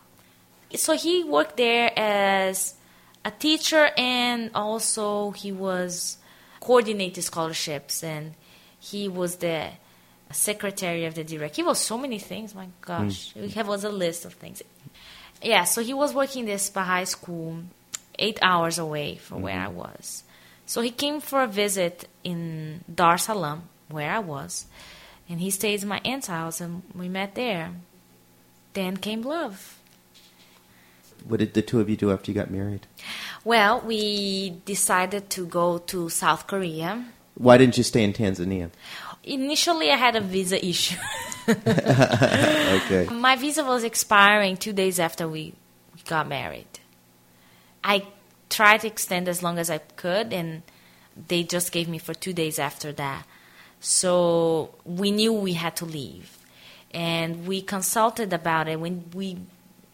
So 0.76 0.96
he 0.96 1.24
worked 1.24 1.58
there 1.58 1.92
as 1.98 2.76
a 3.24 3.32
teacher 3.32 3.92
and 3.98 4.52
also 4.56 5.32
he 5.32 5.52
was 5.52 6.18
coordinating 6.60 7.24
scholarships 7.24 8.04
and 8.04 8.34
he 8.80 9.08
was 9.08 9.38
the 9.38 9.70
secretary 10.32 11.06
of 11.06 11.16
the 11.16 11.24
director. 11.24 11.58
He 11.58 11.64
was 11.64 11.80
so 11.80 11.98
many 11.98 12.20
things. 12.20 12.56
My 12.56 12.68
gosh, 12.82 13.34
mm. 13.34 13.42
we 13.42 13.50
have 13.50 13.68
was 13.68 13.84
a 13.84 13.90
list 13.90 14.26
of 14.26 14.34
things. 14.34 14.62
Yeah, 15.42 15.64
so 15.64 15.82
he 15.82 15.94
was 15.94 16.14
working 16.14 16.46
this 16.46 16.70
Baha'i 16.70 17.06
school 17.06 17.64
eight 18.20 18.40
hours 18.42 18.78
away 18.78 19.16
from 19.16 19.42
where 19.42 19.56
mm-hmm. 19.56 19.80
I 19.80 19.84
was. 19.84 20.24
So 20.66 20.82
he 20.82 20.92
came 20.92 21.20
for 21.20 21.42
a 21.42 21.48
visit 21.48 22.08
in 22.24 22.84
Dar 22.94 23.16
es 23.16 23.26
Salaam, 23.26 23.64
where 23.90 24.12
I 24.12 24.20
was, 24.20 24.68
and 25.28 25.42
he 25.42 25.50
stayed 25.50 25.82
in 25.82 25.90
my 25.90 26.00
aunt's 26.06 26.28
house, 26.28 26.62
and 26.62 26.84
we 26.96 27.10
met 27.10 27.36
there. 27.36 27.72
Then 28.74 28.98
came 28.98 29.22
love. 29.22 29.81
What 31.28 31.40
did 31.40 31.54
the 31.54 31.62
two 31.62 31.80
of 31.80 31.90
you 31.90 31.98
do 31.98 32.12
after 32.12 32.32
you 32.32 32.36
got 32.36 32.50
married? 32.50 32.88
Well, 33.44 33.82
we 33.82 34.62
decided 34.66 35.30
to 35.32 35.46
go 35.46 35.78
to 35.78 36.10
South 36.10 36.48
Korea. 36.48 37.06
Why 37.36 37.58
didn't 37.58 37.78
you 37.78 37.84
stay 37.84 38.04
in 38.04 38.14
Tanzania? 38.14 38.72
Initially, 39.24 39.92
I 39.92 39.96
had 39.96 40.16
a 40.16 40.22
visa 40.22 40.64
issue. 40.66 40.98
Okay. 41.52 43.08
My 43.12 43.36
visa 43.36 43.64
was 43.64 43.84
expiring 43.84 44.56
two 44.56 44.74
days 44.74 45.00
after 45.00 45.28
we 45.28 45.54
got 46.08 46.28
married. 46.28 46.80
I 47.84 48.06
tried 48.50 48.82
to 48.82 48.88
extend 48.88 49.28
as 49.28 49.44
long 49.44 49.58
as 49.58 49.70
I 49.70 49.80
could, 49.80 50.32
and 50.32 50.64
they 51.28 51.44
just 51.44 51.72
gave 51.72 51.88
me 51.88 51.98
for 51.98 52.14
two 52.14 52.34
days 52.34 52.60
after 52.60 52.92
that. 52.94 53.26
So 53.80 54.76
we 54.86 55.12
knew 55.12 55.34
we 55.34 55.54
had 55.54 55.76
to 55.78 55.86
leave, 55.86 56.38
and 56.94 57.48
we 57.48 57.62
consulted 57.62 58.32
about 58.34 58.68
it. 58.68 58.80
When 58.80 59.10
we 59.14 59.38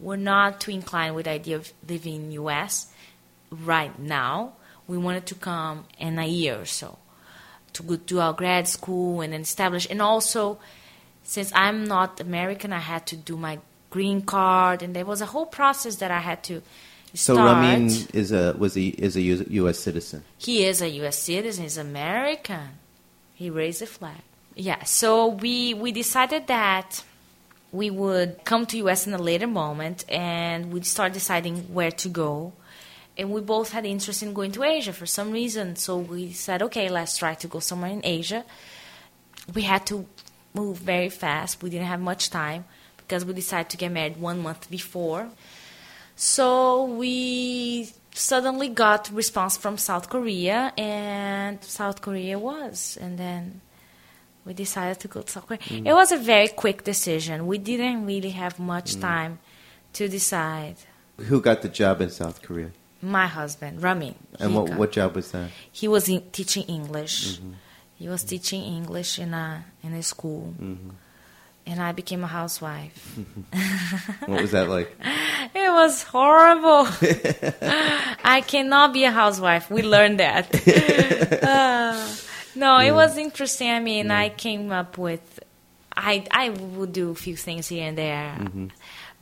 were 0.00 0.16
not 0.16 0.60
too 0.60 0.70
inclined 0.70 1.14
with 1.14 1.24
the 1.24 1.32
idea 1.32 1.56
of 1.56 1.72
living 1.88 2.14
in 2.16 2.32
U.S. 2.32 2.88
right 3.50 3.98
now, 3.98 4.52
we 4.86 4.96
wanted 4.96 5.26
to 5.26 5.34
come 5.34 5.84
in 5.98 6.18
a 6.18 6.26
year 6.26 6.60
or 6.60 6.64
so 6.64 6.98
to 7.72 7.82
go 7.82 7.96
do 7.96 8.20
our 8.20 8.32
grad 8.32 8.66
school 8.66 9.20
and 9.20 9.32
then 9.32 9.42
establish, 9.42 9.86
and 9.90 10.00
also 10.00 10.58
since 11.22 11.52
I'm 11.54 11.84
not 11.84 12.20
American, 12.20 12.72
I 12.72 12.78
had 12.78 13.06
to 13.08 13.16
do 13.16 13.36
my 13.36 13.58
green 13.90 14.22
card, 14.22 14.82
and 14.82 14.94
there 14.96 15.04
was 15.04 15.20
a 15.20 15.26
whole 15.26 15.46
process 15.46 15.96
that 15.96 16.10
I 16.10 16.20
had 16.20 16.42
to 16.44 16.62
So 17.14 17.34
start. 17.34 17.56
Ramin 17.56 17.90
is 18.12 18.32
a 18.32 18.54
was 18.58 18.74
he 18.74 18.88
is 18.88 19.16
a 19.16 19.22
U.S. 19.22 19.78
citizen. 19.78 20.24
He 20.36 20.64
is 20.64 20.82
a 20.82 20.88
U.S. 21.00 21.18
citizen. 21.18 21.64
He's 21.64 21.78
American. 21.78 22.80
He 23.34 23.50
raised 23.50 23.80
the 23.80 23.86
flag. 23.86 24.22
Yeah. 24.54 24.84
So 24.84 25.28
we 25.28 25.74
we 25.74 25.92
decided 25.92 26.46
that 26.48 27.04
we 27.72 27.90
would 27.90 28.44
come 28.44 28.66
to 28.66 28.76
U.S. 28.78 29.06
in 29.06 29.14
a 29.14 29.18
later 29.18 29.46
moment, 29.46 30.04
and 30.08 30.72
we'd 30.72 30.86
start 30.86 31.12
deciding 31.12 31.72
where 31.74 31.90
to 31.90 32.08
go. 32.08 32.52
And 33.16 33.32
we 33.32 33.40
both 33.40 33.72
had 33.72 33.84
interest 33.84 34.22
in 34.22 34.32
going 34.32 34.52
to 34.52 34.62
Asia 34.62 34.92
for 34.92 35.06
some 35.06 35.32
reason. 35.32 35.76
So 35.76 35.98
we 35.98 36.32
said, 36.32 36.62
okay, 36.62 36.88
let's 36.88 37.18
try 37.18 37.34
to 37.34 37.48
go 37.48 37.58
somewhere 37.58 37.90
in 37.90 38.00
Asia. 38.04 38.44
We 39.54 39.62
had 39.62 39.86
to 39.86 40.06
move 40.54 40.78
very 40.78 41.08
fast. 41.08 41.62
We 41.62 41.70
didn't 41.70 41.88
have 41.88 42.00
much 42.00 42.30
time 42.30 42.64
because 42.96 43.24
we 43.24 43.32
decided 43.32 43.70
to 43.70 43.76
get 43.76 43.90
married 43.90 44.18
one 44.18 44.38
month 44.40 44.70
before. 44.70 45.28
So 46.14 46.84
we 46.84 47.90
suddenly 48.12 48.68
got 48.68 49.10
response 49.10 49.56
from 49.56 49.78
South 49.78 50.08
Korea, 50.08 50.72
and 50.76 51.62
South 51.62 52.00
Korea 52.02 52.38
was, 52.38 52.98
and 53.00 53.18
then 53.18 53.60
we 54.48 54.54
decided 54.54 54.98
to 55.00 55.08
go 55.08 55.20
to 55.20 55.30
South 55.30 55.46
Korea. 55.46 55.60
Mm. 55.60 55.86
It 55.86 55.92
was 55.92 56.10
a 56.10 56.16
very 56.16 56.48
quick 56.48 56.82
decision. 56.82 57.46
We 57.46 57.58
didn't 57.58 58.06
really 58.06 58.30
have 58.30 58.58
much 58.58 58.96
mm. 58.96 59.02
time 59.02 59.38
to 59.92 60.08
decide. 60.08 60.76
Who 61.18 61.42
got 61.42 61.60
the 61.60 61.68
job 61.68 62.00
in 62.00 62.08
South 62.08 62.40
Korea? 62.40 62.70
My 63.02 63.26
husband, 63.26 63.82
Ramin. 63.82 64.14
And 64.40 64.54
what 64.54 64.66
got- 64.68 64.78
what 64.78 64.90
job 64.92 65.14
was 65.14 65.30
that? 65.32 65.50
he 65.70 65.86
was 65.86 66.08
in, 66.08 66.22
teaching 66.32 66.64
English. 66.64 67.16
Mm-hmm. 67.36 67.52
He 67.96 68.08
was 68.08 68.24
teaching 68.24 68.62
English 68.62 69.18
in 69.18 69.34
a 69.34 69.64
in 69.82 69.92
a 69.92 70.02
school, 70.02 70.54
mm-hmm. 70.58 70.90
and 71.66 71.82
I 71.82 71.92
became 71.92 72.24
a 72.24 72.32
housewife. 72.38 73.18
What 74.26 74.40
was 74.40 74.52
that 74.52 74.68
like? 74.68 74.90
It 75.54 75.70
was 75.80 76.04
horrible. 76.04 76.86
I 78.36 78.42
cannot 78.46 78.92
be 78.92 79.04
a 79.04 79.10
housewife. 79.10 79.70
We 79.70 79.82
learned 79.82 80.20
that. 80.20 80.44
Uh, 81.42 82.27
no, 82.58 82.78
it 82.78 82.92
was 82.92 83.16
interesting. 83.16 83.70
I 83.70 83.80
mean, 83.80 84.10
I 84.10 84.28
came 84.28 84.72
up 84.72 84.98
with, 84.98 85.40
I 85.96 86.26
I 86.30 86.50
would 86.50 86.92
do 86.92 87.10
a 87.10 87.14
few 87.14 87.36
things 87.36 87.68
here 87.68 87.86
and 87.88 87.96
there, 87.96 88.36
mm-hmm. 88.38 88.66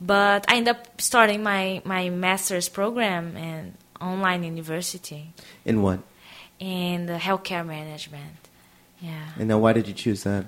but 0.01 0.45
I 0.49 0.55
ended 0.57 0.75
up 0.75 1.01
starting 1.01 1.43
my 1.43 1.81
my 1.85 2.09
master's 2.09 2.69
program 2.69 3.37
in 3.37 3.73
online 4.01 4.43
university 4.43 5.33
In 5.65 5.81
what? 5.81 5.99
in 6.59 7.05
the 7.05 7.17
healthcare 7.17 7.65
management. 7.65 8.37
Yeah. 8.99 9.29
And 9.37 9.47
now, 9.47 9.59
why 9.59 9.73
did 9.73 9.87
you 9.87 9.93
choose 9.93 10.23
that? 10.23 10.45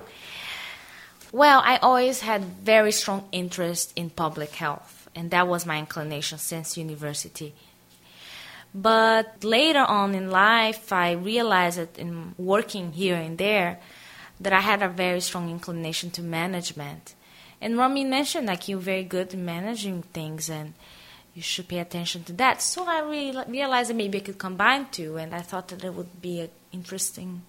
Well, 1.32 1.62
I 1.64 1.78
always 1.78 2.22
had 2.22 2.44
very 2.44 2.92
strong 2.92 3.28
interest 3.32 3.94
in 3.96 4.10
public 4.10 4.52
health, 4.56 5.08
and 5.14 5.30
that 5.30 5.48
was 5.48 5.66
my 5.66 5.78
inclination 5.78 6.40
since 6.40 6.78
university. 6.78 7.54
But 8.74 9.44
later 9.44 9.80
on 9.80 10.14
in 10.14 10.30
life, 10.30 10.94
I 10.94 11.14
realized 11.14 11.80
that 11.80 11.98
in 11.98 12.36
working 12.38 12.92
here 12.92 13.16
and 13.16 13.38
there, 13.38 13.80
that 14.40 14.54
I 14.54 14.62
had 14.62 14.82
a 14.84 14.90
very 14.90 15.22
strong 15.22 15.50
inclination 15.50 16.12
to 16.12 16.22
management. 16.22 17.16
And 17.62 17.78
Ramin 17.78 18.10
mentioned 18.10 18.48
like 18.48 18.68
you're 18.68 18.80
very 18.80 19.04
good 19.04 19.34
in 19.34 19.44
managing 19.44 20.04
things, 20.14 20.50
and 20.50 20.74
you 21.34 21.42
should 21.42 21.68
pay 21.68 21.80
attention 21.80 22.24
to 22.26 22.34
that. 22.34 22.62
So 22.62 22.86
I 22.88 23.02
re- 23.02 23.44
realized 23.48 23.90
that 23.90 23.96
maybe 23.96 24.20
I 24.20 24.22
could 24.22 24.38
combine 24.38 24.88
two, 24.92 25.18
and 25.18 25.34
I 25.34 25.42
thought 25.42 25.68
that 25.70 25.84
it 25.84 25.94
would 25.94 26.22
be 26.22 26.42
an 26.42 26.50
interesting 26.72 27.42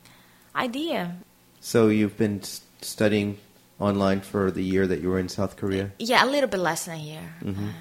idea. 0.56 1.16
So 1.60 1.88
you've 1.88 2.16
been 2.16 2.42
studying 2.80 3.38
online 3.78 4.20
for 4.20 4.50
the 4.50 4.62
year 4.62 4.86
that 4.86 5.00
you 5.00 5.10
were 5.10 5.18
in 5.18 5.28
South 5.28 5.56
Korea. 5.56 5.92
Yeah, 5.98 6.24
a 6.24 6.28
little 6.28 6.48
bit 6.48 6.60
less 6.60 6.86
than 6.86 6.96
a 6.96 7.02
year. 7.02 7.34
Mm-hmm. 7.42 7.64
Uh-huh. 7.64 7.72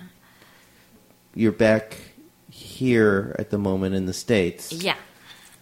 You're 1.34 1.52
back 1.52 1.96
here 2.80 3.36
at 3.38 3.50
the 3.50 3.58
moment 3.58 3.94
in 3.96 4.06
the 4.06 4.14
states. 4.14 4.72
Yeah. 4.72 4.96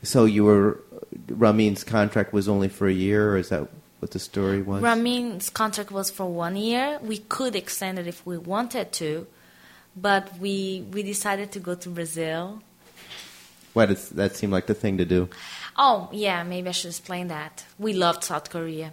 So 0.04 0.26
you 0.26 0.44
were 0.46 0.84
Ramin's 1.28 1.84
contract 1.84 2.32
was 2.32 2.48
only 2.48 2.70
for 2.70 2.88
a 2.88 2.94
year, 2.94 3.34
or 3.34 3.38
is 3.38 3.50
that 3.50 3.68
what 4.00 4.12
the 4.12 4.20
story 4.20 4.62
was? 4.62 4.84
Ramin's 4.84 5.50
contract 5.50 5.92
was 5.92 6.12
for 6.12 6.28
one 6.28 6.56
year. 6.56 7.00
We 7.02 7.18
could 7.18 7.56
extend 7.56 7.98
it 7.98 8.08
if 8.08 8.26
we 8.26 8.38
wanted 8.38 8.92
to, 9.02 9.26
but 9.96 10.38
we 10.38 10.86
we 10.94 11.02
decided 11.04 11.52
to 11.54 11.60
go 11.60 11.74
to 11.76 11.90
Brazil. 11.90 12.62
Why 13.74 13.86
does 13.86 14.10
that 14.10 14.36
seem 14.36 14.52
like 14.52 14.68
the 14.68 14.74
thing 14.74 14.98
to 14.98 15.06
do? 15.06 15.30
Oh, 15.78 16.10
yeah, 16.12 16.44
maybe 16.44 16.70
I 16.70 16.72
should 16.72 16.90
explain 16.90 17.28
that. 17.28 17.66
We 17.78 17.94
loved 17.94 18.24
South 18.24 18.50
Korea. 18.50 18.92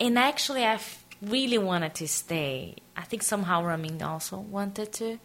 And 0.00 0.18
actually, 0.18 0.64
I 0.64 0.80
really 1.22 1.58
wanted 1.58 1.94
to 1.94 2.08
stay. 2.08 2.74
I 2.96 3.02
think 3.02 3.22
somehow 3.22 3.62
Ramin 3.62 4.02
also 4.02 4.38
wanted 4.38 4.92
to. 4.94 5.18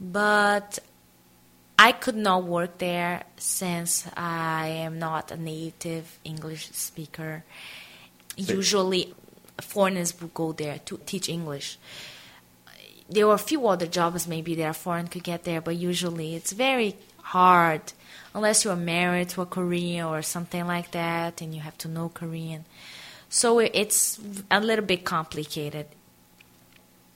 But 0.00 0.80
I 1.78 1.92
could 1.92 2.16
not 2.16 2.44
work 2.44 2.78
there 2.78 3.24
since 3.36 4.06
I 4.16 4.68
am 4.68 4.98
not 4.98 5.30
a 5.30 5.36
native 5.36 6.18
English 6.24 6.70
speaker. 6.70 7.44
Usually, 8.36 9.12
foreigners 9.60 10.18
would 10.20 10.34
go 10.34 10.52
there 10.52 10.78
to 10.86 10.98
teach 11.04 11.28
English. 11.28 11.78
There 13.08 13.26
were 13.26 13.34
a 13.34 13.38
few 13.38 13.66
other 13.66 13.86
jobs 13.86 14.26
maybe 14.26 14.54
that 14.56 14.70
a 14.70 14.72
foreign 14.72 15.08
could 15.08 15.24
get 15.24 15.44
there, 15.44 15.60
but 15.60 15.76
usually 15.76 16.34
it's 16.34 16.52
very 16.52 16.96
hard 17.18 17.92
unless 18.34 18.64
you're 18.64 18.76
married 18.76 19.30
to 19.30 19.42
a 19.42 19.46
Korean 19.46 20.06
or 20.06 20.22
something 20.22 20.66
like 20.66 20.90
that 20.92 21.40
and 21.40 21.54
you 21.54 21.60
have 21.60 21.76
to 21.78 21.88
know 21.88 22.08
Korean. 22.08 22.64
So 23.28 23.58
it's 23.58 24.20
a 24.50 24.60
little 24.60 24.84
bit 24.84 25.04
complicated. 25.04 25.86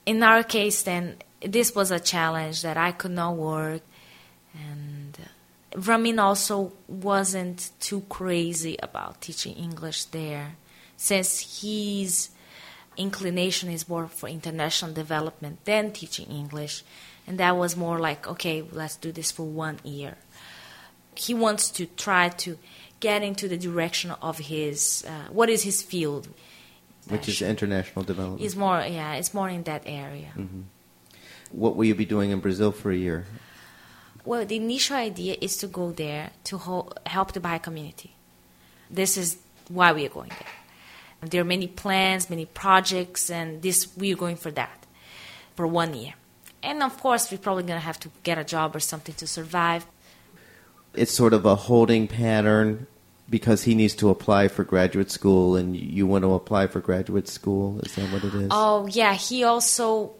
In 0.05 0.21
our 0.23 0.43
case, 0.43 0.83
then, 0.83 1.17
this 1.41 1.73
was 1.73 1.91
a 1.91 1.99
challenge 1.99 2.61
that 2.63 2.75
I 2.75 2.91
could 2.91 3.11
not 3.11 3.35
work. 3.37 3.81
And 4.53 5.17
uh, 5.21 5.79
Ramin 5.79 6.19
also 6.19 6.73
wasn't 6.87 7.71
too 7.79 8.01
crazy 8.09 8.77
about 8.81 9.21
teaching 9.21 9.55
English 9.55 10.05
there, 10.05 10.55
since 10.97 11.61
his 11.61 12.29
inclination 12.97 13.69
is 13.69 13.87
more 13.87 14.07
for 14.07 14.27
international 14.27 14.93
development 14.93 15.63
than 15.65 15.91
teaching 15.91 16.27
English. 16.27 16.83
And 17.25 17.39
that 17.39 17.55
was 17.55 17.77
more 17.77 17.99
like, 17.99 18.27
okay, 18.27 18.63
let's 18.71 18.95
do 18.95 19.11
this 19.11 19.31
for 19.31 19.43
one 19.45 19.79
year. 19.83 20.17
He 21.15 21.33
wants 21.33 21.69
to 21.71 21.85
try 21.85 22.29
to 22.29 22.57
get 22.99 23.23
into 23.23 23.47
the 23.47 23.57
direction 23.57 24.11
of 24.21 24.37
his, 24.37 25.05
uh, 25.07 25.31
what 25.31 25.49
is 25.49 25.63
his 25.63 25.81
field? 25.81 26.27
Which 27.07 27.29
is 27.29 27.41
international 27.41 28.03
development. 28.03 28.41
Is 28.41 28.55
more, 28.55 28.81
yeah, 28.81 29.13
it's 29.13 29.33
more 29.33 29.49
in 29.49 29.63
that 29.63 29.83
area. 29.85 30.31
what 31.51 31.75
will 31.75 31.85
you 31.85 31.95
be 31.95 32.05
doing 32.05 32.31
in 32.31 32.39
Brazil 32.39 32.71
for 32.71 32.91
a 32.91 32.95
year? 32.95 33.25
Well, 34.29 34.45
the 34.45 34.57
initial 34.57 34.95
idea 34.95 35.37
is 35.41 35.57
to 35.57 35.65
go 35.65 35.91
there 35.91 36.29
to 36.43 36.59
help 37.07 37.31
the 37.31 37.39
Baha'i 37.39 37.57
community. 37.57 38.11
This 38.87 39.17
is 39.17 39.37
why 39.69 39.91
we 39.91 40.05
are 40.05 40.09
going 40.09 40.29
there. 40.29 41.29
There 41.31 41.41
are 41.41 41.51
many 41.55 41.65
plans, 41.65 42.29
many 42.29 42.45
projects, 42.45 43.31
and 43.31 43.63
this 43.63 43.87
we 43.97 44.13
are 44.13 44.15
going 44.15 44.35
for 44.35 44.51
that 44.51 44.85
for 45.55 45.65
one 45.65 45.95
year. 45.95 46.13
And 46.61 46.83
of 46.83 46.95
course, 46.99 47.31
we're 47.31 47.39
probably 47.39 47.63
going 47.63 47.79
to 47.79 47.83
have 47.83 47.99
to 48.01 48.11
get 48.21 48.37
a 48.37 48.43
job 48.43 48.75
or 48.75 48.79
something 48.79 49.15
to 49.15 49.25
survive. 49.25 49.87
It's 50.93 51.11
sort 51.11 51.33
of 51.33 51.47
a 51.47 51.55
holding 51.55 52.07
pattern 52.07 52.85
because 53.31 53.63
he 53.63 53.73
needs 53.73 53.95
to 53.95 54.09
apply 54.09 54.47
for 54.47 54.63
graduate 54.63 55.09
school, 55.09 55.55
and 55.55 55.75
you 55.75 56.05
want 56.05 56.23
to 56.23 56.35
apply 56.35 56.67
for 56.67 56.81
graduate 56.81 57.27
school. 57.27 57.79
Is 57.79 57.95
that 57.95 58.11
what 58.13 58.23
it 58.23 58.35
is? 58.35 58.49
Oh 58.51 58.85
yeah, 58.85 59.15
he 59.15 59.43
also 59.43 60.13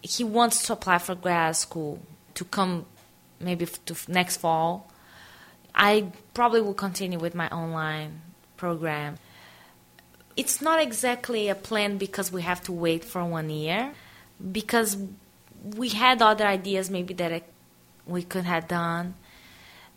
he 0.00 0.22
wants 0.22 0.64
to 0.68 0.74
apply 0.74 0.98
for 0.98 1.16
grad 1.16 1.56
school 1.56 1.98
to 2.34 2.44
come 2.44 2.86
maybe 3.42 3.66
to 3.66 3.96
next 4.08 4.38
fall. 4.38 4.90
I 5.74 6.12
probably 6.34 6.60
will 6.60 6.74
continue 6.74 7.18
with 7.18 7.34
my 7.34 7.48
online 7.48 8.20
program. 8.56 9.18
It's 10.36 10.60
not 10.62 10.80
exactly 10.80 11.48
a 11.48 11.54
plan 11.54 11.98
because 11.98 12.32
we 12.32 12.42
have 12.42 12.62
to 12.64 12.72
wait 12.72 13.04
for 13.04 13.24
one 13.24 13.50
year 13.50 13.92
because 14.50 14.96
we 15.76 15.90
had 15.90 16.22
other 16.22 16.46
ideas 16.46 16.90
maybe 16.90 17.14
that 17.14 17.42
we 18.06 18.22
could 18.22 18.44
have 18.44 18.68
done. 18.68 19.14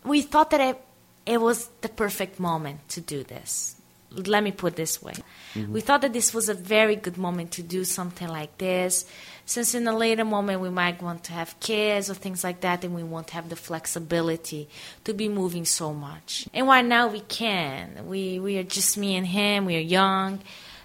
We 0.04 0.22
thought 0.22 0.52
that 0.52 0.62
it, 0.62 0.82
it 1.26 1.42
was 1.42 1.70
the 1.82 1.90
perfect 1.90 2.40
moment 2.40 2.88
to 2.90 3.02
do 3.02 3.24
this. 3.24 3.76
Let 4.12 4.44
me 4.44 4.52
put 4.52 4.74
it 4.74 4.76
this 4.78 5.02
way. 5.02 5.14
We 5.56 5.82
thought 5.82 6.02
that 6.02 6.14
this 6.14 6.34
was 6.34 6.50
a 6.50 6.54
very 6.54 6.96
good 6.96 7.18
moment 7.18 7.52
to 7.52 7.64
do 7.64 7.84
something 7.84 8.28
like 8.28 8.58
this, 8.58 9.06
since 9.46 9.74
in 9.74 9.88
a 9.88 9.96
later 9.96 10.26
moment 10.26 10.62
we 10.62 10.70
might 10.70 11.02
want 11.02 11.24
to 11.26 11.34
have 11.34 11.60
kids 11.60 12.10
or 12.10 12.14
things 12.14 12.44
like 12.44 12.62
that, 12.62 12.84
and 12.84 12.94
we 12.96 13.04
won't 13.04 13.30
have 13.32 13.50
the 13.50 13.56
flexibility 13.56 14.68
to 15.04 15.14
be 15.14 15.28
moving 15.30 15.66
so 15.66 15.94
much. 15.94 16.48
And 16.54 16.68
right 16.68 16.86
now 16.86 17.08
we 17.08 17.22
can. 17.22 18.08
We 18.08 18.40
we 18.40 18.58
are 18.58 18.64
just 18.64 18.98
me 18.98 19.16
and 19.16 19.28
him. 19.28 19.66
We 19.66 19.76
are 19.76 19.80
young, 19.80 20.40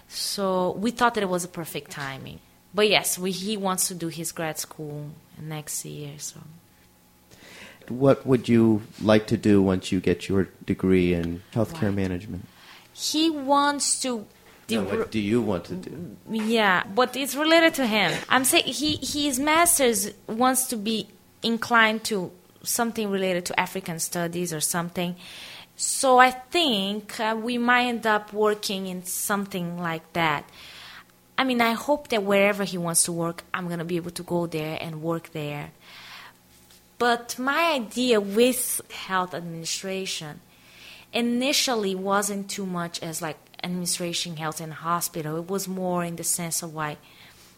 so 0.07 0.71
we 0.71 0.91
thought 0.91 1.13
that 1.15 1.23
it 1.23 1.29
was 1.29 1.43
a 1.43 1.49
perfect 1.49 1.91
timing. 1.91 2.39
But 2.73 2.87
yes, 2.89 3.19
we, 3.19 3.31
he 3.31 3.57
wants 3.57 3.87
to 3.89 3.95
do 3.95 4.07
his 4.07 4.31
grad 4.31 4.57
school 4.57 5.11
next 5.37 5.83
year. 5.85 6.13
So 6.17 6.39
What 7.89 8.25
would 8.25 8.47
you 8.47 8.81
like 9.01 9.27
to 9.27 9.37
do 9.37 9.61
once 9.61 9.91
you 9.91 9.99
get 9.99 10.29
your 10.29 10.47
degree 10.65 11.13
in 11.13 11.43
healthcare 11.53 11.93
management? 11.93 12.45
He 12.93 13.29
wants 13.29 14.01
to 14.01 14.25
Now, 14.69 14.83
what 14.83 15.11
do 15.11 15.19
you 15.19 15.41
want 15.41 15.65
to 15.65 15.75
do? 15.75 16.15
yeah, 16.29 16.83
but 16.95 17.15
it's 17.15 17.35
related 17.35 17.73
to 17.75 17.85
him. 17.85 18.11
I'm 18.29 18.45
saying 18.45 18.65
he 18.65 18.95
his 18.97 19.39
masters 19.39 20.11
wants 20.27 20.67
to 20.67 20.77
be 20.77 21.07
inclined 21.43 22.03
to 22.05 22.31
something 22.63 23.09
related 23.09 23.45
to 23.47 23.59
African 23.59 23.99
studies 23.99 24.53
or 24.53 24.61
something. 24.61 25.15
So 25.75 26.19
I 26.19 26.29
think 26.31 27.19
uh, 27.19 27.35
we 27.41 27.57
might 27.57 27.85
end 27.87 28.05
up 28.05 28.31
working 28.33 28.87
in 28.87 29.03
something 29.03 29.79
like 29.79 30.05
that. 30.13 30.45
I 31.37 31.43
mean, 31.43 31.59
I 31.59 31.71
hope 31.73 32.09
that 32.09 32.21
wherever 32.23 32.63
he 32.63 32.77
wants 32.77 33.03
to 33.03 33.11
work, 33.11 33.43
I'm 33.53 33.67
gonna 33.67 33.85
be 33.85 33.95
able 33.97 34.11
to 34.11 34.23
go 34.23 34.45
there 34.45 34.77
and 34.79 35.01
work 35.01 35.31
there. 35.31 35.71
But 36.99 37.39
my 37.39 37.73
idea 37.73 38.21
with 38.21 38.79
health 38.91 39.33
administration 39.33 40.41
initially 41.13 41.95
wasn't 41.95 42.49
too 42.49 42.65
much 42.65 43.01
as 43.01 43.21
like 43.21 43.37
administration 43.63 44.37
health 44.37 44.61
in 44.61 44.71
a 44.71 44.75
hospital. 44.75 45.37
It 45.37 45.49
was 45.49 45.67
more 45.67 46.03
in 46.03 46.15
the 46.15 46.23
sense 46.23 46.63
of 46.63 46.73
like 46.73 46.97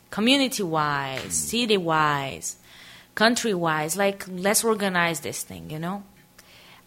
community 0.10 0.64
wise, 0.64 1.34
city 1.34 1.78
wise, 1.78 2.58
country 3.16 3.54
wise, 3.54 3.96
like 3.96 4.26
let's 4.28 4.64
organize 4.64 5.22
this 5.22 5.44
thing, 5.44 5.70
you 5.70 5.80
know? 5.80 6.04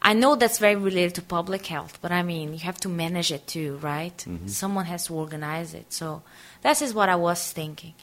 I 0.02 0.12
know 0.12 0.36
that's 0.36 0.58
very 0.58 0.76
related 0.76 1.14
to 1.16 1.22
public 1.22 1.66
health, 1.66 1.98
but 2.00 2.12
I 2.12 2.22
mean, 2.22 2.52
you 2.52 2.60
have 2.60 2.78
to 2.80 2.88
manage 2.88 3.32
it 3.32 3.46
too, 3.46 3.78
right? 3.78 4.16
Mm-hmm. 4.16 4.46
Someone 4.46 4.84
has 4.84 5.06
to 5.06 5.14
organize 5.14 5.74
it. 5.74 5.92
So 5.92 6.22
that 6.62 6.80
is 6.82 6.94
what 6.94 7.08
I 7.08 7.16
was 7.16 7.50
thinking. 7.50 7.94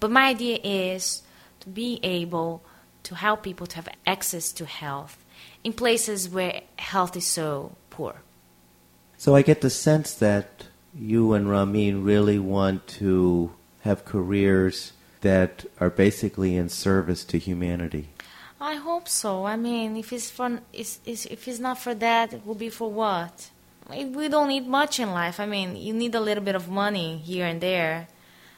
But 0.00 0.10
my 0.10 0.28
idea 0.28 0.58
is 0.62 1.22
to 1.60 1.68
be 1.68 2.00
able 2.02 2.62
to 3.02 3.14
help 3.14 3.42
people 3.42 3.66
to 3.66 3.76
have 3.76 3.88
access 4.06 4.52
to 4.52 4.64
health 4.64 5.22
in 5.62 5.72
places 5.72 6.28
where 6.28 6.62
health 6.78 7.16
is 7.16 7.26
so 7.26 7.76
poor. 7.96 8.14
So 9.16 9.34
I 9.34 9.42
get 9.42 9.60
the 9.60 9.70
sense 9.70 10.14
that 10.14 10.48
you 10.94 11.32
and 11.32 11.48
Ramin 11.48 12.04
really 12.04 12.38
want 12.38 12.86
to 13.00 13.52
have 13.82 14.04
careers 14.04 14.92
that 15.20 15.64
are 15.80 15.90
basically 15.90 16.56
in 16.56 16.68
service 16.68 17.24
to 17.24 17.38
humanity. 17.38 18.08
I 18.60 18.74
hope 18.76 19.08
so. 19.08 19.46
I 19.46 19.56
mean, 19.56 19.96
if 19.96 20.12
it's 20.12 20.30
for 20.30 20.60
it's, 20.72 21.00
it's, 21.04 21.26
if 21.26 21.48
it's 21.48 21.58
not 21.58 21.78
for 21.78 21.94
that, 21.94 22.32
it 22.32 22.46
will 22.46 22.54
be 22.54 22.70
for 22.70 22.90
what? 22.90 23.50
We 23.90 24.28
don't 24.28 24.48
need 24.48 24.66
much 24.66 24.98
in 24.98 25.10
life. 25.10 25.38
I 25.38 25.46
mean, 25.46 25.76
you 25.76 25.92
need 25.92 26.14
a 26.14 26.20
little 26.20 26.42
bit 26.42 26.54
of 26.54 26.68
money 26.68 27.18
here 27.18 27.46
and 27.46 27.60
there 27.60 28.08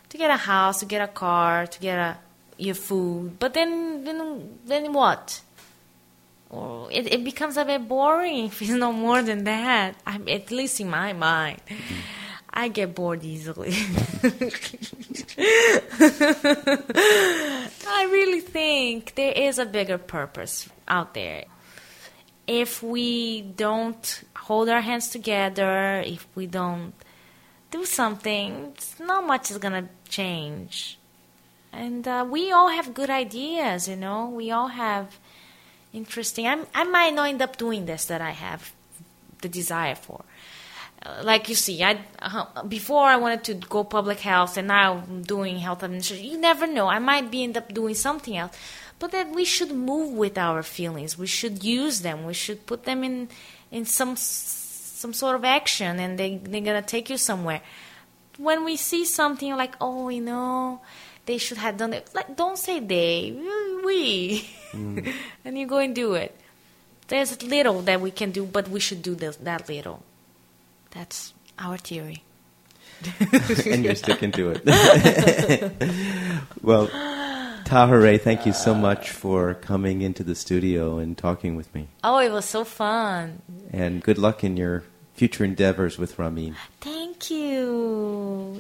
to 0.09 0.19
get 0.19 0.31
a 0.31 0.37
house, 0.37 0.81
to 0.81 0.87
get 0.87 1.03
a 1.03 1.13
car, 1.13 1.67
to 1.67 1.81
get 1.81 1.99
a 1.99 2.19
your 2.59 2.75
food. 2.75 3.39
But 3.39 3.55
then 3.55 4.05
then 4.05 4.59
then 4.65 4.93
what? 4.93 5.41
Or 6.57 6.89
it, 6.91 7.13
it 7.13 7.23
becomes 7.23 7.57
a 7.59 7.65
bit 7.65 7.87
boring 7.87 8.47
if 8.47 8.63
it's 8.63 8.71
no 8.71 8.93
more 8.93 9.23
than 9.23 9.45
that. 9.45 9.97
I'm, 10.07 10.27
at 10.29 10.51
least 10.51 10.81
in 10.81 10.89
my 10.89 11.13
mind. 11.13 11.61
I 12.49 12.69
get 12.69 12.95
bored 12.95 13.23
easily. 13.23 13.75
I 17.87 18.09
really 18.11 18.41
think 18.41 19.15
there 19.15 19.33
is 19.33 19.59
a 19.59 19.67
bigger 19.67 19.99
purpose 19.99 20.67
out 20.89 21.13
there. 21.13 21.45
If 22.47 22.83
we 22.83 23.43
don't 23.43 24.23
hold 24.35 24.71
our 24.71 24.81
hands 24.81 25.11
together, 25.11 26.03
if 26.07 26.27
we 26.35 26.47
don't 26.47 26.95
do 27.71 27.85
something, 27.85 28.75
not 29.01 29.27
much 29.27 29.51
is 29.51 29.59
gonna 29.59 29.91
change. 30.09 30.99
And 31.73 32.09
uh, 32.09 32.25
we 32.27 32.53
all 32.53 32.69
have 32.69 32.95
good 32.95 33.11
ideas, 33.11 33.89
you 33.89 33.97
know. 33.97 34.31
We 34.31 34.51
all 34.51 34.69
have 34.69 35.19
interesting. 35.97 36.47
I'm, 36.47 36.67
I 36.75 36.85
might 36.85 37.15
not 37.15 37.29
end 37.29 37.43
up 37.43 37.57
doing 37.57 37.87
this 37.87 38.05
that 38.07 38.21
I 38.21 38.31
have 38.31 38.73
the 39.41 39.49
desire 39.49 39.95
for. 39.95 40.25
Uh, 41.03 41.23
like 41.23 41.49
you 41.49 41.55
see, 41.55 41.83
I 41.83 42.01
uh, 42.21 42.63
before 42.63 43.05
I 43.05 43.17
wanted 43.17 43.45
to 43.45 43.55
go 43.55 43.85
public 43.85 44.21
health, 44.21 44.57
and 44.57 44.69
now 44.69 45.05
I'm 45.09 45.23
doing 45.23 45.59
health 45.59 45.83
administration. 45.83 46.27
You 46.27 46.39
never 46.39 46.67
know. 46.67 46.89
I 46.89 46.99
might 46.99 47.31
be 47.31 47.43
end 47.43 47.57
up 47.57 47.73
doing 47.73 47.95
something 47.95 48.37
else. 48.37 48.57
But 48.99 49.13
that 49.13 49.31
we 49.31 49.45
should 49.45 49.73
move 49.73 50.15
with 50.15 50.39
our 50.39 50.63
feelings. 50.63 51.19
We 51.19 51.27
should 51.27 51.63
use 51.63 52.01
them. 52.01 52.25
We 52.25 52.33
should 52.33 52.65
put 52.65 52.85
them 52.85 53.05
in 53.05 53.29
in 53.71 53.85
some 53.85 54.17
some 54.17 55.13
sort 55.13 55.37
of 55.37 55.45
action, 55.45 56.01
and 56.01 56.19
they 56.19 56.39
they're 56.39 56.63
gonna 56.63 56.83
take 56.83 57.11
you 57.11 57.19
somewhere. 57.19 57.61
When 58.39 58.65
we 58.65 58.77
see 58.77 59.05
something 59.05 59.55
like, 59.57 59.75
oh, 59.81 60.09
you 60.09 60.23
know, 60.23 60.81
they 61.27 61.39
should 61.39 61.59
have 61.59 61.77
done 61.77 61.93
it. 61.93 62.09
Like, 62.15 62.37
don't 62.37 62.59
say 62.59 62.81
they, 62.81 63.33
we, 63.85 64.49
mm. 64.73 65.13
and 65.45 65.59
you 65.59 65.67
go 65.67 65.79
and 65.79 65.95
do 65.95 66.15
it. 66.15 66.35
There's 67.09 67.43
little 67.43 67.83
that 67.83 68.01
we 68.01 68.11
can 68.11 68.31
do, 68.31 68.45
but 68.45 68.69
we 68.69 68.81
should 68.81 69.03
do 69.03 69.15
this, 69.15 69.37
that 69.37 69.69
little. 69.69 70.03
That's 70.91 71.35
our 71.59 71.77
theory. 71.77 72.23
and 73.67 73.85
you're 73.85 73.95
sticking 73.95 74.33
to 74.33 74.55
it. 74.57 74.63
well, 76.63 76.89
Tahereh, 77.67 78.21
thank 78.21 78.47
you 78.47 78.53
so 78.53 78.75
much 78.75 79.11
for 79.11 79.55
coming 79.55 80.03
into 80.03 80.25
the 80.25 80.35
studio 80.35 80.99
and 80.99 81.17
talking 81.17 81.57
with 81.57 81.73
me. 81.75 81.89
Oh, 82.03 82.19
it 82.19 82.33
was 82.33 82.45
so 82.47 82.65
fun. 82.65 83.43
And 83.71 84.03
good 84.03 84.19
luck 84.19 84.43
in 84.43 84.57
your 84.57 84.85
future 85.15 85.45
endeavors 85.45 85.99
with 85.99 86.19
Ramin. 86.19 86.57
Thank 86.81 87.31
you. 87.31 87.96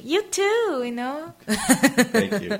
You 0.06 0.22
too, 0.22 0.82
you 0.84 0.92
know. 0.92 1.34
Thank 1.48 2.40
you. 2.40 2.52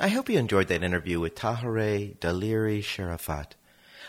I 0.00 0.08
hope 0.08 0.30
you 0.30 0.38
enjoyed 0.38 0.68
that 0.68 0.82
interview 0.82 1.20
with 1.20 1.34
Tahereh 1.34 2.16
Daliri 2.16 2.80
Sherafat, 2.80 3.48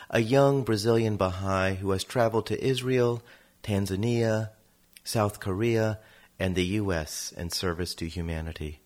a 0.09 0.21
young 0.21 0.63
Brazilian 0.63 1.17
Baha'i 1.17 1.75
who 1.75 1.91
has 1.91 2.05
traveled 2.05 2.45
to 2.45 2.65
Israel, 2.65 3.21
Tanzania, 3.61 4.51
South 5.03 5.41
Korea, 5.41 5.99
and 6.39 6.55
the 6.55 6.63
U.S. 6.79 7.33
in 7.35 7.49
service 7.49 7.93
to 7.95 8.07
humanity. 8.07 8.79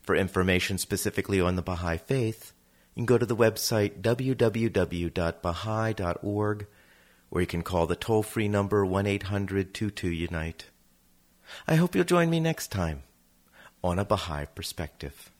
For 0.03 0.15
information 0.15 0.78
specifically 0.78 1.41
on 1.41 1.55
the 1.55 1.63
Baha'i 1.63 1.97
Faith, 1.97 2.53
you 2.95 3.01
can 3.01 3.05
go 3.05 3.17
to 3.17 3.25
the 3.25 3.35
website 3.35 4.01
www.baha'i.org 4.01 5.07
or 7.31 7.41
you 7.41 7.47
can 7.47 7.61
call 7.61 7.87
the 7.87 7.95
toll 7.95 8.23
free 8.23 8.47
number 8.49 8.85
1 8.85 9.07
800 9.07 9.73
22 9.73 10.09
Unite. 10.09 10.65
I 11.67 11.75
hope 11.75 11.95
you'll 11.95 12.03
join 12.03 12.29
me 12.29 12.39
next 12.39 12.67
time 12.67 13.03
on 13.83 13.99
a 13.99 14.05
Baha'i 14.05 14.45
Perspective. 14.45 15.31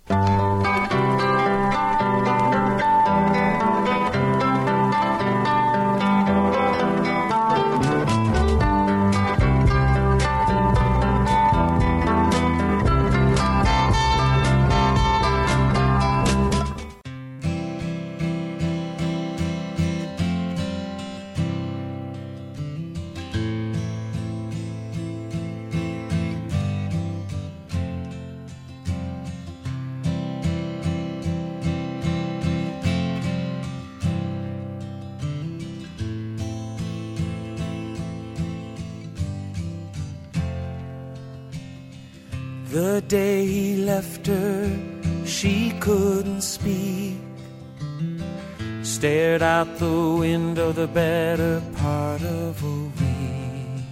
The 50.82 50.88
better 50.88 51.62
part 51.76 52.24
of 52.24 52.64
a 52.64 52.78
week. 53.00 53.84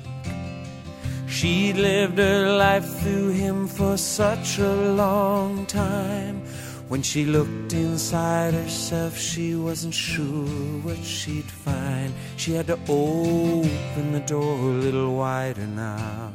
She'd 1.27 1.77
lived 1.77 2.17
her 2.17 2.57
life 2.57 2.87
through 3.01 3.29
him 3.29 3.67
for 3.67 3.95
such 3.95 4.57
a 4.57 4.73
long 5.03 5.67
time. 5.67 6.41
When 6.87 7.03
she 7.03 7.25
looked 7.25 7.73
inside 7.73 8.55
herself, 8.55 9.15
she 9.15 9.53
wasn't 9.53 9.93
sure 9.93 10.47
what 10.81 10.97
she'd 10.97 11.51
find. 11.67 12.11
She 12.37 12.53
had 12.53 12.65
to 12.67 12.79
open 12.89 14.11
the 14.11 14.23
door 14.25 14.57
a 14.57 14.79
little 14.85 15.15
wider 15.15 15.67
now. 15.67 16.33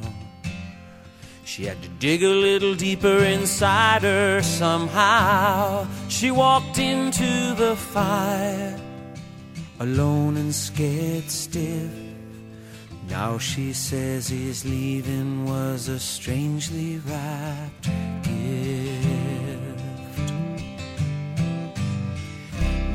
She 1.44 1.64
had 1.64 1.82
to 1.82 1.88
dig 1.98 2.22
a 2.22 2.28
little 2.28 2.76
deeper 2.76 3.18
inside 3.24 4.02
her 4.02 4.40
somehow. 4.40 5.88
She 6.08 6.30
walked 6.30 6.78
into 6.78 7.54
the 7.56 7.74
fire, 7.74 8.78
alone 9.84 10.38
and 10.38 10.54
scared 10.54 11.30
stiff. 11.30 11.92
Now 13.10 13.36
she 13.36 13.74
says 13.74 14.28
his 14.28 14.64
leaving 14.64 15.44
was 15.44 15.88
a 15.88 16.00
strangely 16.00 17.00
wrapped 17.06 17.88
gift. 18.22 19.04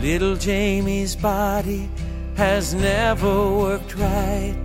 Little 0.01 0.35
Jamie's 0.35 1.15
body 1.15 1.87
has 2.35 2.73
never 2.73 3.33
worked 3.51 3.95
right. 3.95 4.57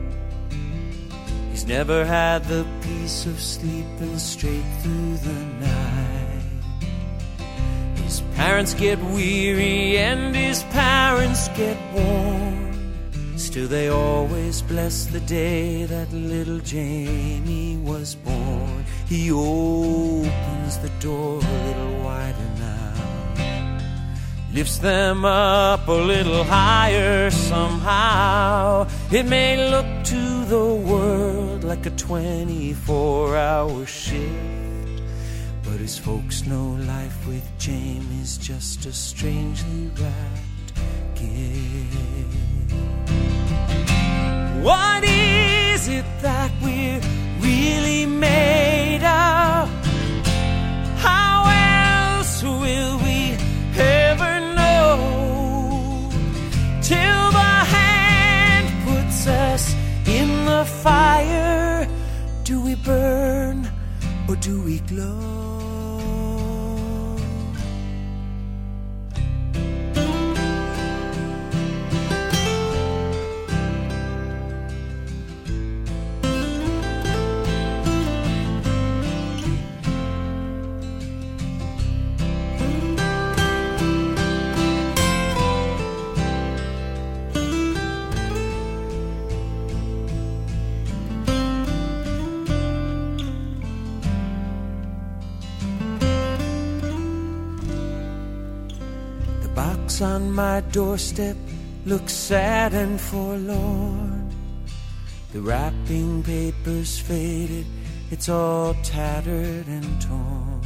He's 1.50 1.66
never 1.66 2.06
had 2.06 2.44
the 2.44 2.64
peace 2.80 3.26
of 3.26 3.38
sleeping 3.38 4.18
straight 4.18 4.70
through 4.80 5.16
the 5.18 5.40
night. 5.60 5.93
Parents 8.37 8.74
get 8.74 8.99
weary 8.99 9.97
and 9.99 10.35
his 10.35 10.64
parents 10.64 11.49
get 11.57 11.76
worn. 11.95 12.55
Still, 13.37 13.68
they 13.68 13.89
always 13.89 14.62
bless 14.62 15.07
the 15.07 15.20
day 15.20 15.85
that 15.85 16.12
little 16.12 16.59
Jamie 16.59 17.76
was 17.76 18.16
born. 18.16 18.85
He 19.09 19.30
opens 19.30 20.78
the 20.78 20.91
door 20.99 21.39
a 21.39 21.64
little 21.66 22.03
wider 22.03 22.51
now, 22.59 22.95
lifts 24.53 24.78
them 24.78 25.24
up 25.24 25.87
a 25.87 25.93
little 25.93 26.43
higher 26.43 27.30
somehow. 27.30 28.89
It 29.12 29.26
may 29.26 29.70
look 29.70 29.87
to 30.05 30.45
the 30.47 30.74
world 30.74 31.64
like 31.64 31.87
a 31.87 31.91
24 31.91 33.37
hour 33.37 33.87
shift, 33.87 34.63
but 35.74 35.80
his 35.80 35.98
folks 35.98 36.46
know 36.46 36.78
life 36.86 37.26
with 37.26 37.44
Jamie's 37.58 38.38
just 38.38 38.86
a 38.86 38.92
strangely 38.92 39.90
wrapped 39.98 40.72
gift. 41.16 42.72
What 44.62 45.02
is 45.02 45.88
it 45.88 46.04
that 46.22 46.52
we're 46.62 47.00
really 47.40 48.06
made 48.06 49.02
of? 49.02 49.68
How 51.08 51.42
else 52.20 52.44
will 52.44 52.96
we 52.98 53.36
ever 53.76 54.32
know? 54.54 56.08
Till 56.82 57.24
the 57.40 57.54
hand 57.76 58.66
puts 58.86 59.26
us 59.26 59.74
in 60.06 60.44
the 60.44 60.64
fire, 60.64 61.88
do 62.44 62.60
we 62.62 62.76
burn 62.76 63.68
or 64.28 64.36
do 64.36 64.62
we 64.62 64.78
glow? 64.78 65.53
On 100.05 100.30
my 100.30 100.61
doorstep 100.72 101.36
looks 101.86 102.12
sad 102.12 102.74
and 102.74 103.00
forlorn. 103.00 104.30
The 105.32 105.40
wrapping 105.40 106.22
paper's 106.22 106.98
faded, 106.98 107.66
it's 108.11 108.28
all 108.28 108.74
tattered 108.82 109.66
and 109.66 110.00
torn. 110.00 110.61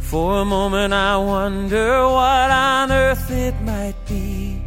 For 0.00 0.42
a 0.42 0.44
moment 0.44 0.92
I 0.94 1.16
wonder 1.16 2.04
what 2.04 2.50
on 2.50 2.92
earth 2.92 3.30
it 3.30 3.60
might 3.62 3.98
be. 4.06 4.62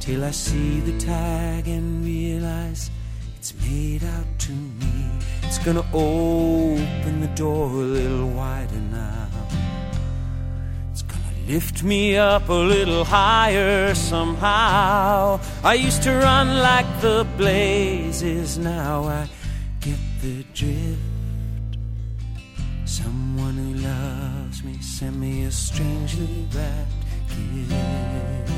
Till 0.00 0.24
I 0.24 0.30
see 0.30 0.80
the 0.80 0.98
tag 0.98 1.68
and 1.68 2.04
realize 2.04 2.90
it's 3.36 3.52
made 3.62 4.04
out 4.04 4.30
to 4.46 4.52
me. 4.52 5.10
It's 5.42 5.58
gonna 5.58 5.86
open 5.92 7.20
the 7.20 7.32
door 7.34 7.66
a 7.68 7.88
little 7.98 8.28
wider 8.30 8.80
now. 8.92 9.17
Lift 11.48 11.82
me 11.82 12.14
up 12.14 12.50
a 12.50 12.52
little 12.52 13.04
higher 13.04 13.94
somehow. 13.94 15.40
I 15.64 15.74
used 15.74 16.02
to 16.02 16.12
run 16.12 16.58
like 16.58 17.00
the 17.00 17.26
blazes, 17.38 18.58
now 18.58 19.04
I 19.04 19.26
get 19.80 19.98
the 20.20 20.44
drift. 20.52 20.98
Someone 22.84 23.54
who 23.54 23.74
loves 23.80 24.62
me 24.62 24.78
sent 24.82 25.16
me 25.16 25.44
a 25.44 25.50
strangely 25.50 26.46
wrapped 26.52 26.92
gift. 27.30 28.52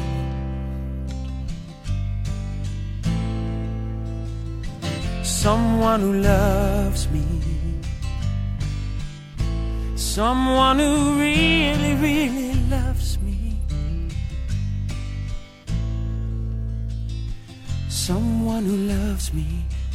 Someone 5.22 6.00
who 6.00 6.14
loves 6.14 7.08
me. 7.10 7.49
Someone 10.10 10.80
who 10.80 11.20
really, 11.20 11.94
really 11.94 12.54
loves 12.68 13.16
me. 13.20 13.60
Someone 17.88 18.64
who 18.64 18.76
loves 18.76 19.32
me 19.32 19.46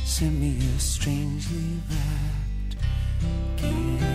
sent 0.05 0.39
me 0.39 0.57
a 0.57 0.79
strangely 0.79 1.81
wrapped 1.89 2.77
gift. 3.57 4.14